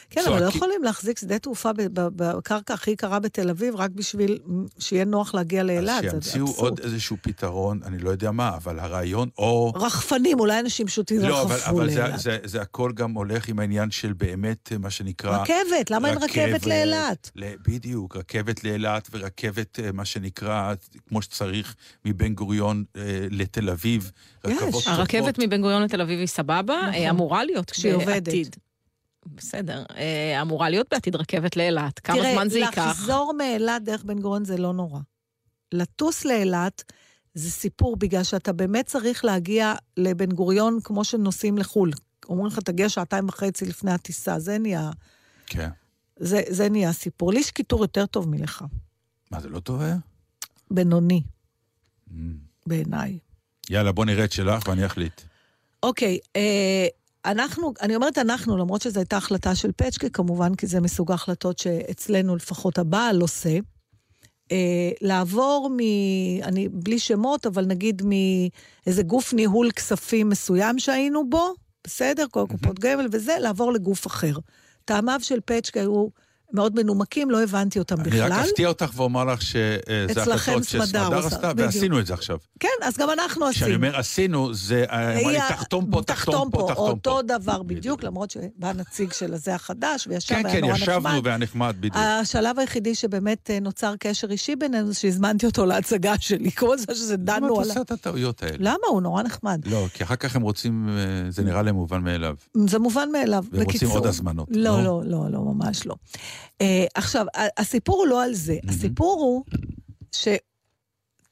כן, 0.10 0.22
אבל 0.28 0.44
לא. 0.44 0.48
יכולים 0.48 0.84
להחזיק 0.84 1.20
שדה 1.20 1.40
תעופה 1.40 1.70
בקרקע 1.94 2.74
הכי 2.74 2.92
יקרה 2.92 3.20
בתל 3.20 3.50
אביב, 3.50 3.76
רק 3.76 3.92
בשביל 3.92 4.38
שיהיה 4.80 5.06
נוח 5.06 5.34
להגיע 5.36 5.64
לאילת. 5.64 6.04
אז 6.04 6.12
שימציאו. 6.12 6.46
עוד 6.56 6.80
איזשהו 6.80 7.18
פתרון, 7.22 7.80
אני 7.86 8.00
לא 8.00 8.10
יודע 8.10 8.32
מה, 8.32 8.56
אבל 8.56 8.80
הרעיון, 8.80 9.30
או... 9.38 9.74
רחפנים, 9.76 10.40
אולי 10.40 10.60
אנשים 10.60 10.88
פשוט 10.88 11.12
לא, 11.12 11.42
אבל, 11.42 11.52
ירחפו 11.52 11.70
אבל 11.70 11.90
זה, 11.90 12.00
לאילת. 12.00 12.20
זה, 12.20 12.38
זה 12.44 12.62
הכל 12.62 12.92
גם 12.96 13.14
הולך 13.14 13.48
עם 13.48 13.60
העניין 13.60 13.92
של 13.92 14.14
באמת, 14.14 14.72
מה 14.80 14.90
שנקרא... 14.90 15.38
רכבת, 15.38 15.92
למה 15.92 16.10
אין 16.10 16.18
רכבת 16.18 16.66
לאילת? 16.66 17.32
בדיוק, 17.68 18.18
רכבת 18.18 18.64
לאילת 18.64 19.08
ורכבת, 19.12 19.80
אה, 19.80 19.92
מה 19.92 20.06
שנקרא, 20.06 20.74
כמו 21.10 21.22
שצריך, 21.22 21.76
מבן 22.06 22.34
גוריון 22.34 22.84
אה, 22.98 23.02
לתל 23.32 23.70
אביב. 23.70 24.12
יש. 24.48 24.58
רכבות. 24.58 24.84
הרכבת 24.88 25.40
מבן 25.40 25.62
גוריון 25.62 25.84
לתל 25.84 26.02
אביב 26.02 26.20
היא 26.20 26.28
סבבה, 26.28 26.78
נכון. 26.82 26.94
אה, 26.94 27.10
אמורה 27.10 27.44
להיות 27.44 27.72
כשהיא 27.72 27.94
עובדת. 27.94 28.58
בסדר, 29.36 29.84
אה, 29.96 30.42
אמורה 30.42 30.70
להיות 30.70 30.88
בעתיד 30.92 31.16
רכבת 31.16 31.56
לאילת. 31.56 32.00
כמה 32.00 32.22
זמן 32.34 32.50
זה 32.50 32.56
תראה, 32.56 32.68
ייקח? 32.70 32.88
לחזור 32.88 33.34
מאילת 33.38 33.84
דרך 33.84 34.04
בן 34.04 34.20
גוריון 34.22 34.46
זה 34.46 34.58
לא 34.58 34.74
נורא. 34.74 35.00
לטוס 35.72 36.26
לאילת 36.26 36.84
זה 37.34 37.52
סיפור, 37.52 37.96
בגלל 37.98 38.24
שאתה 38.24 38.54
באמת 38.54 38.86
צריך 38.86 39.26
להגיע 39.26 39.74
לבן 39.98 40.32
גוריון 40.32 40.80
כמו 40.84 41.04
שנוסעים 41.04 41.58
לחו"ל. 41.58 41.92
אומרים 42.30 42.48
לך, 42.48 42.60
תגיע 42.60 42.90
שעתיים 42.90 43.28
וחצי 43.30 43.66
לפני 43.66 43.92
הטיסה, 43.92 44.40
זה 44.40 44.58
נהיה, 44.58 44.92
כן. 45.46 45.70
זה, 46.20 46.42
זה 46.50 46.70
נהיה 46.70 46.94
סיפור. 46.94 47.34
לי 47.34 47.40
יש 47.40 47.52
קיטור 47.52 47.82
יותר 47.82 48.06
טוב 48.06 48.30
מלך. 48.30 48.64
מה, 49.32 49.40
זה 49.42 49.50
לא 49.50 49.60
טוב 49.60 49.82
היה? 49.82 49.98
בינוני, 50.72 51.22
Mm. 52.10 52.12
בעיניי. 52.68 53.20
יאללה, 53.70 53.92
בוא 53.92 54.06
נראה 54.06 54.26
את 54.26 54.32
שלך 54.32 54.68
ואני 54.68 54.86
אחליט. 54.86 55.22
אוקיי, 55.84 56.20
אה, 56.36 56.88
אנחנו, 57.26 57.74
אני 57.82 57.96
אומרת 57.96 58.18
אנחנו, 58.18 58.58
למרות 58.58 58.82
שזו 58.82 59.00
הייתה 59.00 59.18
החלטה 59.18 59.56
של 59.56 59.72
פצ'קה, 59.72 60.10
כמובן, 60.10 60.56
כי 60.56 60.68
זה 60.68 60.82
מסוג 60.82 61.12
ההחלטות 61.12 61.60
שאצלנו 61.60 62.36
לפחות 62.36 62.78
הבעל 62.78 63.22
עושה. 63.22 63.58
אה, 64.52 64.92
לעבור 65.02 65.70
מ... 65.72 65.80
אני 66.44 66.70
בלי 66.70 67.00
שמות, 67.00 67.46
אבל 67.46 67.66
נגיד 67.66 68.02
מאיזה 68.06 69.04
גוף 69.04 69.34
ניהול 69.34 69.72
כספים 69.72 70.30
מסוים 70.30 70.80
שהיינו 70.80 71.30
בו, 71.30 71.54
בסדר? 71.84 72.26
כל 72.32 72.46
קופות 72.50 72.80
גמל 72.80 73.08
וזה, 73.12 73.36
לעבור 73.40 73.74
לגוף 73.74 74.08
אחר. 74.08 74.34
טעמיו 74.86 75.20
של 75.24 75.40
פצ'קה 75.46 75.80
היו 75.80 76.08
מאוד 76.54 76.76
מנומקים, 76.76 77.32
לא 77.32 77.44
הבנתי 77.44 77.80
אותם 77.80 77.96
אני 78.02 78.10
בכלל. 78.10 78.32
רק 78.32 78.46
אפתיע 78.46 78.68
אותך 78.68 78.92
ואומר 78.96 79.24
לך 79.26 79.42
שזה 79.42 80.34
החלטות 80.34 80.64
סמדר 80.64 80.86
שסמדר 80.86 81.26
עשתה, 81.26 81.54
בדיוק. 81.54 81.76
ועשינו 81.76 82.00
את 82.00 82.06
זה 82.06 82.14
עכשיו. 82.14 82.38
כן, 82.60 82.68
אז 82.84 82.98
גם 82.98 83.10
אנחנו 83.10 83.46
עשינו. 83.46 83.54
כשאני 83.54 83.76
אומר 83.76 83.98
עשינו, 83.98 84.54
זה 84.54 84.86
אה, 84.90 85.20
אמרה 85.20 85.32
לי 85.32 85.40
תחתום 85.50 85.92
פה, 85.92 86.02
תחתום 86.02 86.50
פה, 86.52 86.66
תחתום 86.70 86.76
פה. 86.76 86.92
אותו 86.92 87.22
דבר 87.22 87.64
בדיוק, 87.64 87.80
בדיוק. 87.80 88.04
למרות 88.04 88.32
שבא 88.32 88.74
נציג 88.74 89.14
של 89.14 89.34
הזה 89.34 89.56
החדש, 89.56 90.08
וישב, 90.08 90.36
כן, 90.36 90.44
כן, 90.44 90.62
ישבנו. 90.66 91.24
והיה 91.24 91.38
נחמד, 91.38 91.76
בדיוק. 91.80 91.96
השלב 91.98 92.60
היחידי 92.60 92.96
שבאמת 92.96 93.50
אה, 93.50 93.60
נוצר 93.60 93.94
קשר 94.00 94.32
אישי 94.32 94.56
בינינו, 94.56 94.88
זה 94.88 94.94
שהזמנתי 94.94 95.46
אותו 95.46 95.66
להצגה 95.66 96.14
שלי. 96.20 96.52
כל 96.52 96.78
זה 96.78 96.86
שזה 96.96 97.14
למה 97.14 97.24
דנו 97.26 97.48
את 97.48 97.52
עליו. 97.52 97.70
עושה 97.70 97.82
את 97.82 97.92
הטעויות 97.92 98.44
האלה? 98.44 98.58
למה? 98.60 98.88
הוא 98.90 99.02
נורא 99.02 99.24
נחמד. 99.24 99.62
לא, 99.66 99.86
כי 99.94 100.04
אחר 100.04 100.16
כך 100.16 100.36
הם 100.36 100.42
רוצים, 100.42 100.90
אה, 100.90 101.32
זה 101.32 101.44
נראה 101.44 101.62
להם 101.62 101.76
מובן 101.76 102.02
מאליו. 102.02 102.36
זה 102.68 102.80
מובן 102.80 103.10
מאליו, 103.12 103.44
והם 103.52 103.64
רוצים 103.64 103.78
בקיצור. 103.78 103.98
עוד 103.98 104.06
הזמנות, 104.06 104.48
לא, 104.52 104.84
לא? 104.84 104.84
לא, 104.84 105.02
לא, 105.06 105.32
לא, 105.32 105.42
ממש 105.42 105.86
לא. 105.86 105.96
אה, 106.62 106.86
עכשיו, 106.96 107.26
הסיפור 107.58 107.98
הוא 107.98 108.08
לא 108.08 108.24
על 108.24 108.34
זה. 108.34 108.58
הסיפור 108.70 109.22
הוא 109.22 109.44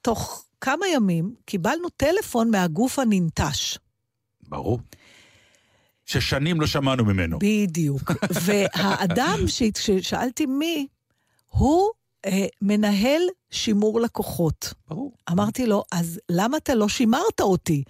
שתוך 0.00 0.44
כמה 0.60 0.86
ימים 0.88 1.34
קיבלנו 1.44 1.88
טלפון 1.88 2.50
מהגוף 2.50 2.98
הננטש. 2.98 3.78
ברור. 4.48 4.78
ששנים 6.06 6.60
לא 6.60 6.66
שמענו 6.66 7.04
ממנו. 7.04 7.38
בדיוק. 7.40 8.10
והאדם 8.44 9.38
ששאלתי 9.48 10.46
מי, 10.46 10.86
הוא 11.48 11.90
אה, 12.26 12.46
מנהל 12.62 13.22
שימור 13.50 14.00
לקוחות. 14.00 14.74
ברור. 14.88 15.12
אמרתי 15.30 15.66
לו, 15.66 15.84
אז 15.92 16.20
למה 16.28 16.56
אתה 16.56 16.74
לא 16.74 16.88
שימרת 16.88 17.40
אותי? 17.40 17.82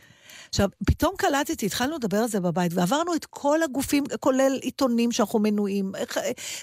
עכשיו, 0.56 0.68
פתאום 0.86 1.14
קלטתי, 1.18 1.66
התחלנו 1.66 1.96
לדבר 1.96 2.16
על 2.18 2.28
זה 2.28 2.40
בבית, 2.40 2.72
ועברנו 2.74 3.14
את 3.14 3.24
כל 3.24 3.62
הגופים, 3.62 4.04
כולל 4.20 4.58
עיתונים 4.62 5.12
שאנחנו 5.12 5.38
מנויים, 5.38 5.92
איך- 5.96 6.18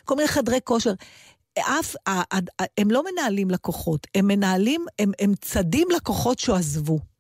כל 0.06 0.16
מיני 0.16 0.28
חדרי 0.28 0.60
כושר. 0.64 0.94
אף, 1.60 1.96
ה- 2.08 2.12
ה- 2.12 2.62
ה- 2.62 2.66
הם 2.78 2.92
לא 2.92 3.04
מנהלים 3.12 3.50
לקוחות, 3.52 4.08
הם 4.16 4.28
מנהלים, 4.28 4.86
הם, 5.00 5.12
הם 5.20 5.34
צדים 5.42 5.88
לקוחות 5.96 6.40
שעזבו. 6.40 7.13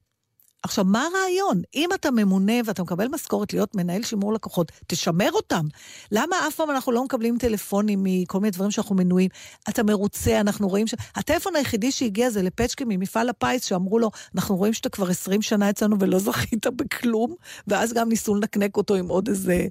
עכשיו, 0.64 0.86
מה 0.86 1.08
הרעיון? 1.08 1.62
אם 1.76 1.90
אתה 1.94 2.12
ממונה 2.12 2.54
ואתה 2.66 2.84
מקבל 2.84 3.08
משכורת 3.08 3.54
להיות 3.54 3.76
מנהל 3.76 4.04
שימור 4.04 4.34
לקוחות, 4.34 4.72
תשמר 4.88 5.32
אותם. 5.32 5.66
למה 6.12 6.48
אף 6.48 6.56
פעם 6.56 6.72
אנחנו 6.72 6.92
לא 6.92 7.04
מקבלים 7.04 7.38
טלפונים 7.38 8.00
מכל 8.04 8.40
מיני 8.40 8.52
דברים 8.52 8.72
שאנחנו 8.72 8.96
מנויים? 8.96 9.30
אתה 9.70 9.84
מרוצה, 9.84 10.40
אנחנו 10.40 10.68
רואים 10.68 10.88
ש... 10.88 10.96
הטלפון 11.16 11.56
היחידי 11.56 11.92
שהגיע 11.92 12.30
זה 12.30 12.42
לפצ'קי 12.42 12.84
ממפעל 12.88 13.30
הפיס, 13.30 13.66
שאמרו 13.66 14.00
לו, 14.00 14.12
אנחנו 14.36 14.56
רואים 14.56 14.74
שאתה 14.74 14.90
כבר 14.90 15.10
20 15.10 15.42
שנה 15.42 15.70
אצלנו 15.70 15.96
ולא 16.00 16.20
זכית 16.30 16.68
בכלום, 16.68 17.36
ואז 17.68 17.94
גם 17.94 18.10
ניסו 18.10 18.36
לנקנק 18.36 18.78
אותו 18.78 18.96
עם 18.96 19.08
עוד 19.08 19.28
איזה 19.28 19.68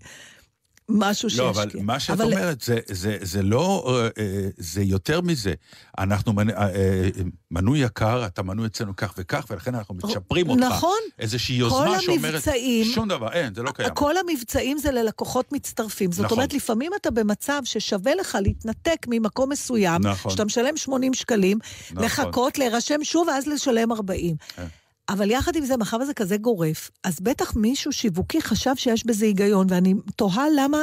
משהו 0.89 1.28
לא, 1.37 1.49
אבל 1.51 1.62
שהשקיע. 1.64 1.83
מה 1.83 2.01
שאת 2.01 2.20
אומרת, 2.20 2.61
זה, 2.61 2.78
זה, 2.91 3.16
זה 3.20 3.43
לא, 3.43 3.85
אה, 4.01 4.09
אה, 4.22 4.49
זה 4.57 4.83
יותר 4.83 5.20
מזה. 5.20 5.55
אנחנו 5.99 6.33
מנ- 6.33 6.51
אה, 6.51 6.74
אה, 6.74 7.09
מנוי 7.51 7.78
יקר, 7.78 8.26
אתה 8.26 8.43
מנוי 8.43 8.66
אצלנו 8.66 8.97
כך 8.97 9.14
וכך, 9.18 9.47
ולכן 9.51 9.74
אנחנו 9.74 9.95
מצ'פרים 9.95 10.51
אותך. 10.51 10.62
נכון. 10.62 10.99
איזושהי 11.18 11.57
יוזמה 11.57 12.01
שאומרת... 12.01 12.35
המבצעים- 12.35 12.85
שום 12.95 13.09
דבר, 13.09 13.33
אין, 13.33 13.55
זה 13.55 13.62
לא 13.62 13.70
קיים. 13.70 13.95
כל 13.95 14.14
המבצעים 14.16 14.78
זה 14.78 14.91
ללקוחות 14.91 15.53
מצטרפים. 15.53 16.12
זאת 16.12 16.24
נכון. 16.24 16.39
אומרת, 16.39 16.53
לפעמים 16.55 16.93
אתה 17.01 17.11
במצב 17.11 17.62
ששווה 17.64 18.14
לך 18.14 18.39
להתנתק 18.43 19.07
ממקום 19.09 19.51
מסוים, 19.53 20.01
נכון. 20.07 20.33
שאתה 20.33 20.45
משלם 20.45 20.76
80 20.76 21.14
שקלים, 21.14 21.59
נכון. 21.91 22.05
לחכות, 22.05 22.59
להירשם 22.59 23.05
שוב, 23.05 23.28
ואז 23.28 23.47
לשלם 23.47 23.93
40. 23.93 24.37
כן. 24.57 24.66
אבל 25.09 25.30
יחד 25.30 25.57
עם 25.57 25.64
זה, 25.64 25.76
מאחר 25.76 25.96
וזה 25.96 26.14
כזה 26.14 26.36
גורף, 26.36 26.90
אז 27.05 27.20
בטח 27.20 27.57
מישהו 27.57 27.92
שיווקי 27.92 28.42
חשב 28.42 28.76
שיש 28.76 29.07
בזה 29.07 29.26
היגיון, 29.26 29.66
ואני 29.70 29.94
תוהה 30.16 30.46
למה 30.57 30.78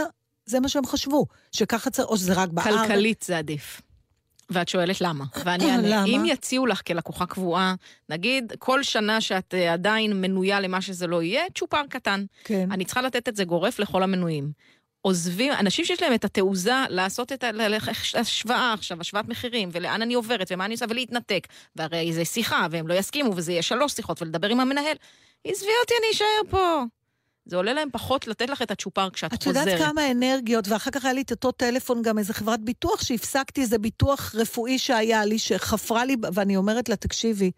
זה 0.45 0.59
מה 0.59 0.69
שהם 0.69 0.85
חשבו, 0.85 1.25
שככה 1.51 1.89
צריך, 1.89 2.07
או 2.07 2.17
שזה 2.17 2.33
רק 2.33 2.49
בארץ. 2.49 2.67
כלכלית 2.67 3.23
זה 3.27 3.37
עדיף. 3.37 3.81
ואת 4.49 4.69
שואלת 4.69 5.01
למה. 5.01 5.25
ואני 5.45 5.71
אענה? 5.71 6.05
אם 6.05 6.23
יציעו 6.25 6.65
לך 6.65 6.81
כלקוחה 6.87 7.25
קבועה, 7.25 7.75
נגיד, 8.09 8.53
כל 8.59 8.83
שנה 8.83 9.21
שאת 9.21 9.53
אה, 9.53 9.73
עדיין 9.73 10.21
מנויה 10.21 10.59
למה 10.59 10.81
שזה 10.81 11.07
לא 11.07 11.23
יהיה, 11.23 11.43
צ'ופר 11.55 11.81
קטן. 11.89 12.25
כן. 12.43 12.71
אני 12.71 12.85
צריכה 12.85 13.01
לתת 13.01 13.29
את 13.29 13.35
זה 13.35 13.43
גורף 13.43 13.79
לכל 13.79 14.03
המנויים. 14.03 14.51
עוזבים, 15.01 15.53
אנשים 15.53 15.85
שיש 15.85 16.01
להם 16.01 16.13
את 16.13 16.25
התעוזה 16.25 16.73
לעשות 16.89 17.31
את 17.31 17.43
ההשוואה 18.13 18.73
עכשיו, 18.73 19.01
השוואת 19.01 19.27
מחירים, 19.27 19.69
ולאן 19.71 20.01
אני 20.01 20.13
עוברת, 20.13 20.47
ומה 20.51 20.65
אני 20.65 20.73
עושה, 20.73 20.85
ולהתנתק. 20.89 21.47
והרי 21.75 22.13
זה 22.13 22.25
שיחה, 22.25 22.67
והם 22.71 22.87
לא 22.87 22.93
יסכימו, 22.93 23.35
וזה 23.35 23.51
יהיה 23.51 23.61
שלוש 23.61 23.93
שיחות, 23.93 24.21
ולדבר 24.21 24.49
עם 24.49 24.59
המנהל. 24.59 24.95
עזבי 25.43 25.69
אותי, 25.83 25.93
אני 25.99 26.11
אשאר 26.13 26.49
פה. 26.49 26.83
זה 27.45 27.57
עולה 27.57 27.73
להם 27.73 27.89
פחות 27.91 28.27
לתת 28.27 28.49
לך 28.49 28.61
את 28.61 28.71
הצ'ופר 28.71 29.09
כשאת 29.09 29.33
את 29.33 29.43
חוזרת. 29.43 29.67
יודעת 29.67 29.89
כמה 29.89 30.11
אנרגיות, 30.11 30.67
ואחר 30.67 30.91
כך 30.91 31.05
היה 31.05 31.13
לי 31.13 31.21
את 31.21 31.31
אותו 31.31 31.51
טלפון, 31.51 32.01
גם 32.01 32.17
איזה 32.17 32.33
חברת 32.33 32.59
ביטוח, 32.59 33.03
שהפסקתי 33.03 33.61
איזה 33.61 33.77
ביטוח 33.77 34.35
רפואי 34.35 34.79
שהיה 34.79 35.25
לי, 35.25 35.39
שחפרה 35.39 36.05
לי, 36.05 36.15
ואני 36.33 36.57
אומרת 36.57 36.89
לה, 36.89 36.95
תקשיבי, 36.95 37.51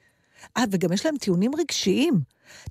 אה, 0.57 0.63
וגם 0.71 0.93
יש 0.93 1.05
להם 1.05 1.17
טיעונים 1.17 1.51
רגשיים. 1.59 2.21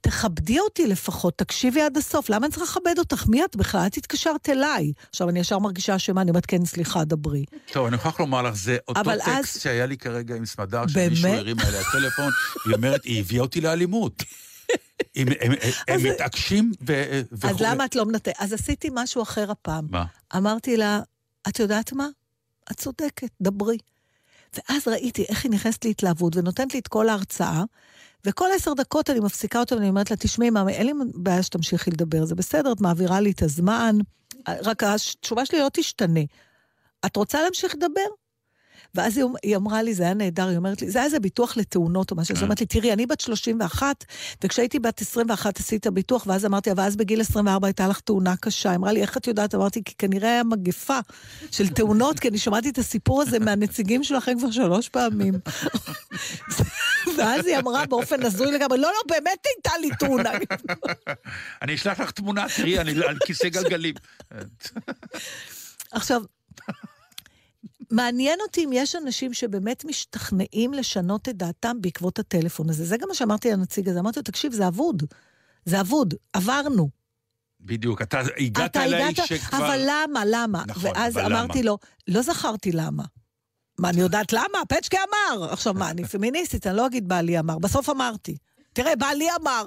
תכבדי 0.01 0.61
אותי 0.61 0.87
לפחות, 0.87 1.39
תקשיבי 1.39 1.83
עד 1.83 1.97
הסוף, 1.97 2.31
למה 2.31 2.47
אני 2.47 2.55
צריכה 2.55 2.81
לכבד 2.81 2.99
אותך? 2.99 3.27
מי 3.29 3.45
את 3.45 3.57
בכלל? 3.57 3.87
את 3.87 3.97
התקשרת 3.97 4.49
אליי. 4.49 4.93
עכשיו, 5.11 5.29
אני 5.29 5.41
ישר 5.41 5.59
מרגישה 5.59 5.97
אשמה, 5.97 6.21
אני 6.21 6.31
אומרת, 6.31 6.47
כן, 6.47 6.65
סליחה, 6.65 7.05
דברי. 7.05 7.45
טוב, 7.73 7.87
אני 7.87 7.97
מוכרח 7.97 8.21
לומר 8.21 8.43
לך, 8.43 8.55
זה 8.55 8.77
אותו 8.89 9.01
טקסט 9.05 9.29
אז- 9.57 9.63
שהיה 9.63 9.87
לי 9.87 9.97
כרגע 9.97 10.35
עם 10.37 10.47
סמדר? 10.47 10.87
שמישהו 10.89 11.29
הרים 11.29 11.57
אליה 11.61 11.83
טלפון, 11.93 12.31
היא 12.67 12.75
אומרת, 12.75 13.05
היא 13.05 13.21
הביאה 13.21 13.43
אותי 13.43 13.61
לאלימות. 13.61 14.23
הם- 15.17 15.29
הם- 15.41 15.53
הם 15.89 16.01
מתעקשים 16.07 16.73
ו- 16.89 17.21
וכו'. 17.33 17.49
אז 17.51 17.57
למה 17.61 17.85
את 17.85 17.95
לא 17.97 18.07
מנתקת? 18.07 18.33
אז 18.39 18.53
עשיתי 18.53 18.89
משהו 18.93 19.23
אחר 19.23 19.51
הפעם. 19.51 19.87
מה? 19.91 20.05
אמרתי 20.37 20.77
לה, 20.77 21.01
את 21.49 21.59
יודעת 21.59 21.93
מה? 21.93 22.07
את 22.71 22.77
צודקת, 22.77 23.29
דברי. 23.41 23.79
ואז 24.55 24.89
ראיתי 24.89 25.25
איך 25.29 25.45
היא 25.45 25.53
נכנסת 25.53 25.85
להתלהבות 25.85 26.37
ונותנת 26.37 26.75
לי 26.75 26.81
את 26.81 26.89
כל 26.89 27.09
ההרצאה, 27.09 27.63
וכל 28.27 28.47
עשר 28.55 28.75
דקות 28.75 29.11
אני 29.11 29.21
מפסיקה 29.21 29.61
אותה 29.61 29.75
ואני 29.75 29.89
אומרת 29.89 30.11
לה, 30.11 30.17
תשמעי, 30.17 30.51
מאמי, 30.51 30.73
אין 30.73 30.87
לי 30.87 30.93
בעיה 31.15 31.43
שתמשיכי 31.43 31.91
לדבר, 31.91 32.25
זה 32.25 32.35
בסדר, 32.35 32.73
את 32.73 32.81
מעבירה 32.81 33.21
לי 33.21 33.31
את 33.31 33.43
הזמן, 33.43 33.97
רק 34.49 34.83
התשובה 34.85 35.47
שלי 35.47 35.59
לא 35.59 35.69
תשתנה. 35.73 36.21
את 37.07 37.17
רוצה 37.17 37.43
להמשיך 37.43 37.75
לדבר? 37.75 38.07
ואז 38.95 39.17
היא, 39.17 39.25
היא 39.43 39.57
אמרה 39.57 39.83
לי, 39.83 39.95
זה 39.95 40.03
היה 40.03 40.15
נהדר, 40.15 40.49
היא 40.49 40.57
אומרת 40.57 40.83
לי, 40.83 40.91
זה 40.91 40.99
היה 40.99 41.07
איזה 41.07 41.21
ביטוח 41.21 41.57
לתאונות 41.57 42.11
או 42.11 42.17
משהו, 42.17 42.33
אז 42.33 42.39
היא 42.39 42.45
אומרת 42.45 42.61
לי, 42.61 42.67
תראי, 42.67 42.93
אני 42.93 43.07
בת 43.07 43.21
31, 43.21 44.05
וכשהייתי 44.45 44.79
בת 44.79 45.01
21 45.01 45.61
עשית 45.61 45.87
ביטוח, 45.87 46.27
ואז 46.27 46.47
אמרתי, 46.47 46.71
ואז 46.77 46.97
בגיל 46.97 47.21
24 47.21 47.67
הייתה 47.67 47.89
לך 47.89 48.01
תאונה 48.01 48.37
קשה. 48.37 48.71
היא 48.71 48.77
אמרה 48.77 48.93
לי, 48.93 49.03
איך 49.03 49.17
את 49.17 49.27
יודעת? 49.27 49.55
אמרתי, 49.55 49.85
כי 49.85 49.95
כנראה 49.99 50.29
היה 50.29 50.45
מגפה 50.45 50.99
של 51.51 51.69
תאונות, 51.69 52.21
כי 52.21 52.29
אני 52.29 52.39
שמעתי 52.39 52.69
את 52.69 52.79
הסיפור 52.79 53.23
הזה 53.23 53.39
מהנציגים 53.39 54.05
שלכם 54.05 54.39
כבר 54.39 54.51
שלוש 54.51 54.89
פעמים. 54.89 55.35
ואז 57.17 57.47
היא 57.47 57.59
אמרה 57.59 57.87
באופן 57.87 58.23
הזוי 58.23 58.53
לגמרי, 58.53 58.79
לא, 58.79 58.89
לא, 58.89 59.01
באמת 59.09 59.47
הייתה 59.47 59.79
לי 59.81 59.91
תאונה. 59.99 60.31
אני 61.63 61.75
אשלח 61.75 62.01
לך 62.01 62.11
תמונה, 62.11 62.47
תראי, 62.57 62.79
אני 62.79 62.91
על 63.05 63.19
כיסא 63.27 63.49
גלגלים. 63.49 63.95
עכשיו, 65.93 66.23
מעניין 67.91 68.39
אותי 68.41 68.65
אם 68.65 68.71
יש 68.73 68.97
אנשים 68.97 69.35
שבאמת 69.35 69.85
משתכנעים 69.85 70.75
לשנות 70.75 71.29
את 71.29 71.37
דעתם 71.37 71.77
בעקבות 71.81 72.19
הטלפון 72.19 72.71
הזה. 72.71 72.85
זה 72.85 72.97
גם 72.97 73.09
מה 73.09 73.15
שאמרתי 73.15 73.51
לנציג 73.51 73.89
הזה. 73.89 74.01
אמרתי 74.01 74.19
לו, 74.19 74.23
תקשיב, 74.23 74.53
זה 74.53 74.69
אבוד. 74.69 75.03
זה 75.65 75.81
אבוד, 75.81 76.15
עברנו. 76.33 76.89
בדיוק, 77.61 78.03
אתה 78.03 78.21
הגעת 78.39 78.71
אתה 78.71 78.85
אליי 78.85 79.03
הגעת, 79.03 79.27
שכבר... 79.27 79.59
אבל 79.59 79.81
למה, 79.87 80.23
למה? 80.27 80.65
נכון, 80.67 80.91
ואז 80.95 81.19
אמרתי 81.19 81.59
למה? 81.63 81.71
לו, 81.71 81.79
לא 82.09 82.23
זכרתי 82.23 82.73
למה. 82.73 83.05
מה, 83.79 83.91
אני 83.91 84.01
יודעת 84.01 84.33
למה? 84.33 84.59
פצ'קה 84.69 84.99
אמר. 85.09 85.53
עכשיו, 85.53 85.75
מה, 85.75 85.91
אני 85.91 86.05
פמיניסטית, 86.05 86.67
אני 86.67 86.77
לא 86.77 86.87
אגיד 86.87 87.09
בעלי 87.09 87.39
אמר. 87.39 87.59
בסוף 87.59 87.89
אמרתי. 87.91 88.37
תראה, 88.73 88.97
בעלי 88.97 89.29
אמר. 89.41 89.67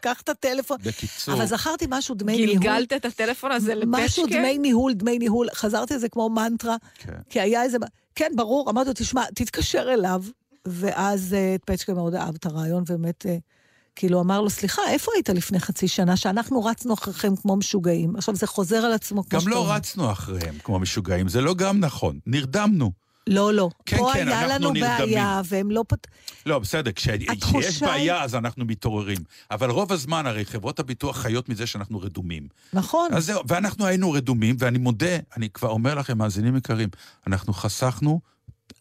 קח 0.00 0.20
את 0.20 0.28
הטלפון. 0.28 0.78
בקיצור, 0.82 1.34
אבל 1.34 1.46
זכרתי 1.46 1.86
משהו 1.88 2.14
דמי 2.14 2.36
ניהול. 2.36 2.54
גלגלת 2.54 2.92
את 2.92 3.04
הטלפון 3.04 3.52
הזה 3.52 3.74
לפשקה? 3.74 4.04
משהו 4.04 4.26
דמי 4.26 4.58
ניהול, 4.58 4.94
דמי 4.94 5.18
ניהול. 5.18 5.48
חזרתי 5.54 5.94
על 5.94 6.00
זה 6.00 6.08
כמו 6.08 6.30
מנטרה, 6.30 6.76
כן. 6.98 7.12
כי 7.30 7.40
היה 7.40 7.62
איזה... 7.62 7.78
כן, 8.14 8.32
ברור, 8.36 8.70
אמרתי 8.70 8.88
לו, 8.88 8.94
תשמע, 8.94 9.24
תתקשר 9.34 9.92
אליו. 9.92 10.22
ואז 10.66 11.34
אה, 11.34 11.56
פצ'קה 11.64 11.94
מאוד 11.94 12.14
אהב 12.14 12.34
את 12.34 12.46
הרעיון, 12.46 12.82
ובאמת, 12.82 13.26
אה, 13.26 13.36
כאילו, 13.96 14.20
אמר 14.20 14.40
לו, 14.40 14.50
סליחה, 14.50 14.82
איפה 14.88 15.12
היית 15.14 15.28
לפני 15.28 15.60
חצי 15.60 15.88
שנה, 15.88 16.16
שאנחנו 16.16 16.64
רצנו 16.64 16.94
אחריכם 16.94 17.36
כמו 17.36 17.56
משוגעים? 17.56 18.16
עכשיו, 18.16 18.34
זה 18.34 18.46
חוזר 18.46 18.76
על 18.76 18.92
עצמו 18.92 19.22
כמו 19.22 19.30
גם 19.30 19.40
שאתה 19.40 19.50
לא 19.50 19.58
אומר. 19.58 19.72
רצנו 19.72 20.12
אחריהם 20.12 20.54
כמו 20.64 20.78
משוגעים, 20.78 21.28
זה 21.28 21.40
לא 21.40 21.54
גם 21.54 21.80
נכון. 21.80 22.18
נרדמנו. 22.26 22.90
לא, 23.28 23.52
לא. 23.54 23.68
כן, 23.86 23.96
פה 23.98 24.10
כן, 24.14 24.28
היה 24.28 24.46
לנו 24.46 24.70
נרדמים. 24.72 24.98
בעיה, 24.98 25.40
והם 25.44 25.70
לא 25.70 25.84
פת... 25.88 26.06
לא, 26.46 26.58
בסדר, 26.58 26.92
כש- 26.92 27.08
התחושה 27.08 27.68
כשיש 27.68 27.82
היא- 27.82 27.88
בעיה 27.88 28.22
אז 28.22 28.34
אנחנו 28.34 28.64
מתעוררים. 28.64 29.18
אבל 29.50 29.70
רוב 29.70 29.92
הזמן, 29.92 30.26
הרי 30.26 30.44
חברות 30.44 30.78
הביטוח 30.80 31.16
חיות 31.16 31.48
מזה 31.48 31.66
שאנחנו 31.66 32.00
רדומים. 32.00 32.48
נכון. 32.72 33.08
אז 33.14 33.26
זהו, 33.26 33.42
ואנחנו 33.48 33.86
היינו 33.86 34.12
רדומים, 34.12 34.56
ואני 34.58 34.78
מודה, 34.78 35.06
אני 35.36 35.50
כבר 35.50 35.68
אומר 35.68 35.94
לכם, 35.94 36.18
מאזינים 36.18 36.56
יקרים, 36.56 36.88
אנחנו 37.26 37.52
חסכנו 37.52 38.20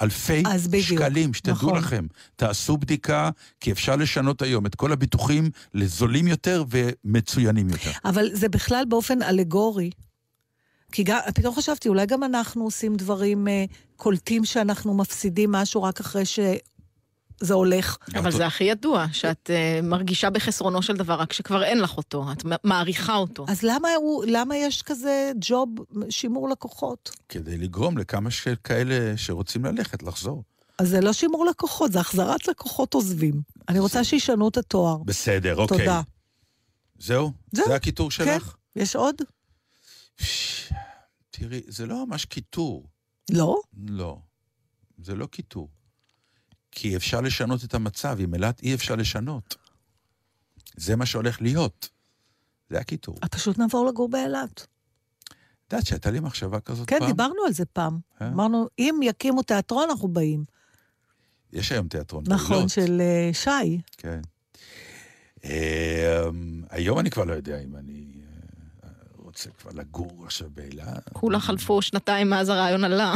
אלפי 0.02 0.44
שקלים, 0.82 1.34
שתדעו 1.34 1.56
נכון. 1.56 1.78
לכם. 1.78 2.06
תעשו 2.36 2.78
בדיקה, 2.78 3.30
כי 3.60 3.72
אפשר 3.72 3.96
לשנות 3.96 4.42
היום 4.42 4.66
את 4.66 4.76
כל 4.76 4.92
הביטוחים 4.92 5.50
לזולים 5.74 6.28
יותר 6.28 6.64
ומצוינים 6.70 7.70
יותר. 7.70 7.92
אבל 8.06 8.30
זה 8.34 8.50
בכלל 8.50 8.84
באופן 8.90 9.22
אלגורי. 9.22 9.90
כי 10.92 11.04
גם, 11.04 11.20
פתאום 11.36 11.56
חשבתי, 11.56 11.90
אולי 11.90 12.06
גם 12.06 12.24
אנחנו 12.24 12.64
עושים 12.64 12.96
דברים, 12.96 13.48
אה, 13.48 13.66
קולטים 13.98 14.46
שאנחנו 14.46 14.94
מפסידים 14.94 15.52
משהו 15.52 15.84
רק 15.84 16.00
אחרי 16.00 16.26
שזה 16.26 17.54
הולך. 17.54 17.98
אבל 18.16 18.32
זה 18.32 18.46
הכי 18.46 18.64
ידוע, 18.64 19.06
שאת 19.12 19.50
אה, 19.50 19.80
מרגישה 19.84 20.30
בחסרונו 20.30 20.82
של 20.82 20.98
דבר, 20.98 21.14
רק 21.14 21.34
שכבר 21.34 21.64
אין 21.64 21.82
לך 21.82 21.98
אותו, 21.98 22.26
את 22.32 22.44
מעריכה 22.64 23.16
אותו. 23.16 23.46
אז 23.50 23.64
למה, 23.64 23.90
הוא, 23.98 24.26
למה 24.28 24.58
יש 24.58 24.82
כזה 24.82 25.32
ג'וב 25.42 25.70
שימור 26.10 26.50
לקוחות? 26.50 27.12
כדי 27.30 27.58
לגרום 27.58 27.98
לכמה 27.98 28.30
כאלה 28.64 29.18
שרוצים 29.18 29.66
ללכת, 29.66 30.04
לחזור. 30.04 30.44
אז 30.80 30.90
זה 30.90 31.02
לא 31.02 31.14
שימור 31.14 31.46
לקוחות, 31.46 31.92
זה 31.92 32.00
החזרת 32.00 32.48
לקוחות 32.48 32.94
עוזבים. 32.94 33.42
אני 33.70 33.80
רוצה 33.80 34.04
שישנו 34.04 34.48
את 34.48 34.58
התואר. 34.58 34.98
בסדר, 34.98 35.56
אוקיי. 35.56 35.78
תודה. 35.78 36.02
זהו? 37.00 37.32
זהו, 37.52 37.66
זה 37.68 37.76
הקיטור 37.76 38.10
כן. 38.10 38.26
שלך? 38.26 38.56
יש 38.76 38.96
עוד? 38.96 39.16
תראי, 41.30 41.62
זה 41.68 41.86
לא 41.86 42.06
ממש 42.06 42.26
קיטור. 42.26 42.88
לא? 43.32 43.62
לא. 43.88 44.20
זה 44.98 45.16
לא 45.16 45.26
קיטור. 45.26 45.70
כי 46.72 46.96
אפשר 46.96 47.22
לשנות 47.22 47.64
את 47.64 47.74
המצב, 47.74 48.18
עם 48.20 48.34
אילת 48.34 48.64
אי 48.64 48.74
אפשר 48.76 48.96
לשנות. 48.96 49.56
זה 50.76 50.96
מה 50.96 51.06
שהולך 51.06 51.42
להיות. 51.42 51.90
זה 52.70 52.80
הקיטור. 52.80 53.16
אז 53.22 53.30
פשוט 53.30 53.58
נעבור 53.58 53.86
לגור 53.86 54.10
באילת. 54.10 54.68
את 55.68 55.74
יודעת 55.74 55.86
שהייתה 55.86 56.12
לי 56.12 56.20
מחשבה 56.20 56.60
כזאת 56.60 56.90
כן, 56.90 57.00
פעם? 57.00 57.08
דיברנו 57.08 57.46
על 57.46 57.54
זה 57.54 57.66
פעם. 57.66 58.00
אה? 58.22 58.28
אמרנו, 58.28 58.68
אם 58.80 59.00
יקימו 59.04 59.44
תיאטרון, 59.44 59.90
אנחנו 59.90 60.08
באים. 60.08 60.46
יש 61.54 61.72
היום 61.72 61.88
תיאטרון. 61.88 62.24
נכון, 62.28 62.50
באילות. 62.50 62.70
של 62.70 63.02
אה, 63.02 63.30
שי. 63.34 63.82
כן. 63.98 64.22
אה, 65.46 66.30
היום 66.70 67.00
אני 67.00 67.10
כבר 67.10 67.24
לא 67.24 67.34
יודע 67.34 67.60
אם 67.60 67.76
אני 67.76 68.05
רוצה 69.36 69.50
כבר 69.50 69.72
לגור 69.74 70.24
עכשיו 70.26 70.48
באילת. 70.54 71.10
כולה 71.14 71.40
חלפו 71.40 71.82
שנתיים 71.82 72.30
מאז 72.30 72.50
הרעיון 72.50 72.84
עלה. 72.84 73.14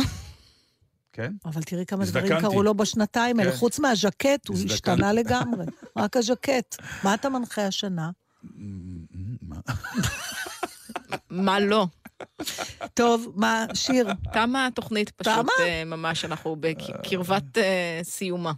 כן? 1.14 1.34
אבל 1.46 1.64
תראי 1.64 1.86
כמה. 1.86 2.06
דברים 2.06 2.40
קרו 2.42 2.64
לו 2.64 2.74
בשנתיים 2.74 3.40
האלה. 3.40 3.52
כן. 3.52 3.58
חוץ 3.58 3.80
מהז'קט, 3.80 4.48
הוא. 4.48 4.58
השתנה 4.66 5.14
לגמרי. 5.14 5.66
רק 5.98 6.18
הז'קט. 6.18 6.76
מה 7.04 7.14
אתה 7.14 7.30
מנחה 7.30 7.66
השנה? 7.66 8.10
מה? 9.42 9.60
מה 11.30 11.60
לא? 11.60 11.88
טוב, 12.94 13.28
מה, 13.36 13.66
שיר? 13.74 14.08
תמה 14.34 14.68
התוכנית 14.68 15.10
פשוט? 15.10 15.46
אה, 15.60 15.84
ממש, 15.86 16.26
אנחנו 16.26 16.56
בקרבת 16.60 17.58
אה, 17.58 18.00
סיומה. 18.04 18.52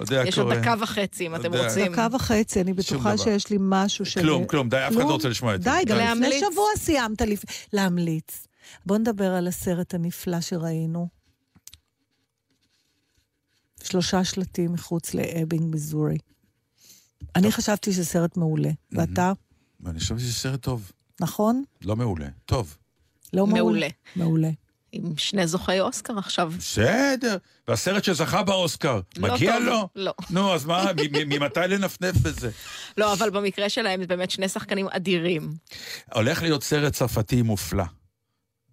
יודע 0.00 0.22
יש 0.26 0.38
עוד. 0.38 0.52
דקה 0.54 0.74
וחצי, 0.80 1.26
אם 1.26 1.34
אתם 1.34 1.44
יודע. 1.44 1.64
רוצים. 1.68 1.92
דקה 1.92 2.08
וחצי, 2.12 2.60
אני 2.60 2.72
בטוחה. 2.72 3.18
שיש 3.18 3.50
לי 3.50 3.56
משהו 3.60 4.04
של... 4.04 4.20
כלום, 4.20 4.46
כלום, 4.46 4.68
די, 4.68 4.76
אף 4.76 4.92
אחד 4.92 5.00
לא 5.00 5.12
רוצה 5.12 5.28
לשמוע 5.28 5.54
את 5.54 5.62
זה. 5.62 5.70
די, 5.70 5.84
גם 5.86 6.20
לפני? 6.22 6.40
שבוע 6.40 6.68
סיימת 6.76 7.20
לפ... 7.20 7.42
להמליץ. 7.72 8.46
בוא 8.86 8.98
נדבר 8.98 9.30
על 9.30 9.48
הסרט 9.48 9.94
הנפלא 9.94 10.40
שראינו. 10.40 11.08
שלושה 13.82 14.24
שלטים 14.24 14.72
מחוץ 14.72 15.14
לאבינג, 15.14 15.72
מיזורי. 15.72 16.18
אני 17.36 17.52
חשבתי 17.52 17.92
שזה 17.92 18.04
סרט 18.04 18.36
מעולה. 18.36 18.70
ואתה, 18.92 19.32
אני 19.86 20.00
חושב 20.00 20.18
שזה 20.18 20.32
סרט 20.32 20.62
טוב. 20.62 20.92
נכון? 21.20 21.64
לא 21.82 21.96
מעולה. 21.96 22.28
טוב. 22.44 22.76
לא 23.32 23.46
מעולה. 23.46 23.88
מעולה. 24.16 24.50
עם 24.92 25.16
שני 25.16 25.46
זוכי 25.46 25.80
אוסקר 25.80 26.18
עכשיו. 26.18 26.52
בסדר. 26.58 27.36
והסרט 27.68 28.04
שזכה 28.04 28.42
באוסקר, 28.42 29.00
לא 29.16 29.34
מגיע 29.34 29.52
טוב. 29.58 29.62
לו? 29.62 29.88
לא. 29.96 30.14
נו, 30.30 30.54
אז 30.54 30.64
מה, 30.64 30.90
ממתי 31.26 31.60
לנפנף 31.68 32.16
בזה? 32.16 32.50
לא, 32.96 33.12
אבל 33.12 33.30
במקרה 33.30 33.68
שלהם 33.68 34.00
זה 34.00 34.06
באמת 34.06 34.30
שני 34.30 34.48
שחקנים 34.48 34.88
אדירים. 34.90 35.50
הולך 36.14 36.42
להיות 36.42 36.62
סרט 36.64 36.92
צרפתי 36.92 37.42
מופלא. 37.42 37.84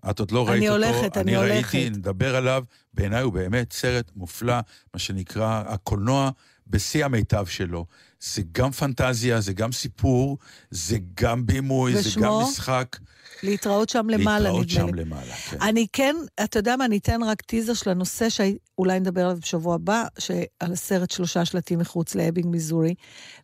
את 0.10 0.20
עוד 0.20 0.32
לא 0.32 0.48
אני 0.50 0.70
ראית 0.70 0.86
אותו. 0.86 0.96
הולכת, 0.98 1.18
אני 1.18 1.38
אני 1.38 1.52
הולכת. 1.54 1.76
ראיתי, 1.76 1.90
נדבר 1.90 2.36
עליו. 2.36 2.64
בעיניי 2.94 3.22
הוא 3.22 3.34
באמת 3.34 3.74
סרט 3.74 4.12
מופלא, 4.16 4.56
מה 4.94 5.00
שנקרא 5.00 5.64
הקולנוע 5.68 6.30
בשיא 6.68 7.06
המיטב 7.06 7.46
שלו. 7.46 7.86
זה 8.20 8.42
גם 8.52 8.72
פנטזיה, 8.72 9.42
זה 9.42 9.54
גם 9.54 9.72
סיפור, 9.72 10.38
זה 10.72 10.98
גם 11.14 11.46
בימוי, 11.46 11.94
זה 11.94 12.10
גם 12.20 12.30
ושמו? 12.30 12.48
משחק. 12.50 12.98
להתראות 13.44 13.90
שם 13.90 14.10
למעלה, 14.10 14.40
להתראות 14.50 14.66
נדמה 14.68 14.86
לי. 14.86 14.92
שם 14.92 14.96
למעלה, 14.96 15.34
כן. 15.36 15.58
אני 15.62 15.88
כן, 15.94 16.16
אתה 16.44 16.60
יודע 16.60 16.76
מה, 16.76 16.86
אני 16.86 16.98
אתן 16.98 17.24
רק 17.24 17.42
טיזר 17.42 17.74
של 17.74 17.90
הנושא 17.90 18.28
שאולי 18.30 19.00
נדבר 19.00 19.22
עליו 19.26 19.38
בשבוע 19.42 19.76
הבא, 19.76 20.04
שעל 20.20 20.40
הסרט 20.74 21.12
שלושה 21.12 21.46
שלטים 21.46 21.80
מחוץ 21.80 22.16
לאבינג, 22.16 22.48
מיזורי, 22.48 22.94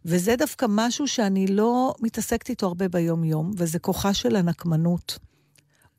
וזה 0.05 0.35
דווקא 0.35 0.65
משהו 0.69 1.07
שאני 1.07 1.47
לא 1.47 1.95
מתעסקת 2.01 2.49
איתו 2.49 2.67
הרבה 2.67 2.87
ביום-יום, 2.87 3.51
וזה 3.57 3.79
כוחה 3.79 4.13
של 4.13 4.35
הנקמנות, 4.35 5.19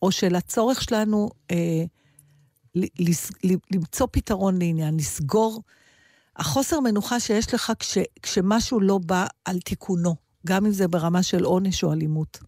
או 0.03 0.13
של 0.13 0.35
הצורך 0.35 0.83
שלנו 0.83 1.31
אה, 1.51 1.85
ל- 2.75 3.09
לס- 3.11 3.31
ל- 3.45 3.75
למצוא 3.77 4.07
פתרון 4.11 4.59
לעניין, 4.59 4.97
לסגור. 4.97 5.63
החוסר 6.37 6.81
מנוחה 6.81 7.21
שיש 7.21 7.55
לך 7.55 7.73
כש, 7.79 7.99
כשמשהו 8.23 8.81
לא 8.81 8.99
בא 8.99 9.27
על 9.45 9.61
תיקונו, 9.61 10.17
גם 10.47 10.67
אם 10.67 10.73
זה 10.73 10.89
ברמה 10.89 11.23
של 11.23 11.45
עונש 11.45 11.85
או 11.85 11.93
אלימות. 11.93 12.39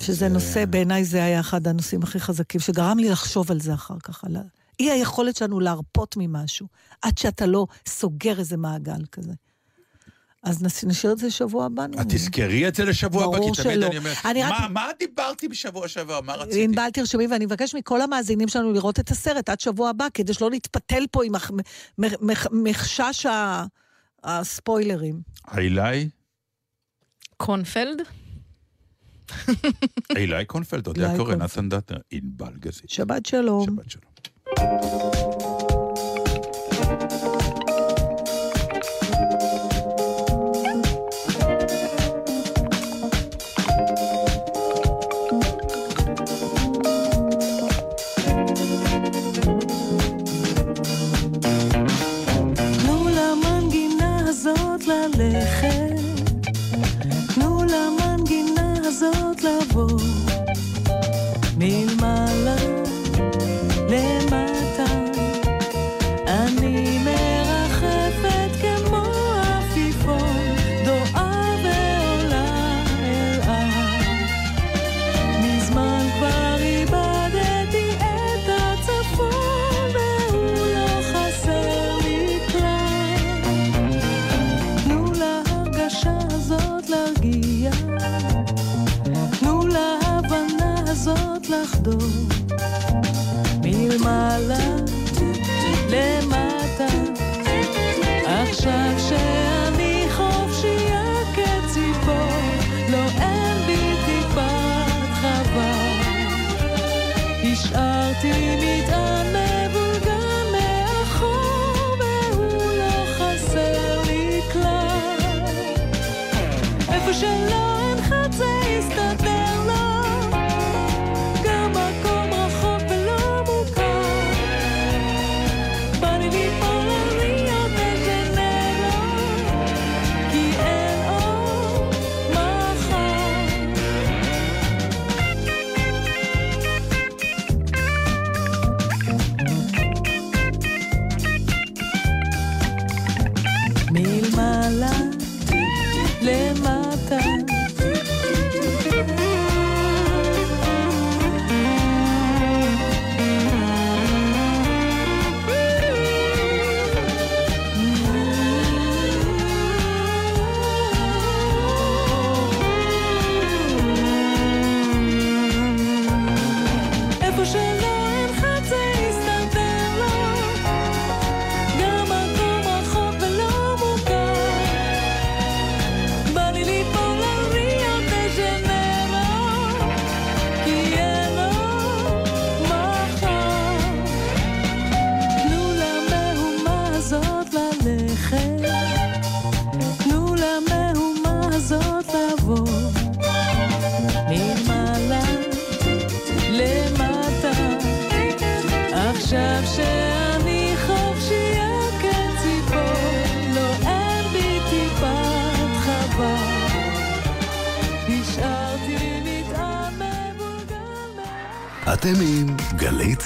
שזה 0.00 0.14
זה- 0.14 0.28
נושא, 0.28 0.64
בעיניי 0.64 1.04
זה 1.04 1.24
היה 1.24 1.40
אחד 1.40 1.66
הנושאים 1.68 2.02
הכי 2.02 2.20
חזקים, 2.20 2.60
שגרם 2.60 2.98
לי 2.98 3.08
לחשוב 3.08 3.50
על 3.50 3.60
זה 3.60 3.74
אחר 3.74 3.94
כך, 4.02 4.24
על 4.24 4.36
אי 4.80 4.90
היכולת 4.90 5.36
שלנו 5.36 5.60
להרפות 5.60 6.14
ממשהו, 6.18 6.66
עד 7.02 7.18
שאתה 7.18 7.46
לא 7.46 7.66
סוגר 7.86 8.38
איזה 8.38 8.56
מעגל 8.56 9.04
כזה. 9.12 9.32
אז 10.42 10.62
נש- 10.62 10.84
נשאיר 10.84 11.12
את 11.12 11.18
זה 11.18 11.26
לשבוע 11.26 11.66
הבא, 11.66 11.86
נו. 11.86 12.00
את 12.00 12.06
תזכרי 12.08 12.68
את 12.68 12.74
זה 12.74 12.84
לשבוע 12.84 13.24
הבא, 13.24 13.34
כי 13.36 13.42
תמיד 13.42 13.54
שלא. 13.54 13.86
אני 13.86 13.98
אומר, 13.98 14.12
אני 14.24 14.42
רק- 14.42 14.50
מה, 14.60 14.68
מה 14.68 14.88
דיברתי 14.98 15.48
בשבוע 15.48 15.88
שעבר? 15.88 16.20
מה 16.20 16.34
רציתי? 16.34 16.64
ענבל 16.64 16.88
תרשמי, 16.92 17.26
ואני 17.26 17.46
מבקש 17.46 17.74
מכל 17.74 18.00
המאזינים 18.02 18.48
שלנו 18.48 18.72
לראות 18.72 19.00
את 19.00 19.10
הסרט 19.10 19.48
עד 19.48 19.60
שבוע 19.60 19.90
הבא, 19.90 20.06
כדי 20.14 20.34
שלא 20.34 20.50
נתפתל 20.50 21.04
פה 21.10 21.24
עם 21.24 21.32
מחשש 22.52 23.26
ה- 23.26 23.64
הספוילרים. 24.24 25.20
אילי? 25.56 26.08
קונפלד? 27.36 28.02
אילי 30.16 30.44
קונפלד, 30.44 30.86
אודיה 30.86 31.06
אילי 31.06 31.18
קורא. 31.18 31.34
נתן 31.34 31.68
דטנר, 31.68 31.98
ענבל 32.10 32.52
גזית. 32.58 32.90
שבת 32.90 33.26
שלום. 33.26 33.66
שבת 33.66 33.90
שלום. 33.90 35.17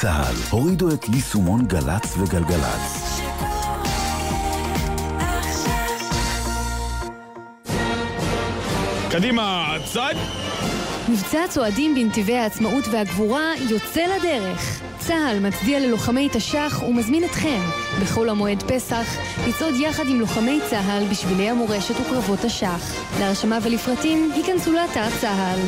צה"ל. 0.03 0.35
הורידו 0.51 0.95
את 0.95 1.09
יישומון 1.09 1.67
גל"צ 1.67 2.15
וגלגלצ. 2.19 3.21
קדימה, 9.11 9.75
צד! 9.93 10.15
מבצע 11.09 11.41
צועדים 11.49 11.95
בנתיבי 11.95 12.37
העצמאות 12.37 12.85
והגבורה 12.93 13.53
יוצא 13.71 14.01
לדרך. 14.17 14.81
צה"ל 14.99 15.39
מצדיע 15.41 15.81
ללוחמי 15.81 16.29
תש"ח 16.33 16.83
ומזמין 16.89 17.25
אתכם, 17.25 17.61
בחול 18.03 18.29
המועד 18.29 18.63
פסח, 18.63 19.07
לצעוד 19.49 19.75
יחד 19.81 20.05
עם 20.09 20.21
לוחמי 20.21 20.61
צה"ל 20.71 21.05
בשבילי 21.11 21.51
המורשת 21.51 21.95
וקרבות 22.01 22.39
תש"ח. 22.39 22.95
להרשמה 23.21 23.59
ולפרטים, 23.63 24.31
היכנסו 24.35 24.73
לאתר 24.73 25.07
צה"ל. 25.21 25.61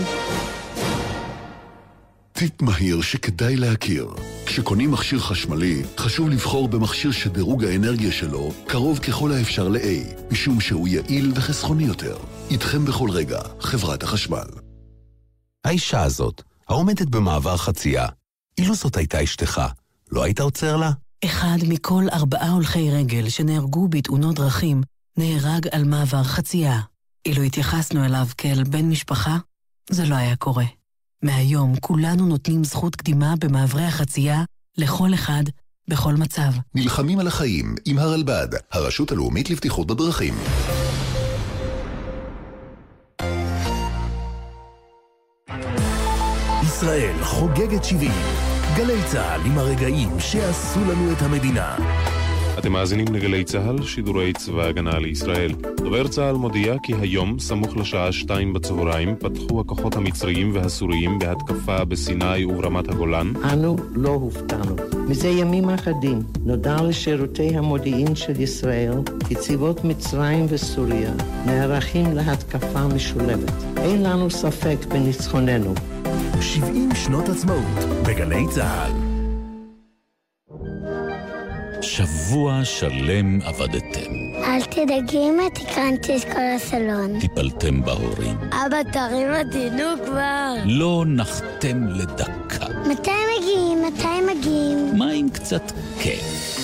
טיפ 2.45 2.63
מהיר 2.63 3.01
שכדאי 3.01 3.57
להכיר. 3.57 4.09
כשקונים 4.47 4.91
מכשיר 4.91 5.19
חשמלי, 5.19 5.83
חשוב 5.99 6.29
לבחור 6.29 6.69
במכשיר 6.69 7.13
שדירוג 7.13 7.65
האנרגיה 7.65 8.13
שלו 8.13 8.53
קרוב 8.67 8.99
ככל 8.99 9.33
האפשר 9.33 9.69
ל-A, 9.69 10.33
משום 10.33 10.61
שהוא 10.61 10.89
יעיל 10.89 11.33
וחסכוני 11.35 11.85
יותר. 11.85 12.17
איתכם 12.51 12.85
בכל 12.85 13.11
רגע, 13.11 13.41
חברת 13.61 14.03
החשמל. 14.03 14.47
האישה 15.65 16.03
הזאת, 16.03 16.43
העומדת 16.69 17.07
במעבר 17.07 17.57
חצייה, 17.57 18.07
אילו 18.59 18.75
זאת 18.75 18.97
הייתה 18.97 19.25
אשתך, 19.25 19.61
לא 20.11 20.23
היית 20.25 20.41
עוצר 20.41 20.77
לה? 20.77 20.91
אחד 21.25 21.59
מכל 21.69 22.05
ארבעה 22.13 22.51
הולכי 22.51 22.91
רגל 22.91 23.29
שנהרגו 23.29 23.89
בתאונות 23.89 24.35
דרכים 24.35 24.83
נהרג 25.17 25.69
על 25.73 25.85
מעבר 25.85 26.23
חצייה. 26.23 26.81
אילו 27.27 27.43
התייחסנו 27.43 28.05
אליו 28.05 28.27
כאל 28.39 28.65
בן 28.65 28.89
משפחה, 28.89 29.37
זה 29.91 30.07
לא 30.07 30.15
היה 30.15 30.37
קורה. 30.37 30.65
מהיום 31.25 31.77
כולנו 31.81 32.27
נותנים 32.27 32.65
זכות 32.65 32.97
קדימה 32.97 33.35
במעברי 33.41 33.83
החצייה 33.83 34.43
לכל 34.79 35.15
אחד, 35.15 35.43
בכל 35.89 36.15
מצב. 36.15 36.53
נלחמים 36.75 37.19
על 37.19 37.27
החיים 37.27 37.75
עם 37.85 37.99
הרלב"ד, 37.99 38.49
הרשות 38.73 39.13
הלאומית 39.13 39.51
לבטיחות 39.51 39.87
בדרכים. 39.87 40.35
ישראל 46.63 47.17
חוגגת 47.23 47.85
70. 47.85 48.11
גלי 48.77 49.03
צה"ל 49.07 49.41
עם 49.47 49.59
הרגעים 49.59 50.21
שעשו 50.21 50.81
לנו 50.85 51.13
את 51.13 51.23
המדינה. 51.23 51.77
אתם 52.59 52.73
מאזינים 52.73 53.07
לגלי 53.15 53.45
צה"ל, 53.45 53.83
שידורי 53.83 54.33
צבא 54.33 54.65
הגנה 54.65 54.99
לישראל. 54.99 55.53
דובר 55.77 56.09
צה"ל 56.09 56.37
מודיע 56.37 56.75
כי 56.83 56.93
היום, 57.01 57.39
סמוך 57.39 57.77
לשעה 57.77 58.13
שתיים 58.13 58.53
בצהריים, 58.53 59.17
פתחו 59.17 59.61
הכוחות 59.61 59.97
המצריים 59.97 60.51
והסוריים 60.55 61.19
בהתקפה 61.19 61.85
בסיני 61.85 62.45
וברמת 62.45 62.89
הגולן. 62.89 63.33
אנו 63.53 63.77
לא 63.95 64.09
הופתענו. 64.09 64.77
מזה 65.09 65.29
ימים 65.29 65.71
אחדים 65.71 66.23
נודע 66.45 66.77
לשירותי 66.83 67.57
המודיעין 67.57 68.15
של 68.15 68.41
ישראל 68.41 68.93
כי 69.29 69.35
צבאות 69.35 69.85
מצרים 69.85 70.47
וסוריה 70.49 71.13
נערכים 71.47 72.17
להתקפה 72.17 72.87
משולבת. 72.95 73.53
אין 73.77 74.03
לנו 74.03 74.31
ספק 74.31 74.79
בניצחוננו. 74.89 75.75
70 76.41 76.89
שנות 76.95 77.29
עצמאות 77.29 77.85
בגלי 78.09 78.49
צה"ל. 78.51 79.15
שבוע 81.85 82.65
שלם 82.65 83.39
עבדתם. 83.43 84.11
אל 84.45 84.63
תדאגי 84.63 85.19
אמא, 85.19 85.49
תקרנתי 85.55 86.17
את 86.17 86.25
כל 86.25 86.41
הסלון. 86.57 87.21
טיפלתם 87.21 87.83
בהורים. 87.85 88.37
אבא, 88.39 88.83
תרים 88.93 89.29
אותי, 89.35 89.69
כבר. 90.05 90.55
לא 90.65 91.05
נחתם 91.07 91.89
לדקה. 91.89 92.67
מתי 92.91 93.11
מגיעים? 93.39 93.83
מתי 93.83 94.35
מגיעים? 94.35 94.99
מה 94.99 95.11
עם 95.11 95.31
קצת 95.31 95.73
כיף? 96.01 96.55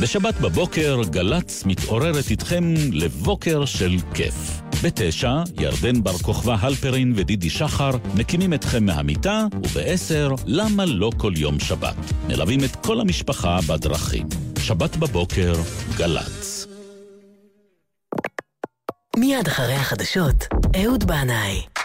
בשבת 0.00 0.34
בבוקר 0.34 1.00
גל"צ 1.10 1.64
מתעוררת 1.66 2.30
איתכם 2.30 2.74
לבוקר 2.92 3.64
של 3.64 3.96
כיף. 4.14 4.55
בתשע, 4.82 5.42
ירדן 5.60 6.02
בר 6.02 6.18
כוכבא 6.18 6.56
הלפרין 6.60 7.12
ודידי 7.16 7.50
שחר 7.50 7.90
מקימים 8.14 8.54
אתכם 8.54 8.84
מהמיטה, 8.84 9.46
ובעשר, 9.54 10.28
למה 10.46 10.84
לא 10.84 11.10
כל 11.16 11.32
יום 11.36 11.60
שבת? 11.60 11.96
מלווים 12.28 12.64
את 12.64 12.76
כל 12.76 13.00
המשפחה 13.00 13.58
בדרכים. 13.68 14.26
שבת 14.58 14.96
בבוקר, 14.96 15.52
גל"צ. 15.96 16.66
מיד 19.16 19.46
אחרי 19.46 19.74
החדשות, 19.74 20.44
אהוד 20.82 21.04
בנאי. 21.04 21.75